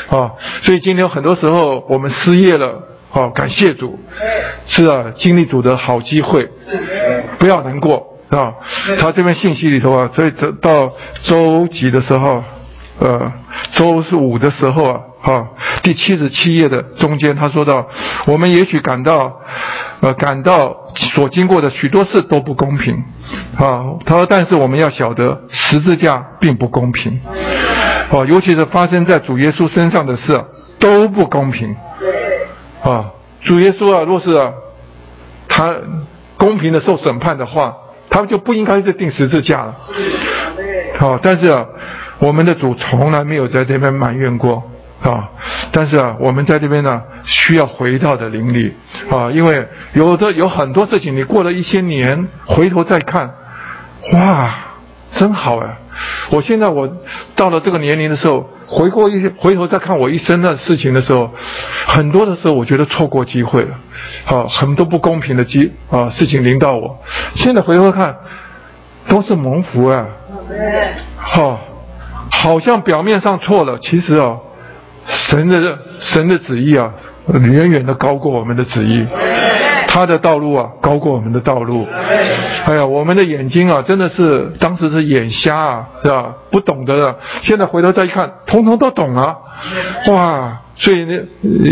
[0.08, 0.32] 啊，
[0.64, 3.98] 所以今天很多时候我们失业了，好感谢主，
[4.66, 6.48] 是啊，经历主的好机会，
[7.38, 8.54] 不要难过啊。
[8.98, 10.92] 他这边信息里头啊，所以这到
[11.22, 12.44] 周几的时候，
[13.00, 13.32] 呃，
[13.72, 15.00] 周五的时候啊。
[15.24, 15.54] 好，
[15.84, 17.86] 第七十七页的中间，他说到，
[18.26, 19.40] 我们也许感到，
[20.00, 23.04] 呃，感到所经过的许多事都不公平，
[23.56, 27.20] 啊，他说，但是我们要晓得十字架并不公平，
[28.10, 30.44] 啊，尤其是发生在主耶稣身上的事
[30.80, 31.76] 都不公平，
[32.82, 33.12] 啊，
[33.42, 34.50] 主耶稣啊，若是啊，
[35.48, 35.72] 他
[36.36, 37.72] 公平的受审判的话，
[38.10, 39.76] 他们就不应该再定十字架了，
[40.98, 41.64] 好，但是啊，
[42.18, 44.64] 我们的主从来没有在这边埋怨过。
[45.02, 45.28] 啊，
[45.72, 48.72] 但是啊，我们在这边呢，需要回到的灵里
[49.10, 53.28] 啊，因为有的有很多事情，你过了一些年，回头再看，
[54.14, 54.54] 哇，
[55.10, 55.76] 真好哎！
[56.30, 56.88] 我现在我
[57.34, 61.28] 到了这个年龄的时候，回过一些回头再看我一生的事情的时候，
[61.86, 63.74] 很多的时候我觉得错过机会了，
[64.26, 66.96] 啊，很多不公平的机啊事情临到我，
[67.34, 68.14] 现在回头看，
[69.08, 70.06] 都是蒙福啊，
[71.16, 71.58] 好，
[72.30, 74.36] 好像表面上错了，其实啊。
[75.06, 76.92] 神的神的旨意啊，
[77.26, 79.06] 远远的高过我们的旨意，
[79.88, 81.86] 他的道路啊，高过我们的道路。
[82.64, 86.34] 哎呀，我们的眼睛啊，真的是当时是眼瞎啊，是吧？
[86.50, 89.36] 不懂得的，现在回头再一看，通通都懂了。
[90.08, 90.58] 哇！
[90.76, 91.20] 所以呢，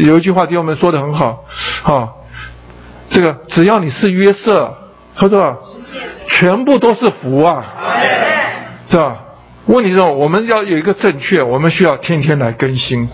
[0.04, 1.44] 有一句话弟兄们说的很好，
[1.82, 2.12] 哈，
[3.08, 4.76] 这个只要你是约瑟，
[5.16, 5.56] 他说，
[6.28, 7.64] 全部都是福啊，
[8.86, 9.16] 是吧？
[9.66, 13.08] 问题是，我们要有一个正确，我们需要天天来更新。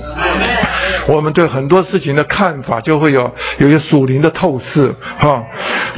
[1.08, 5.42] 我们对很多事情的看法就会有有些属灵的透视，哈。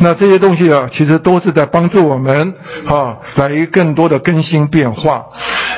[0.00, 2.54] 那这些东西啊，其实都是在帮助我们，
[2.84, 5.24] 哈，来更多的更新变化。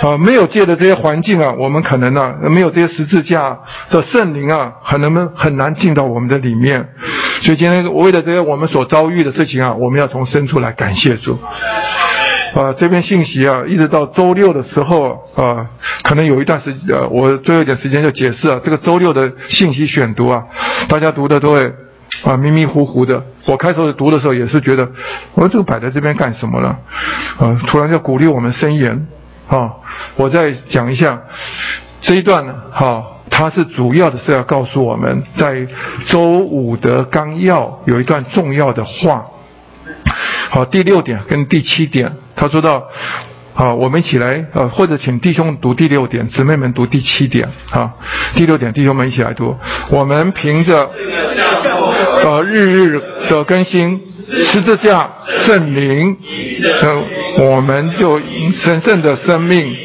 [0.03, 3.57] 啊，没有借的这些环境啊，我们可能呢，没有这些十字架
[3.91, 6.89] 的圣灵啊，可能很难进到我们的里面。
[7.43, 11.39] 所以今天为了这些我们所遭遇的事情啊，我们要从深处来感谢主。
[12.55, 15.67] 啊，这篇信息啊，一直到周六的时候啊，
[16.03, 20.43] 可能有一段时间，我最后一点时间就解释啊，这个周六的信息选读啊，
[20.89, 21.73] 大家读的都会
[22.25, 23.23] 啊迷迷糊糊的。
[23.47, 24.89] 我开头读的时候也是觉得，
[25.35, 26.77] 我说这个摆在这边干什么呢？
[27.39, 29.07] 啊，突然就鼓励我们申言
[29.49, 29.71] 啊。
[30.17, 31.21] 我再讲一下
[32.01, 35.69] 这一段呢，哈，它是主要的是要告诉我们在
[36.07, 39.25] 周五的纲要有一段重要的话。
[40.53, 42.89] 好，第六点跟第七点，他说到，
[43.55, 47.93] 啊，我们一起来，呃，或者请弟兄读第六点，姊妹们读第七点，啊，
[48.35, 49.57] 第六点，弟兄们一起来读。
[49.91, 50.91] 我们凭着，
[52.25, 53.01] 呃，日日
[53.31, 55.09] 的更新，十字架
[55.47, 56.17] 圣灵，
[56.83, 58.19] 呃，我们就
[58.53, 59.77] 神圣的生命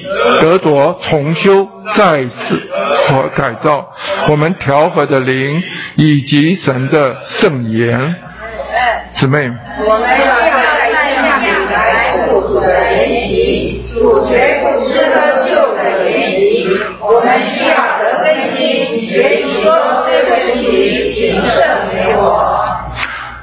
[0.41, 2.59] 得着重修、再次
[3.07, 3.87] 和改造，
[4.29, 5.61] 我们调和的灵
[5.95, 8.15] 以及神的圣言。
[9.13, 9.49] 姊妹，
[14.05, 16.69] 主角不吃喝就可学习，
[17.01, 19.73] 我们需要得分心，学习多
[20.05, 21.57] 得分心，请圣
[21.91, 22.45] 给我。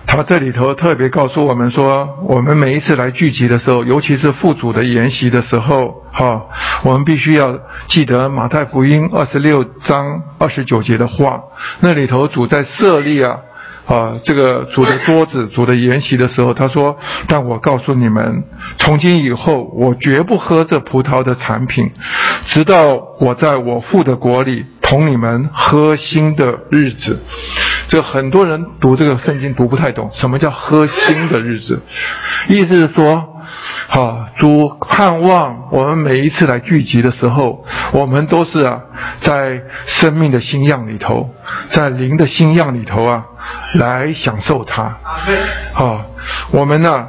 [0.06, 6.42] 他这里头特别告诉我们说，我们每一次来聚集的时候，尤其是副主的研习的时候，哈、
[6.84, 7.58] 我们必须要
[7.88, 11.40] 记得马太福音二十六章二十九节的话，
[11.80, 13.36] 那里头主在设立啊
[13.86, 16.96] 啊，这个煮的桌子、煮的筵席的时候，他说
[17.26, 18.44] ：“但我告诉你们，
[18.78, 21.90] 从今以后，我绝不喝这葡萄的产品，
[22.46, 27.20] 直到我在我父的国里同你们喝新的日子。”
[27.88, 31.80] 这很多人读这个圣经读不太懂，什么叫喝新的日子？
[32.48, 33.31] 意思是说。
[33.88, 38.80] 好，主盼望我们每一次来聚集的时候，我们都是啊，
[39.20, 41.30] 在生命的新样里头，
[41.70, 43.26] 在灵的新样里头啊，
[43.74, 44.96] 来享受它。
[45.72, 46.04] 好，
[46.50, 47.08] 我们呢，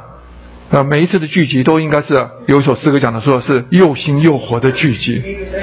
[0.70, 5.22] 啊，每一次的聚集都应该是有一首诗歌讲的，说是又新又活的聚集。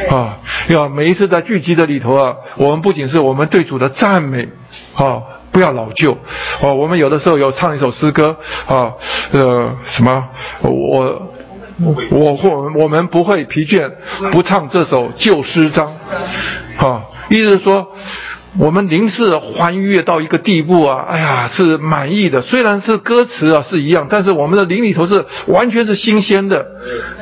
[0.09, 0.37] 啊，
[0.69, 4.47] 要每一次在聚集的里头啊，我们不仅是我们对主的赞美，
[4.95, 5.21] 啊。
[5.53, 6.17] 不要老旧
[6.61, 6.73] 哦！
[6.73, 8.93] 我们有的时候有唱一首诗歌啊，
[9.33, 10.29] 呃，什么？
[10.61, 11.29] 我
[12.09, 13.91] 我或我们不会疲倦，
[14.31, 15.93] 不唱这首旧诗章，
[16.77, 17.85] 啊，意思说。
[18.59, 22.41] 我们灵是欢悦到一个地步啊，哎呀，是满意的。
[22.41, 26.65] 虽然是歌词啊是一样，但是我们的灵里头是完全是新鲜的，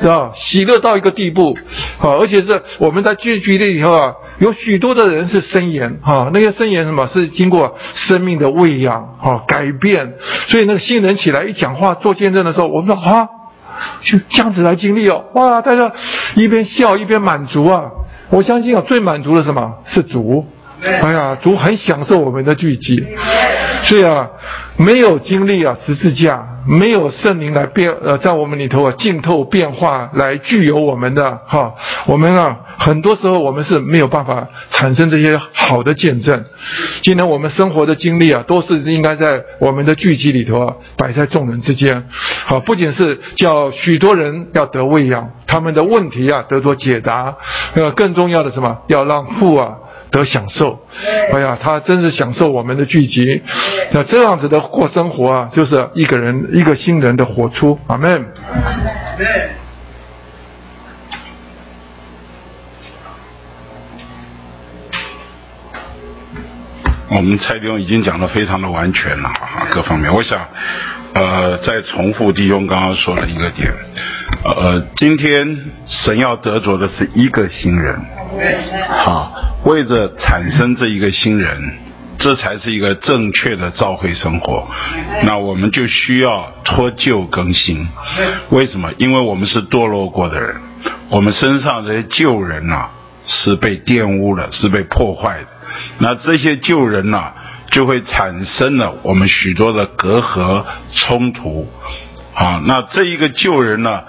[0.00, 0.32] 是吧？
[0.34, 1.56] 喜乐到一个地步，
[2.00, 10.14] 啊，而且是我们在聚聚里头啊，有许多的人是生言，啊，那些生言什么是经过生命的喂养，啊，改变。
[10.48, 13.28] 所以那个新人起来一讲话做见证的时候，我们说啊，
[14.02, 15.92] 就这样子来经历哦，哇，大家
[16.34, 17.84] 一边笑一边满足啊。
[18.30, 20.44] 我相信啊，最满足的什么是主。
[20.82, 23.04] 哎呀，主很享受我们的聚集，
[23.84, 24.28] 所以啊，
[24.76, 31.74] 没有经历啊十字架，没有圣灵来变呃，在我们里头啊浸透变化来具有我们的哈，
[32.06, 36.44] 我们啊很多时候我们是没有办法产生这些好的见证。
[37.02, 42.04] 今天我们生活的经历啊，都是应该在我们的聚集里头啊，摆在众人之间，
[42.46, 47.36] 好，不仅是叫许多人要得喂养，他们的问题啊得到解答，
[47.74, 49.74] 呃，更重要的什么，要让父啊。
[50.10, 50.78] 得享受，
[51.32, 53.42] 哎呀，他真是享受我们的聚集，
[53.92, 58.24] 那这样子的过生活啊，就是一个人一个新人的活出，阿门。
[67.10, 69.28] 我们蔡弟兄已经讲的非常的完全了，
[69.70, 70.46] 各方面，我想，
[71.12, 73.72] 呃，再重复弟兄刚刚说的一个点，
[74.44, 78.00] 呃，今天神要得着的是一个新人，
[79.00, 79.32] 好，
[79.64, 81.60] 为着产生这一个新人，
[82.16, 84.68] 这才是一个正确的召会生活，
[85.24, 87.88] 那我们就需要脱旧更新，
[88.50, 88.92] 为什么？
[88.98, 90.54] 因为我们是堕落过的人，
[91.08, 92.86] 我们身上这些旧人呐，
[93.24, 95.46] 是被玷污了，是被破坏的。
[95.98, 97.32] 那这些旧人呢，
[97.70, 101.70] 就会产生了我们许多的隔阂冲突，
[102.34, 104.02] 啊，那这一个旧人呢，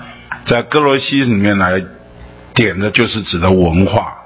[0.45, 1.83] 在哥罗西里面来
[2.53, 4.17] 点的就是指的文化，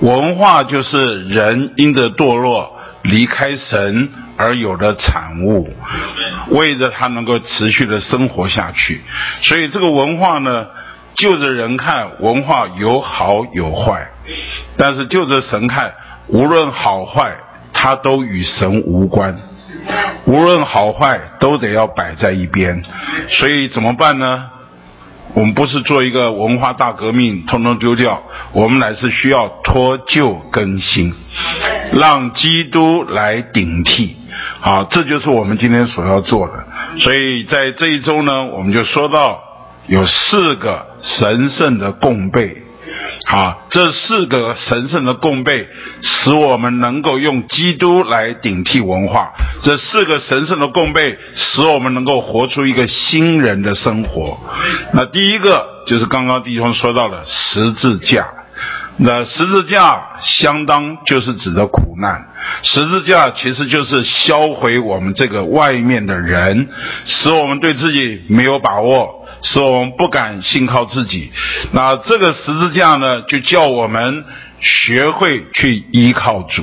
[0.00, 5.72] 文化就是人因着堕落离开神而有的产物，
[6.48, 9.00] 为着他能够持续的生活下去，
[9.40, 10.66] 所以这个文化呢，
[11.14, 14.08] 就着人看文化有好有坏，
[14.76, 15.94] 但是就着神看。
[16.28, 17.36] 无论好坏，
[17.72, 19.36] 它都与神无关。
[20.24, 22.82] 无论好坏，都得要摆在一边。
[23.28, 24.50] 所以怎么办呢？
[25.34, 28.22] 我们不是做一个文化大革命，通通丢掉。
[28.52, 31.12] 我们乃是需要脱旧更新，
[31.92, 34.16] 让基督来顶替。
[34.60, 36.64] 好，这就是我们今天所要做的。
[37.00, 39.42] 所以在这一周呢，我们就说到
[39.88, 42.63] 有四个神圣的供备。
[43.26, 45.68] 好，这四个神圣的供备，
[46.02, 49.32] 使我们能够用基督来顶替文化。
[49.62, 54.38] 这四个神圣的供备，使我们能够活出一个新人的生活。
[54.92, 58.26] 那第一个就是刚刚弟兄说到的十字架。
[58.96, 62.28] 那十字架相当就是指的苦难。
[62.62, 66.68] 十字架其实就是销毁我们这个外面的人，
[67.04, 69.23] 使我们对自己没有把握。
[69.46, 71.30] 使我们不敢信靠自己，
[71.72, 74.24] 那这个十字架呢，就叫我们
[74.58, 76.62] 学会去依靠主。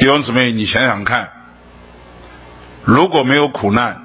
[0.00, 1.28] 弟兄姊妹，你想想看，
[2.84, 4.02] 如果没有苦难，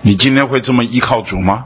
[0.00, 1.62] 你今天会这么依靠主吗？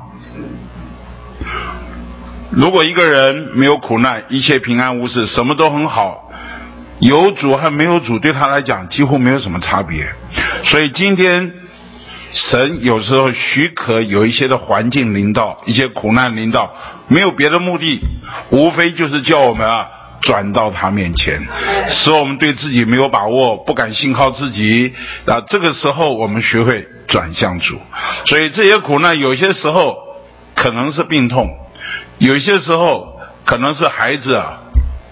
[2.50, 6.32] 如果一个人没有苦难，一切平安无事，什么都很好，
[6.98, 10.12] 有主和没有主对他来讲几乎没有什么差别。
[10.64, 11.59] 所以今天。
[12.32, 16.74] 神有时候许可有一些的环境临到，一些苦难临到，
[17.08, 18.00] 没有别的目的，
[18.50, 19.88] 无非就是叫我们啊
[20.22, 21.40] 转到他面前，
[21.88, 24.94] 使我们对自己没有把握，不敢信靠自己。
[25.24, 27.80] 啊，这个时候我们学会转向主。
[28.26, 29.96] 所以这些苦难有些时候
[30.54, 31.48] 可能是病痛，
[32.18, 34.58] 有些时候可能是孩子啊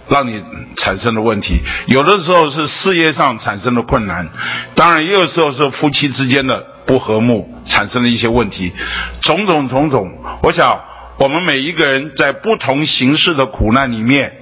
[0.09, 0.43] 让你
[0.77, 4.29] 产生的问题，有的时候是事业上产生的困难，
[4.75, 8.73] 当然也有时候是夫妻之间的不和睦产生了一些问题，
[9.21, 10.11] 种种种种。
[10.43, 10.81] 我想
[11.19, 14.33] 我们每一个人在不同形式的苦难里面。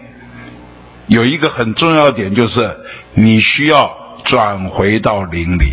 [1.09, 2.69] 有一个很重要的点，就是
[3.15, 5.73] 你需要转回到灵里。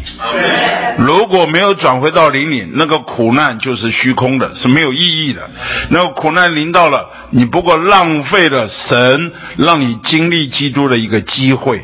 [0.99, 5.49] 如果没有转回到灵里，那个苦难就是虚空的，是没有意义的。
[5.89, 11.83] 那个苦难临到了，你不过浪费了神让你经历基督的一个机会。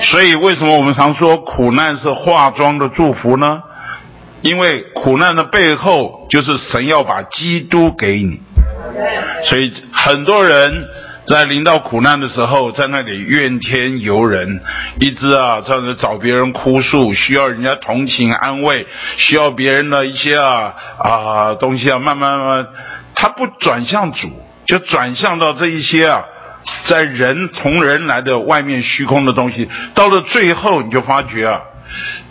[0.00, 3.62] 所以，为什么我们常说苦难是化妆的祝福呢？
[4.42, 8.40] 因为苦难的背后就是神要把基督给你。
[9.46, 10.88] 所以，很多人。
[11.26, 14.60] 在临到苦难的时候，在那里怨天尤人，
[14.98, 22.66] 一直啊这样子找别人哭诉，需要人家同情安慰，需要别人的一些啊啊东西啊，慢慢慢，
[23.14, 24.28] 他不转向主，
[24.66, 26.24] 就转向到这一些啊，
[26.86, 31.60] 在人从人来的外面虚空的东西，到了最后你就发觉啊，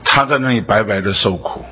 [0.04, 1.66] 他在那里白白的受苦。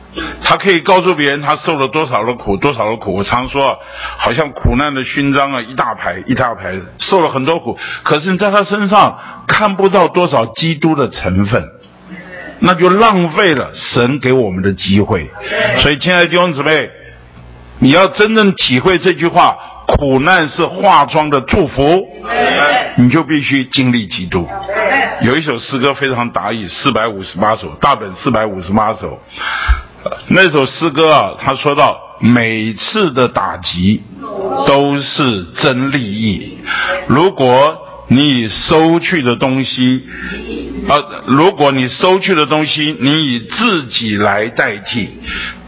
[0.44, 3.16] 他可以告诉别人他受了多少的苦，多少的苦。
[3.16, 3.78] 我常说，
[4.18, 7.78] 好像苦难的勋章啊，一大排一大排，受了很多苦。
[8.04, 11.70] 可是你在他身上看不到多少基督的成分，
[12.60, 15.30] 那就浪费了神给我们的机会。
[15.80, 16.90] 所以，亲爱的弟兄姊妹，
[17.80, 22.08] 你要真正体会这句话：苦难是化妆的祝福，
[22.98, 24.48] 你就必须经历基督。
[25.22, 29.20] 有一首诗歌非常达意，四百五十八首，大本四百五十八首。
[30.28, 34.04] 那首诗歌啊，他说到每次的打击
[34.66, 36.58] 都是真利益。
[37.08, 40.04] 如果你收去的东西，
[40.88, 45.10] 呃，如果你收去的东西，你以自己来代替。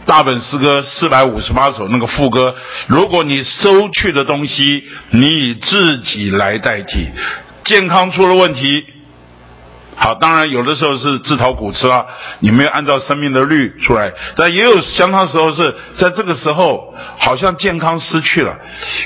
[0.06, 2.54] 大本诗歌四百五十八首那个副歌，
[2.88, 7.06] 如果你收去的东西，你以自己来代替，
[7.62, 8.84] 健康出了问题。
[9.94, 12.06] 好，当然有的时候是自讨苦吃啊，
[12.40, 18.58] 你没有按照生命的律出来，但也有相当时候是在这个时候，好像健康失去了，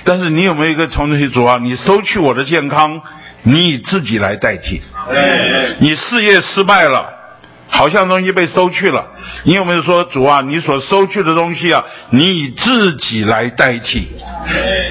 [0.04, 1.58] 但是你有没有一个从题主啊？
[1.60, 3.02] 你收去我的健康，
[3.44, 4.82] 你以自己来代替，
[5.78, 7.12] 你事业失败了。
[7.66, 9.04] 好像东西被收去了，
[9.42, 10.42] 你有没有说主啊？
[10.42, 14.06] 你所收去的东西啊，你以自己来代替。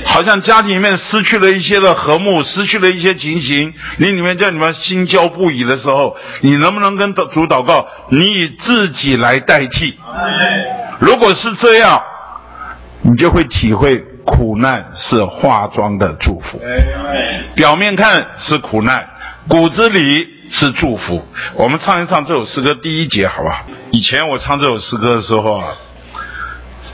[0.04, 7.88] 好像家庭里面失去了一些的和睦，失去了一些情形，你里面叫你们心焦不已的时候，你能不能跟主祷告？
[8.10, 9.98] 你以自己来代替。
[11.00, 12.02] 如果是这样，
[13.04, 16.62] 你就会体会苦难是化妆的祝福。
[17.56, 19.08] 表面看是苦难，
[19.48, 20.32] 骨子里。
[20.50, 21.26] 是祝福。
[21.56, 23.66] 我们唱一唱这首诗歌第一节，好不好？
[23.92, 25.68] 以前我唱这首诗歌的时候啊，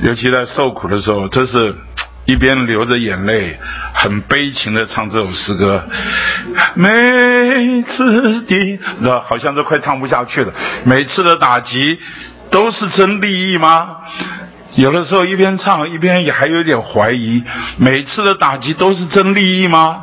[0.01, 1.76] 尤其在受苦的时候，这是
[2.26, 3.57] 一边流着眼泪，
[3.93, 5.84] 很悲情的唱这首诗歌。
[6.76, 10.53] 每次的，那好像都快唱不下去了。
[10.85, 11.99] 每次的打击
[12.49, 13.97] 都是真利益吗？
[14.80, 17.43] 有的时候一边唱一边也还有点怀疑，
[17.76, 19.99] 每次的打击都是真利益吗？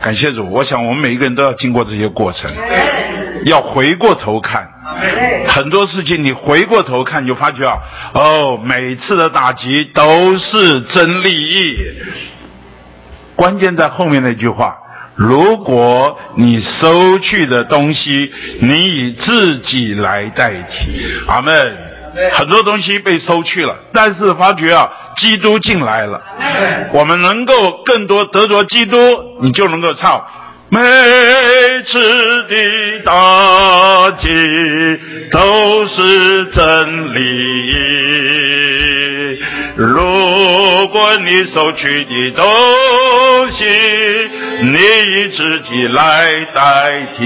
[0.00, 2.48] 感谢主，我想我们每一个人都要经过这些过程，
[3.44, 4.68] 要回过头看，
[5.48, 7.78] 很多事情你回过头看，就发觉啊，
[8.14, 11.76] 哦，每次的打击都是真利益。
[13.34, 14.76] 关键在后面那句话：
[15.16, 21.04] 如果你收去的东西，你以自己来代替。
[21.26, 21.87] 阿门。
[22.32, 26.20] 很多东西被收去了，但是发觉啊，基督进来了，
[26.92, 28.96] 我们能够更多得着基督，
[29.42, 30.24] 你就能够唱。
[30.70, 30.80] 每
[31.82, 31.98] 次
[32.48, 37.74] 的打击都是真理。
[39.80, 42.44] 如果你收取的东
[43.52, 43.64] 西，
[44.60, 47.24] 你以自己来代替。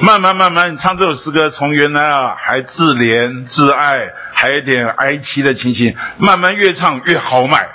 [0.00, 7.66] 慢慢慢慢，你唱这首诗歌，从原来啊还自怜自爱，还有点哀戚的情形，慢慢越唱越豪迈。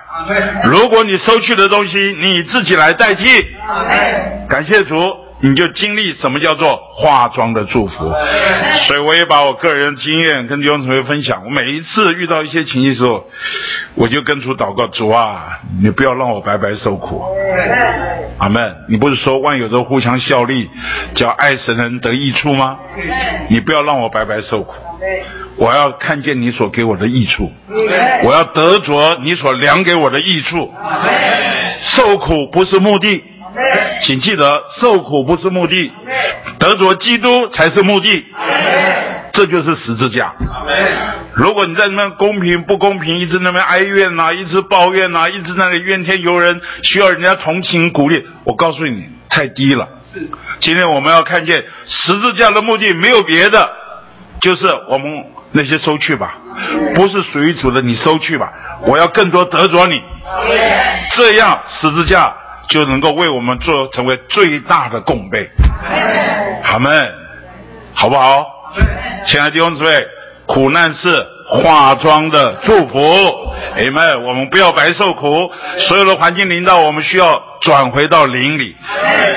[0.64, 3.26] 如果你收去的东西，你自己来代替，
[4.48, 5.24] 感谢主。
[5.45, 8.11] 你就经历什么叫做化妆的祝福，
[8.88, 11.43] 所以我也把我个人经验跟弟兄姊妹分享。
[11.45, 13.30] 我每一次遇到一些情形时候，
[13.93, 17.23] 我就跟主祷告：主啊，你不要让我白白受苦。
[18.39, 18.76] 阿门。
[18.89, 20.67] 你不是说万有都互相效力，
[21.13, 22.80] 叫爱神人得益处吗？
[23.47, 24.73] 你不要让我白白受苦，
[25.57, 27.51] 我要看见你所给我的益处，
[28.23, 30.73] 我要得着你所量给我的益处。
[31.81, 33.23] 受苦不是目的。
[34.02, 35.91] 请记得，受苦不是目的，
[36.60, 38.26] 得着基督才是目的。
[39.32, 40.34] 这就是十字架。
[41.34, 49.90] 如果你在那边公平不公平，一直那边哀怨呐，一直抱怨呐，一直那里怨天尤人，需要人家同情鼓励，我告诉你，太低了。
[50.61, 53.69] 今天我们要看见十字架的目的没有别的，
[54.40, 55.06] 就是我们
[55.52, 56.38] 那些收去吧，
[56.94, 58.53] 不是属于主的你收去吧，
[58.88, 60.02] 我要更多得着你，
[61.11, 62.34] 这样十字架
[62.70, 65.50] 就能够为我们做成为最大的供备。
[66.64, 67.14] 好们，
[67.94, 68.46] 好不好？
[69.28, 69.90] 亲爱的弟兄姊妹，
[70.46, 73.00] 苦难是化妆的祝福，
[73.78, 75.52] 你们，我们不要白受苦。
[75.88, 78.76] 所有的环境临到，我们需要转回到灵里，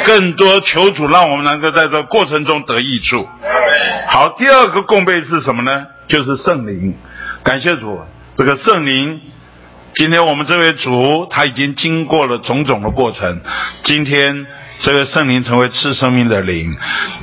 [0.05, 3.29] 更多求主让我们能够在这过程中得益处。
[4.09, 5.87] 好，第二个供备是什么呢？
[6.09, 6.97] 就是圣灵。
[7.45, 8.01] 感谢主，
[8.35, 9.21] 这个圣灵，
[9.99, 13.41] 今天我们这位主他已经经过了种种的过程，
[13.83, 14.47] 今天。
[14.81, 16.73] 这个圣灵成为赐生命的灵，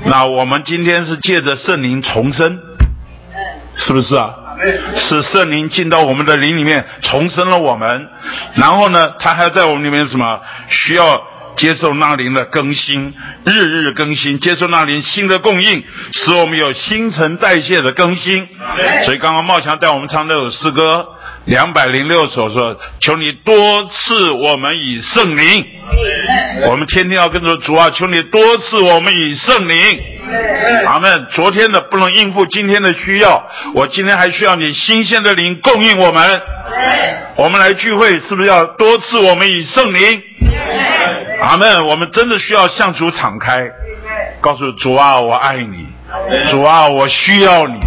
[0.04, 2.60] 那我们今天是借着圣灵重生，
[3.76, 4.36] 是不是啊？
[4.98, 8.10] 是圣灵进到我们的灵里面重生了我们，
[8.56, 10.42] 然后呢，他还在我们里面什么？
[10.68, 11.24] 需要
[11.56, 13.14] 接受那灵的更新，
[13.46, 15.82] 日日更新，接受那灵新的供应，
[16.12, 18.50] 使我们有新陈代谢的更新。
[19.06, 21.08] 所以刚刚茂强带我们唱那首诗歌。
[21.46, 25.66] 两百零六首说：“求你多赐我们以圣灵。”
[26.68, 29.78] 我们天天要跟着主啊，求你多赐我们以圣灵。
[30.88, 31.28] 阿门。
[31.32, 36.42] 昨天的不能应付今天的需要，我今天还需要你新鲜的灵供应我们。
[37.36, 40.24] 我们来聚会是不是要多赐我们以圣灵？
[41.42, 41.86] 阿门。
[41.86, 43.70] 我们真的需要向主敞开，
[44.42, 45.86] 告诉主啊，我爱你。
[46.50, 47.80] 主啊，我需要你，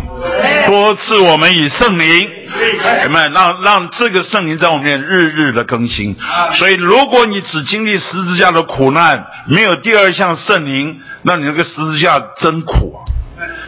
[0.66, 2.37] 多赐我们以圣灵。
[2.48, 3.28] 什么？
[3.28, 6.16] 让让这个圣灵在我们面日日的更新。
[6.54, 12.94] 所以，如果你只经历十字架的苦难，没有第二项圣灵，那你那个十字架真苦。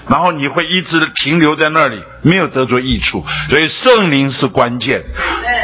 [0.08, 3.24] 然后你会一直停留在那里，没有得着益处。
[3.48, 5.04] 所以，圣灵是关键。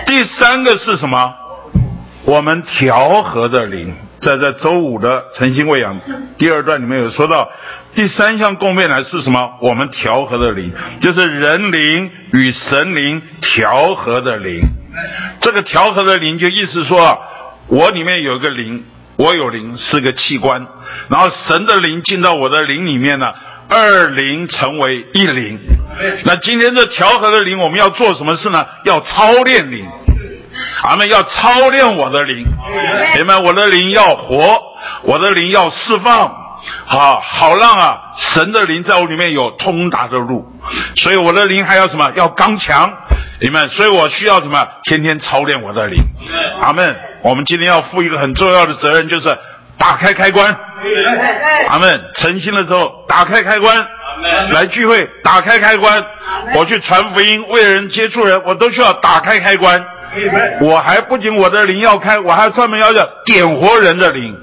[0.06, 1.34] 第三个是什么？
[2.24, 5.98] 我们调和的灵，在在周五的诚心喂养
[6.38, 7.48] 第二段里面有说到。
[7.96, 9.54] 第三项共备呢是什么？
[9.62, 10.70] 我们调和的灵，
[11.00, 14.60] 就是人灵与神灵调和的灵。
[15.40, 17.18] 这个调和的灵就意思说，
[17.68, 18.84] 我里面有一个灵，
[19.16, 20.66] 我有灵是个器官，
[21.08, 23.32] 然后神的灵进到我的灵里面呢，
[23.68, 25.58] 二灵成为一灵。
[26.24, 28.66] 那今天这调和的灵，我们要做什么事呢？
[28.84, 29.86] 要操练灵，
[30.84, 32.44] 俺们要操练我的灵，
[33.14, 33.38] 明白？
[33.38, 34.60] 我的灵要活，
[35.04, 36.45] 我的灵要释放。
[36.86, 40.46] 好好让啊，神的灵在我里面有通达的路，
[40.96, 42.10] 所以我的灵还要什么？
[42.16, 42.92] 要刚强，
[43.40, 44.66] 你们，所以我需要什么？
[44.84, 45.98] 天天操练我的灵。
[46.60, 46.96] 阿门。
[47.22, 49.36] 我们今天要负一个很重要的责任，就是
[49.78, 50.56] 打开开关。
[51.68, 52.00] 阿门。
[52.14, 53.86] 诚心的时候，打开开关，
[54.52, 56.04] 来聚会，打开开关。
[56.54, 59.84] 我去传福音，为人接触人，我都需要打开开关。
[60.60, 64.36] 我还不仅我的灵要开，我还专门要叫点活人的灵。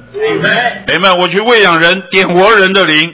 [0.87, 3.13] 哎们，我去喂养人，点活人的灵，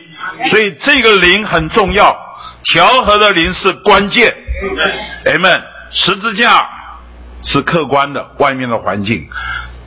[0.49, 2.15] 所以这个灵很重要，
[2.63, 4.35] 调和的灵是关键。
[5.25, 5.61] 哎们，
[5.91, 6.67] 十字架
[7.41, 9.27] 是客观的，外面的环境，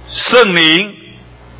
[0.09, 0.95] 圣灵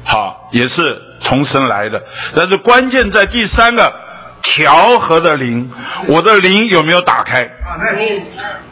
[0.05, 2.03] 好也是从神来的，
[2.35, 3.95] 但是关键在第三个
[4.43, 5.71] 调和的灵，
[6.07, 7.49] 我的灵有没有打开？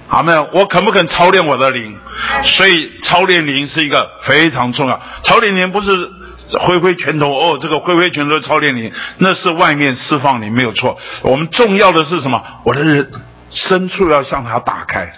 [0.09, 0.49] 阿门！
[0.53, 1.97] 我肯不肯操练我的灵？
[2.43, 5.01] 所以操练灵是一个非常重要。
[5.23, 6.11] 操练灵不是
[6.59, 10.99] 挥挥拳头哦，这个挥挥拳头操练你，那是外面释放你没有错。
[11.23, 12.43] 我们重要的是什么？
[12.65, 13.11] 我的人
[13.51, 15.13] 深处要向他打开。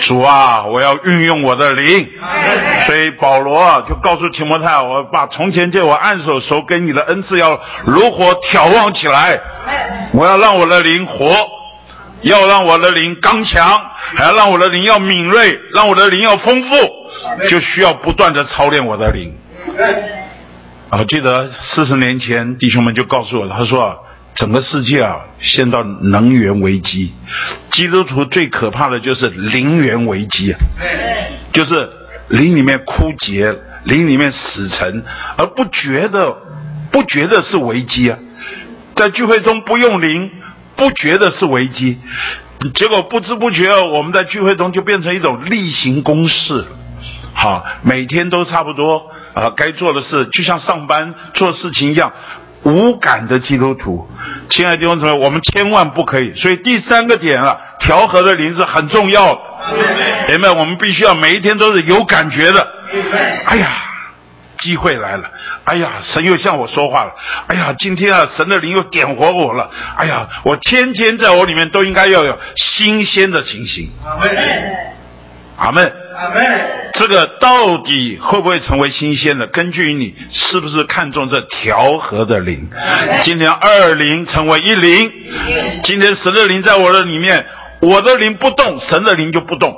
[0.00, 2.08] 主啊，我要运用我的灵。
[2.86, 9.40] 所以保罗啊就告诉提摩太，我把从前借我按手手给你的恩赐要如火眺望起来。
[10.12, 11.34] 我要让我的灵活。
[12.22, 13.68] 要让我的灵刚强，
[14.14, 16.68] 还要让我的灵要敏锐，让我的灵要丰富，
[17.48, 19.36] 就需要不断的操练我的灵。
[20.98, 23.96] 我记得四十年前弟兄们就告诉我，他说啊
[24.34, 27.12] 整个世界啊陷到能源危机，
[27.70, 30.54] 基督徒最可怕的就是灵源危机，
[31.52, 31.88] 就是
[32.28, 35.02] 灵里面枯竭，灵里面死沉，
[35.38, 36.36] 而不觉得
[36.90, 38.18] 不觉得是危机啊，
[38.94, 40.30] 在聚会中不用灵。
[40.74, 41.98] 不觉得是危机，
[42.74, 46.64] 结果不知不觉，我们在聚会中就变成一种例行公事，
[47.34, 52.12] 好，每天都差不多啊，该做的事就像上班做事情一样，
[52.62, 54.08] 无感的基督徒。
[54.48, 56.34] 亲爱的弟兄姊妹，我们千万不可以。
[56.34, 59.40] 所以第三个点啊，调和的灵是很重要的。
[60.28, 60.50] 明白？
[60.50, 62.68] 我们必须要每一天都是有感觉的。
[63.46, 63.68] 哎呀，
[64.58, 65.30] 机会来了，
[65.64, 67.12] 哎呀，神又向我说话了，
[67.46, 73.90] 哎呀，今天啊，神的灵又点活我了，哎呀，我天天在我里面都应该要有新鲜的情形。
[74.04, 74.36] 阿门。
[75.56, 76.01] 阿门。
[76.94, 79.46] 这个到底会不会成为新鲜的？
[79.46, 82.68] 根据你是不是看重这调和的灵？
[83.22, 85.10] 今天二灵成为一灵，
[85.82, 87.46] 今天神的灵在我的里面，
[87.80, 89.74] 我的灵不动，神的灵就不动。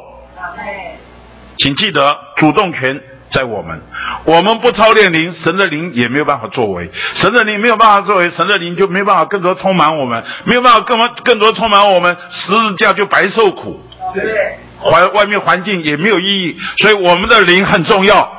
[1.56, 3.00] 请记得主动权
[3.30, 3.80] 在我们，
[4.24, 13.80] 我们不操练灵，神的灵也没有办法作为，神的灵没有办法作为，神的灵就没有办法更多充满我们，没有办法更更多充满我们，十字架就白受苦。
[14.12, 14.58] 对。
[14.78, 18.30] 环外面环境也没有意义，所以我们的灵很重要。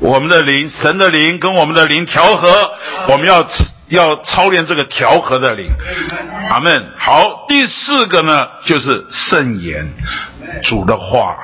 [0.00, 2.48] 我们的灵，神的灵跟我们的灵调和，
[3.08, 3.44] 我们要
[3.88, 5.66] 要操练这个调和的灵。
[6.50, 6.92] 阿门。
[6.96, 9.90] 好，第四个呢，就是圣言，
[10.62, 11.36] 主的话。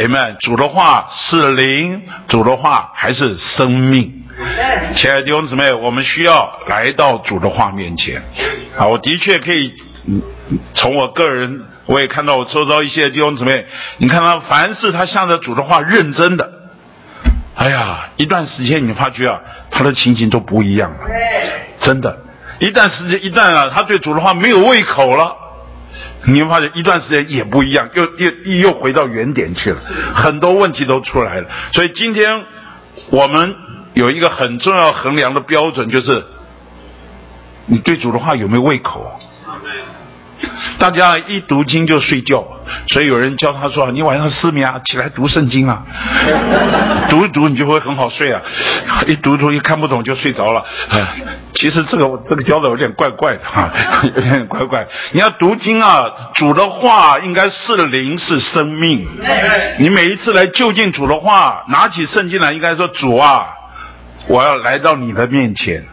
[0.00, 0.36] 阿门。
[0.40, 4.24] 主的话是灵，主的话还是生命。
[4.96, 8.20] 亲爱的弟兄姊妹，我们需要来到主的话面前。
[8.76, 9.72] 啊，我的确可以，
[10.74, 11.66] 从我个人。
[11.86, 13.66] 我也看到我周遭一些弟兄姊妹，
[13.98, 16.50] 你看他凡是他向着主的话认真的，
[17.54, 19.40] 哎呀，一段时间你发觉啊，
[19.70, 20.98] 他的情形都不一样了，
[21.80, 22.18] 真的。
[22.58, 25.36] 一段时间一旦啊，他对主的话没有胃口了，
[26.24, 28.30] 你会发现一段时间也不一样，又又
[28.60, 29.78] 又回到原点去了，
[30.14, 31.48] 很多问题都出来了。
[31.72, 32.44] 所以今天
[33.10, 33.54] 我们
[33.94, 36.24] 有一个很重要衡量的标准，就是
[37.66, 39.20] 你对主的话有没有胃口。
[40.78, 42.44] 大家一读经就睡觉，
[42.88, 45.82] 所以有人教他说：“你晚上失眠啊，起来读圣经啊，
[47.08, 48.40] 读一读你就会很好睡啊。”
[49.06, 50.64] 一读读一看不懂就睡着了。
[51.54, 53.70] 其实这个这个教的有点怪怪的哈，
[54.14, 54.86] 有点怪怪。
[55.12, 56.04] 你要读经啊，
[56.34, 59.06] 主的话应该是灵是生命。
[59.78, 63.55] 你每一次来就近主的话，拿起圣经来，应该说主啊。
[64.28, 65.84] 我要来到你的面前，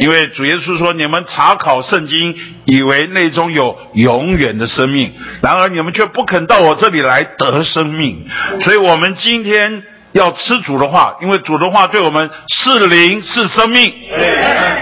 [0.00, 8.26] 因为主耶稣说：“你们查考圣经，以为内中有永远的生命，然而你们却不肯到我这里来得生命。”
[8.60, 9.82] 所以，我们今天
[10.12, 13.92] 要吃主的话，因为主的话对我们是灵是生命，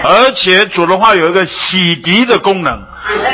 [0.03, 2.81] 而且主的话有一个洗涤的功能，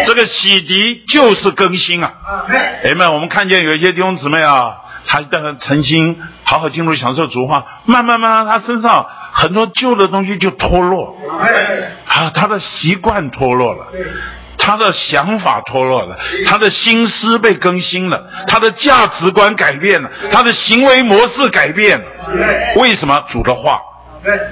[0.06, 2.14] 这个洗涤就是更新啊！
[2.84, 4.76] 哎们，我们看见有一些弟兄姊妹啊，
[5.10, 9.08] 他的诚心好好进入享受主话，慢慢慢慢他身上。
[9.32, 11.16] 很多旧的东西就脱落，
[12.08, 13.88] 啊，他的习惯脱落了，
[14.58, 16.18] 他的想法脱落了，
[16.48, 22.06] 他的心思被更新了，他的价值观改变了，他的行为模式改变了。
[22.76, 23.80] 为什么主的话？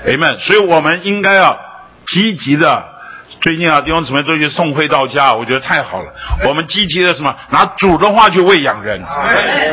[0.05, 1.57] 哎们，所以我们应该要
[2.05, 2.96] 积极的。
[3.41, 6.11] 最近啊，弟兄姊妹都去送会到家，我觉得太好了。
[6.45, 9.03] 我们积极的什么，拿主的话去喂养人。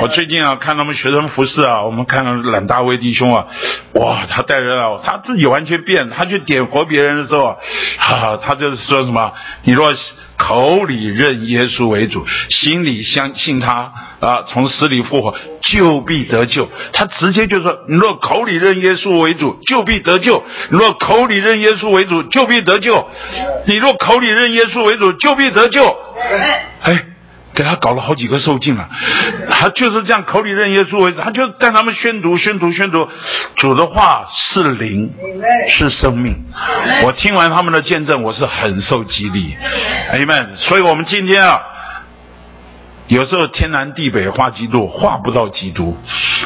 [0.00, 3.46] 我最近啊，看他们学生服饰啊，我们看冷大卫弟兄啊，
[3.94, 7.56] 哇，他带人啊，他自己完全变，他去点活别人的时候，
[7.98, 9.32] 哈，他就是说什么，
[9.62, 9.92] 你若。
[10.36, 16.68] 口里认耶稣为主，心里相信他啊，从死里复活，就必得救。
[16.92, 23.06] 他直接就说：你若口里认耶稣为主，就必得救；你若口里认耶稣为主，就必得救；
[23.66, 25.84] 你若口里认耶稣为主，就必得救。
[26.82, 27.06] 哎。
[27.54, 28.88] 给他搞了好几个受尽了，
[29.50, 33.08] 他就是这样口里认耶稣为主，他就带他们宣读、宣读、宣读，
[33.56, 35.10] 主的话是灵，
[35.70, 36.34] 是生命。
[37.04, 39.56] 我听完他们的见证，我是很受激励
[40.12, 40.56] ，amen。
[40.56, 41.60] 所以我们今天啊。
[43.08, 45.96] 有时候天南地北画基督，画不到基督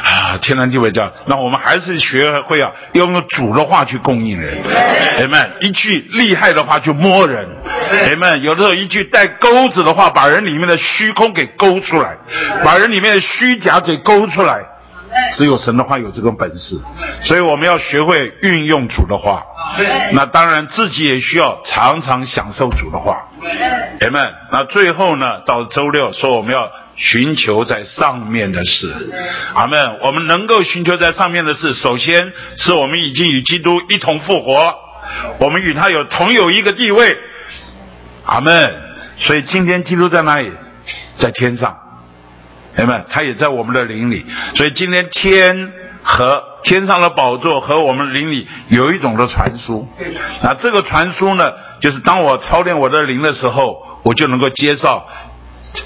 [0.03, 0.37] 啊！
[0.39, 4.61] 天南地北叫，那我们还是学会啊，用主的话去供应人。
[5.19, 7.47] 哎们，一句厉害的话去摸人。
[7.91, 12.17] 哎们，有的时候一句带钩子的话，把人里面的虚空给勾出来，
[12.65, 14.61] 把人里面的虚假给勾出来。
[15.33, 16.77] 只有神的话有这个本事，
[17.23, 19.45] 所以我们要学会运用主的话。
[20.13, 23.29] 那当然自己也需要常常享受主的话。
[24.01, 25.41] 人们，那最后呢？
[25.41, 28.95] 到周六说我们要寻求在上面的事。
[29.55, 29.99] 阿门。
[30.03, 34.75] 我们能够寻求在上面的事，首先是我们已经与基督一同复活，
[35.39, 37.19] 我们与他有同有一个地位。
[38.25, 38.75] 阿门。
[39.19, 40.51] 所以今天基督在哪里？
[41.19, 41.77] 在天上。
[42.79, 44.25] 明白，他也在我们的灵里，
[44.55, 45.73] 所以今天天
[46.03, 49.87] 和天上的宝座和我们灵里有一种的传输。
[50.43, 55.03] 那这个传输呢，就是当我操练我的灵的时候，我就能够接受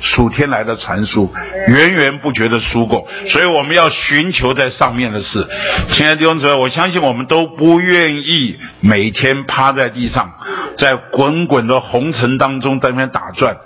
[0.00, 1.32] 属天来的传输，
[1.68, 5.46] 源源不绝的输过，所以我们要寻求在上面的事。
[5.90, 10.32] 亲爱的弟兄姊妹，我相信我们都不愿意每天趴在地上，
[10.76, 13.56] 在滚滚的红尘当中在那边打转，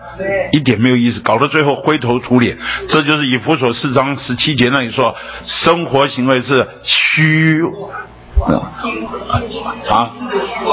[0.53, 2.57] 一点没有意思，搞到最后灰头土脸。
[2.89, 7.63] 这就是以弗所四章十七节那里说，生活行为是虚。
[9.89, 10.11] 啊，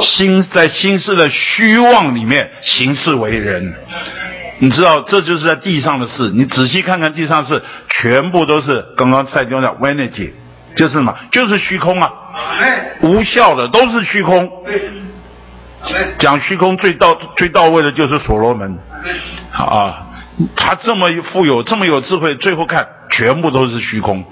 [0.02, 3.74] 心在心事的虚妄里面行事为人，
[4.60, 6.32] 你知道这就是在地上的事。
[6.34, 10.32] 你仔细看看地上事，全部都是刚刚蔡兄讲 vanity，
[10.76, 11.16] 就是什么？
[11.32, 12.12] 就是虚空啊，
[13.02, 14.50] 无效的都是虚空。
[16.18, 18.78] 讲虚空最到最到位的就是所罗门
[19.52, 20.08] 啊。
[20.56, 24.24] 他这么富有，这么有智慧，最后看全部都是虚空。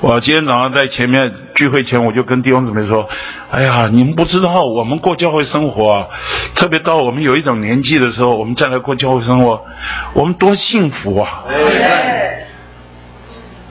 [0.00, 3.08] 我今天早上在前面聚会前，我就跟弟兄姊妹说
[3.50, 6.08] ：“哎呀，你们不知道，我们过教会生活，
[6.54, 9.60] 特别到我们有一种年纪的时候，我们再来过教会生活，
[10.12, 11.44] 我们多幸福啊！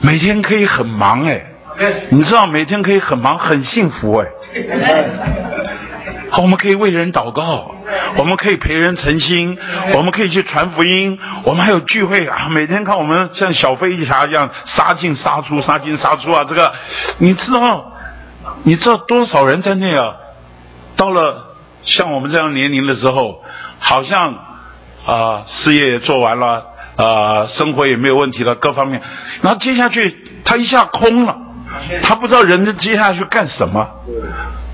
[0.00, 1.40] 每天可以很忙哎，
[2.10, 4.26] 你知道每天可以很忙，很幸福哎。”
[6.40, 7.74] 我们可以为人祷告，
[8.16, 9.58] 我们可以陪人诚心，
[9.94, 12.48] 我们可以去传福音，我们还有聚会啊！
[12.50, 16.44] 每天看我们像小飞侠一样杀进杀出，杀进杀出啊！
[16.44, 16.72] 这个
[17.18, 17.92] 你知道，
[18.62, 20.14] 你知道多少人在那啊？
[20.96, 23.42] 到了像我们这样年龄的时候，
[23.78, 24.34] 好像
[25.04, 26.64] 啊事业也做完了，
[26.96, 29.02] 啊生活也没有问题了，各方面，
[29.42, 31.36] 然后接下去他一下空了，
[32.02, 33.86] 他不知道人接下去干什么。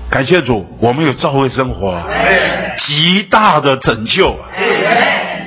[0.09, 2.01] 感谢主，我们有教会生活，
[2.77, 4.35] 极大的拯救。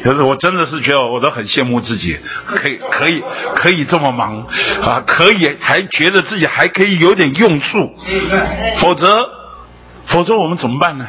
[0.04, 3.22] 就是我真的是觉得，我都很羡慕自己，可以可以
[3.54, 4.44] 可以这么忙
[4.82, 7.94] 啊，可以还觉得自己还可以有点用处。
[8.78, 9.28] 否则，
[10.06, 11.06] 否则我们怎么办呢？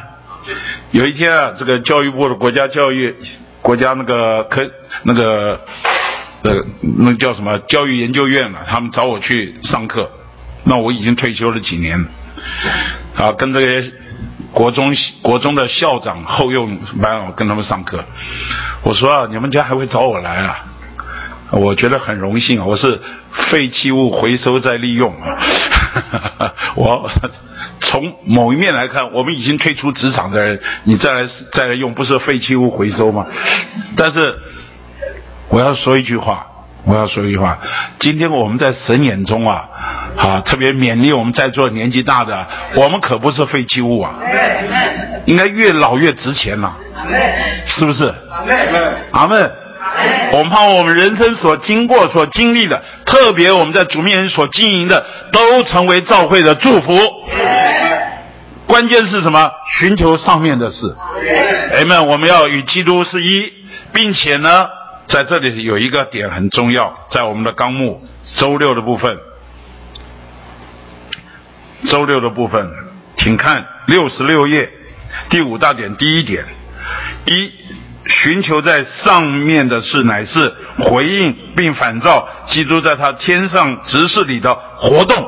[0.92, 3.14] 有一天啊，这个教育部的国家教育
[3.62, 4.68] 国家那个科
[5.02, 5.60] 那个
[6.42, 6.52] 呃
[6.98, 10.10] 那叫什么教育研究院了，他们找我去上课。
[10.64, 12.08] 那我已经退休了几年了。
[13.16, 13.92] 啊，跟这些
[14.52, 18.04] 国中国中的校长后用班，我跟他们上课。
[18.82, 20.64] 我说啊，你们家还会找我来啊？
[21.50, 23.00] 我觉得很荣幸啊，我是
[23.30, 25.38] 废弃物回收再利用啊。
[26.74, 27.08] 我
[27.80, 33.26] 从某一面来看，我们已经退出职场的人，你再来再来用，不是废弃物回收吗？
[33.96, 34.36] 但是
[35.48, 36.46] 我要说一句话。
[36.86, 37.58] 我要说一句话，
[37.98, 39.64] 今天我们在神眼中啊，
[40.16, 44.14] 啊，特别勉励我们在座年纪大的，我们可不是废弃物啊，
[45.24, 46.72] 应该越老越值钱呐，
[47.64, 48.12] 是不是？
[49.12, 49.50] 阿门。
[50.32, 56.96] 我们怕我们人生所经过、所经历的，特别我们在主面前所经营的，都成为教会的祝福。
[58.66, 59.50] 关键是什么？
[59.78, 60.94] 寻求上面的事。
[61.76, 63.52] 哎们，我们要与基督是一，
[63.92, 64.66] 并且呢？
[65.06, 68.02] 在这里有一个点很重要，在我们的纲目
[68.36, 69.18] 周六的部分，
[71.88, 72.70] 周六的部分，
[73.18, 74.70] 请看六十六页
[75.30, 76.44] 第五大点第一点：
[77.26, 77.52] 一、
[78.06, 85.26] 寻求在上面的是乃是回应并反照基督在他天上执事里的活动。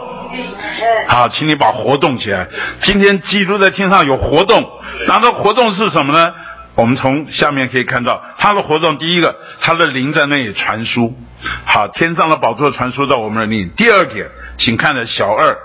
[1.08, 2.48] 好，请你把活动起来。
[2.82, 4.68] 今天基督在天上有活动，
[5.06, 6.34] 那这活动是什么呢？
[6.76, 11.16] 我们从下面可以看到，他的活动，第一个，他的灵在那里传输，
[11.64, 13.70] 好，天上的宝座传输到我们的灵。
[13.74, 14.28] 第二点，
[14.58, 15.56] 请看的小二，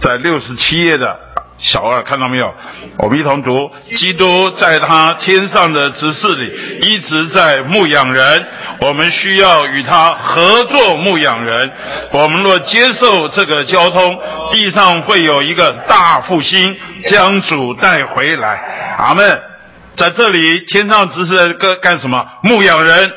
[0.00, 1.16] 在六十七页的
[1.58, 2.52] 小二，看到没有？
[2.98, 6.52] 我们一同读：基督在他天上的执事里
[6.82, 8.46] 一直在牧养人，
[8.80, 11.70] 我们需要与他合作牧养人。
[12.10, 14.18] 我们若接受这个交通，
[14.50, 16.76] 地上会有一个大复兴，
[17.08, 18.96] 将主带回来。
[18.98, 19.51] 阿门。
[19.96, 22.26] 在这里，天上只是个干什么？
[22.42, 23.12] 牧养人。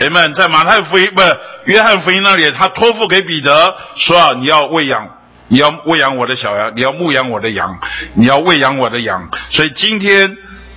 [0.00, 1.22] 人们在马太福音不，
[1.64, 5.08] 约翰福音那里，他托付给彼得说：“啊，你要喂养，
[5.48, 7.78] 你要喂养我的小羊，你要牧养我的羊，
[8.14, 10.36] 你要喂养我的羊。”所以今天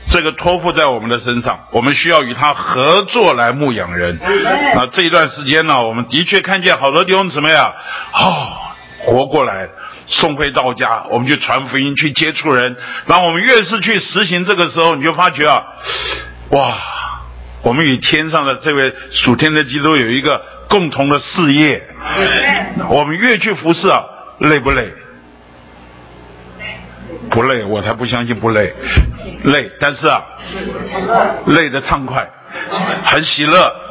[0.09, 4.19] 这个托付在我们的身上，我们需要与他合作来牧养人。
[4.75, 7.73] 那这一段时间呢，我们的确看见好多弟兄姊妹啊，
[8.13, 8.47] 哦，
[8.99, 9.67] 活过来。
[10.07, 12.75] 送回到家，我们去传福音，去接触人。
[13.05, 15.63] 然后我们越是去实行这个时候，你就发觉啊，
[16.51, 16.77] 哇，
[17.61, 21.83] 我们与天上的这位属天的基督有一个共同的事业。
[22.89, 24.05] 我们越去服侍啊，
[24.39, 24.91] 累不累？
[27.29, 28.73] 不累，我才不相信不累。
[29.43, 30.23] 累，但是啊，
[31.47, 32.29] 累得畅快，
[33.03, 33.86] 很喜乐。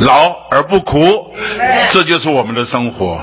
[0.00, 1.34] 劳而不苦，
[1.92, 3.20] 这就是我们的生活。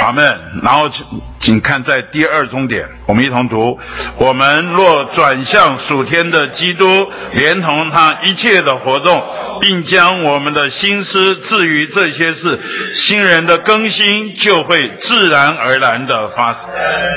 [0.00, 0.24] 阿门。
[0.62, 1.04] 然后请
[1.40, 3.78] 请看在第二终点，我们一同读：
[4.16, 6.86] 我们若转向属天的基督，
[7.32, 9.22] 连同他一切的活动，
[9.60, 12.58] 并将我们的心思置于这些事，
[12.94, 16.62] 新人的更新就会自然而然的发生。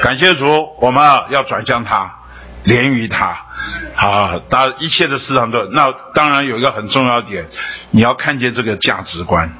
[0.04, 2.20] 感谢主，我们啊要转向他。
[2.64, 3.36] 连于他，
[3.96, 7.46] 好，当一切的市场都那当然有一个很重要点，
[7.90, 9.52] 你要看见这个价值观，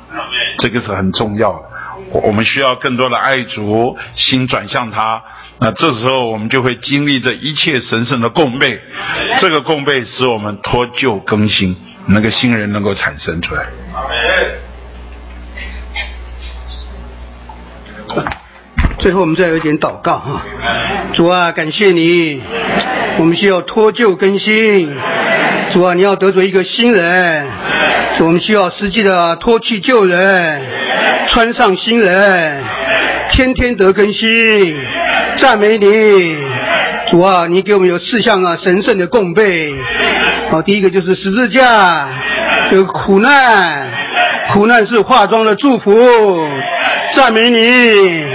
[0.60, 1.64] 这个是很重要的。
[2.12, 5.24] 我们需要更多的爱主，心转向他，
[5.60, 8.82] 那这时候我们就会经历这一切神圣的共备，
[9.38, 11.76] 这个共备使我们脱旧更新，
[12.08, 13.66] 那个新人能够产生出来。
[19.02, 20.44] 最后，我们再有一点祷告哈，
[21.12, 22.40] 主啊，感谢你，
[23.18, 24.96] 我们需要脱旧更新。
[25.72, 27.48] 主啊，你要得罪一个新人，
[28.20, 30.62] 我们需要实际的脱去旧人，
[31.30, 32.64] 穿上新人，
[33.32, 34.78] 天天得更新。
[35.38, 36.38] 赞美你，
[37.08, 39.74] 主啊，你给我们有四项啊神圣的供备。
[40.52, 42.08] 好，第一个就是十字架，
[42.72, 43.90] 有苦难，
[44.54, 45.92] 苦难是化妆的祝福。
[47.16, 48.28] 赞美你。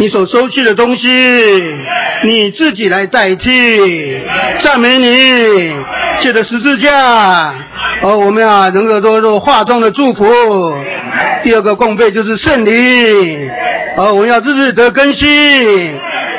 [0.00, 1.08] 你所收去的东西，
[2.22, 4.20] 你自己来代替。
[4.62, 5.74] 赞美你，
[6.20, 6.90] 借着十字架，
[8.02, 10.24] 而我们啊，能够做做化妆的祝福。
[11.42, 13.50] 第二个供备就是圣灵，
[13.96, 15.28] 而我们要日日得更新，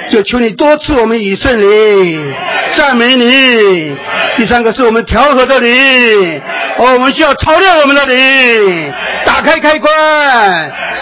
[0.09, 2.33] 就求你多赐我们以圣灵。
[2.75, 3.95] 赞美你。
[4.37, 6.41] 第三个是我们调和的灵，
[6.77, 8.93] 哦我们需要操练我们的灵，
[9.25, 9.91] 打开开关。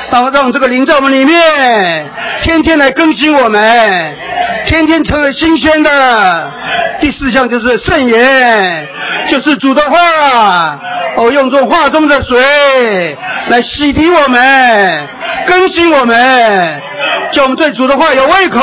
[0.09, 2.09] 让让这个灵在我们里面，
[2.41, 4.17] 天天来更新我们，
[4.65, 6.51] 天天成为新鲜的。
[6.99, 8.87] 第四项就是圣言，
[9.27, 10.79] 就是主的话，
[11.17, 13.15] 哦，用这种话中的水
[13.49, 15.07] 来洗涤我们，
[15.45, 16.81] 更新我们，
[17.31, 18.61] 叫我们对主的话有胃口。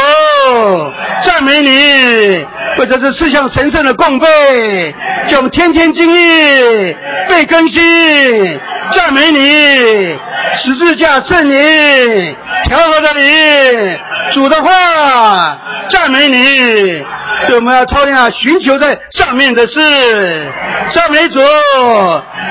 [1.22, 2.46] 赞美你，
[2.78, 4.94] 为这这四项神圣的供备，
[5.28, 6.96] 叫我们天天经历
[7.28, 8.60] 被更新。
[8.92, 10.18] 赞美你，
[10.54, 13.98] 十字架圣灵，调和的你，
[14.32, 15.58] 主的话，
[15.88, 17.02] 赞美你，
[17.46, 20.52] 所以我们要操练啊，寻求在上面的事，
[20.92, 21.40] 赞美主，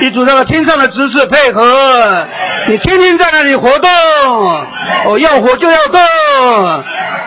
[0.00, 2.26] 与主那个天上的指示配合，
[2.66, 3.88] 你天天在那里活动，
[5.06, 6.00] 哦，要活就要动，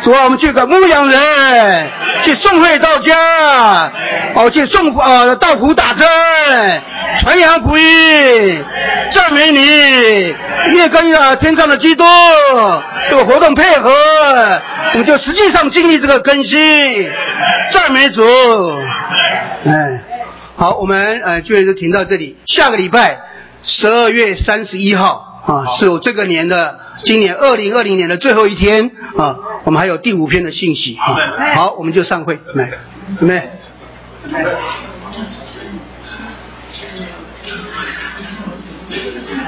[0.03, 1.89] 主啊，我们去个牧羊人，
[2.23, 3.91] 去送会到家，
[4.35, 6.07] 哦，去送呃到福打针，
[7.21, 8.63] 传扬福音。
[9.11, 10.35] 赞美你，
[10.73, 12.03] 越跟啊天上的基督
[13.09, 13.89] 这个活动配合，
[14.93, 17.09] 我们就实际上经历这个更新。
[17.71, 18.21] 赞美主，
[19.65, 20.03] 哎，
[20.57, 22.37] 好，我们呃就就停到这里。
[22.45, 23.17] 下个礼拜
[23.63, 31.15] 十二月三十一号啊，是我这个年的今年二零二零年的最后一天啊，我们还有第五篇的信息啊。
[31.55, 32.71] 好，我们就散会来，
[33.17, 33.49] 准备。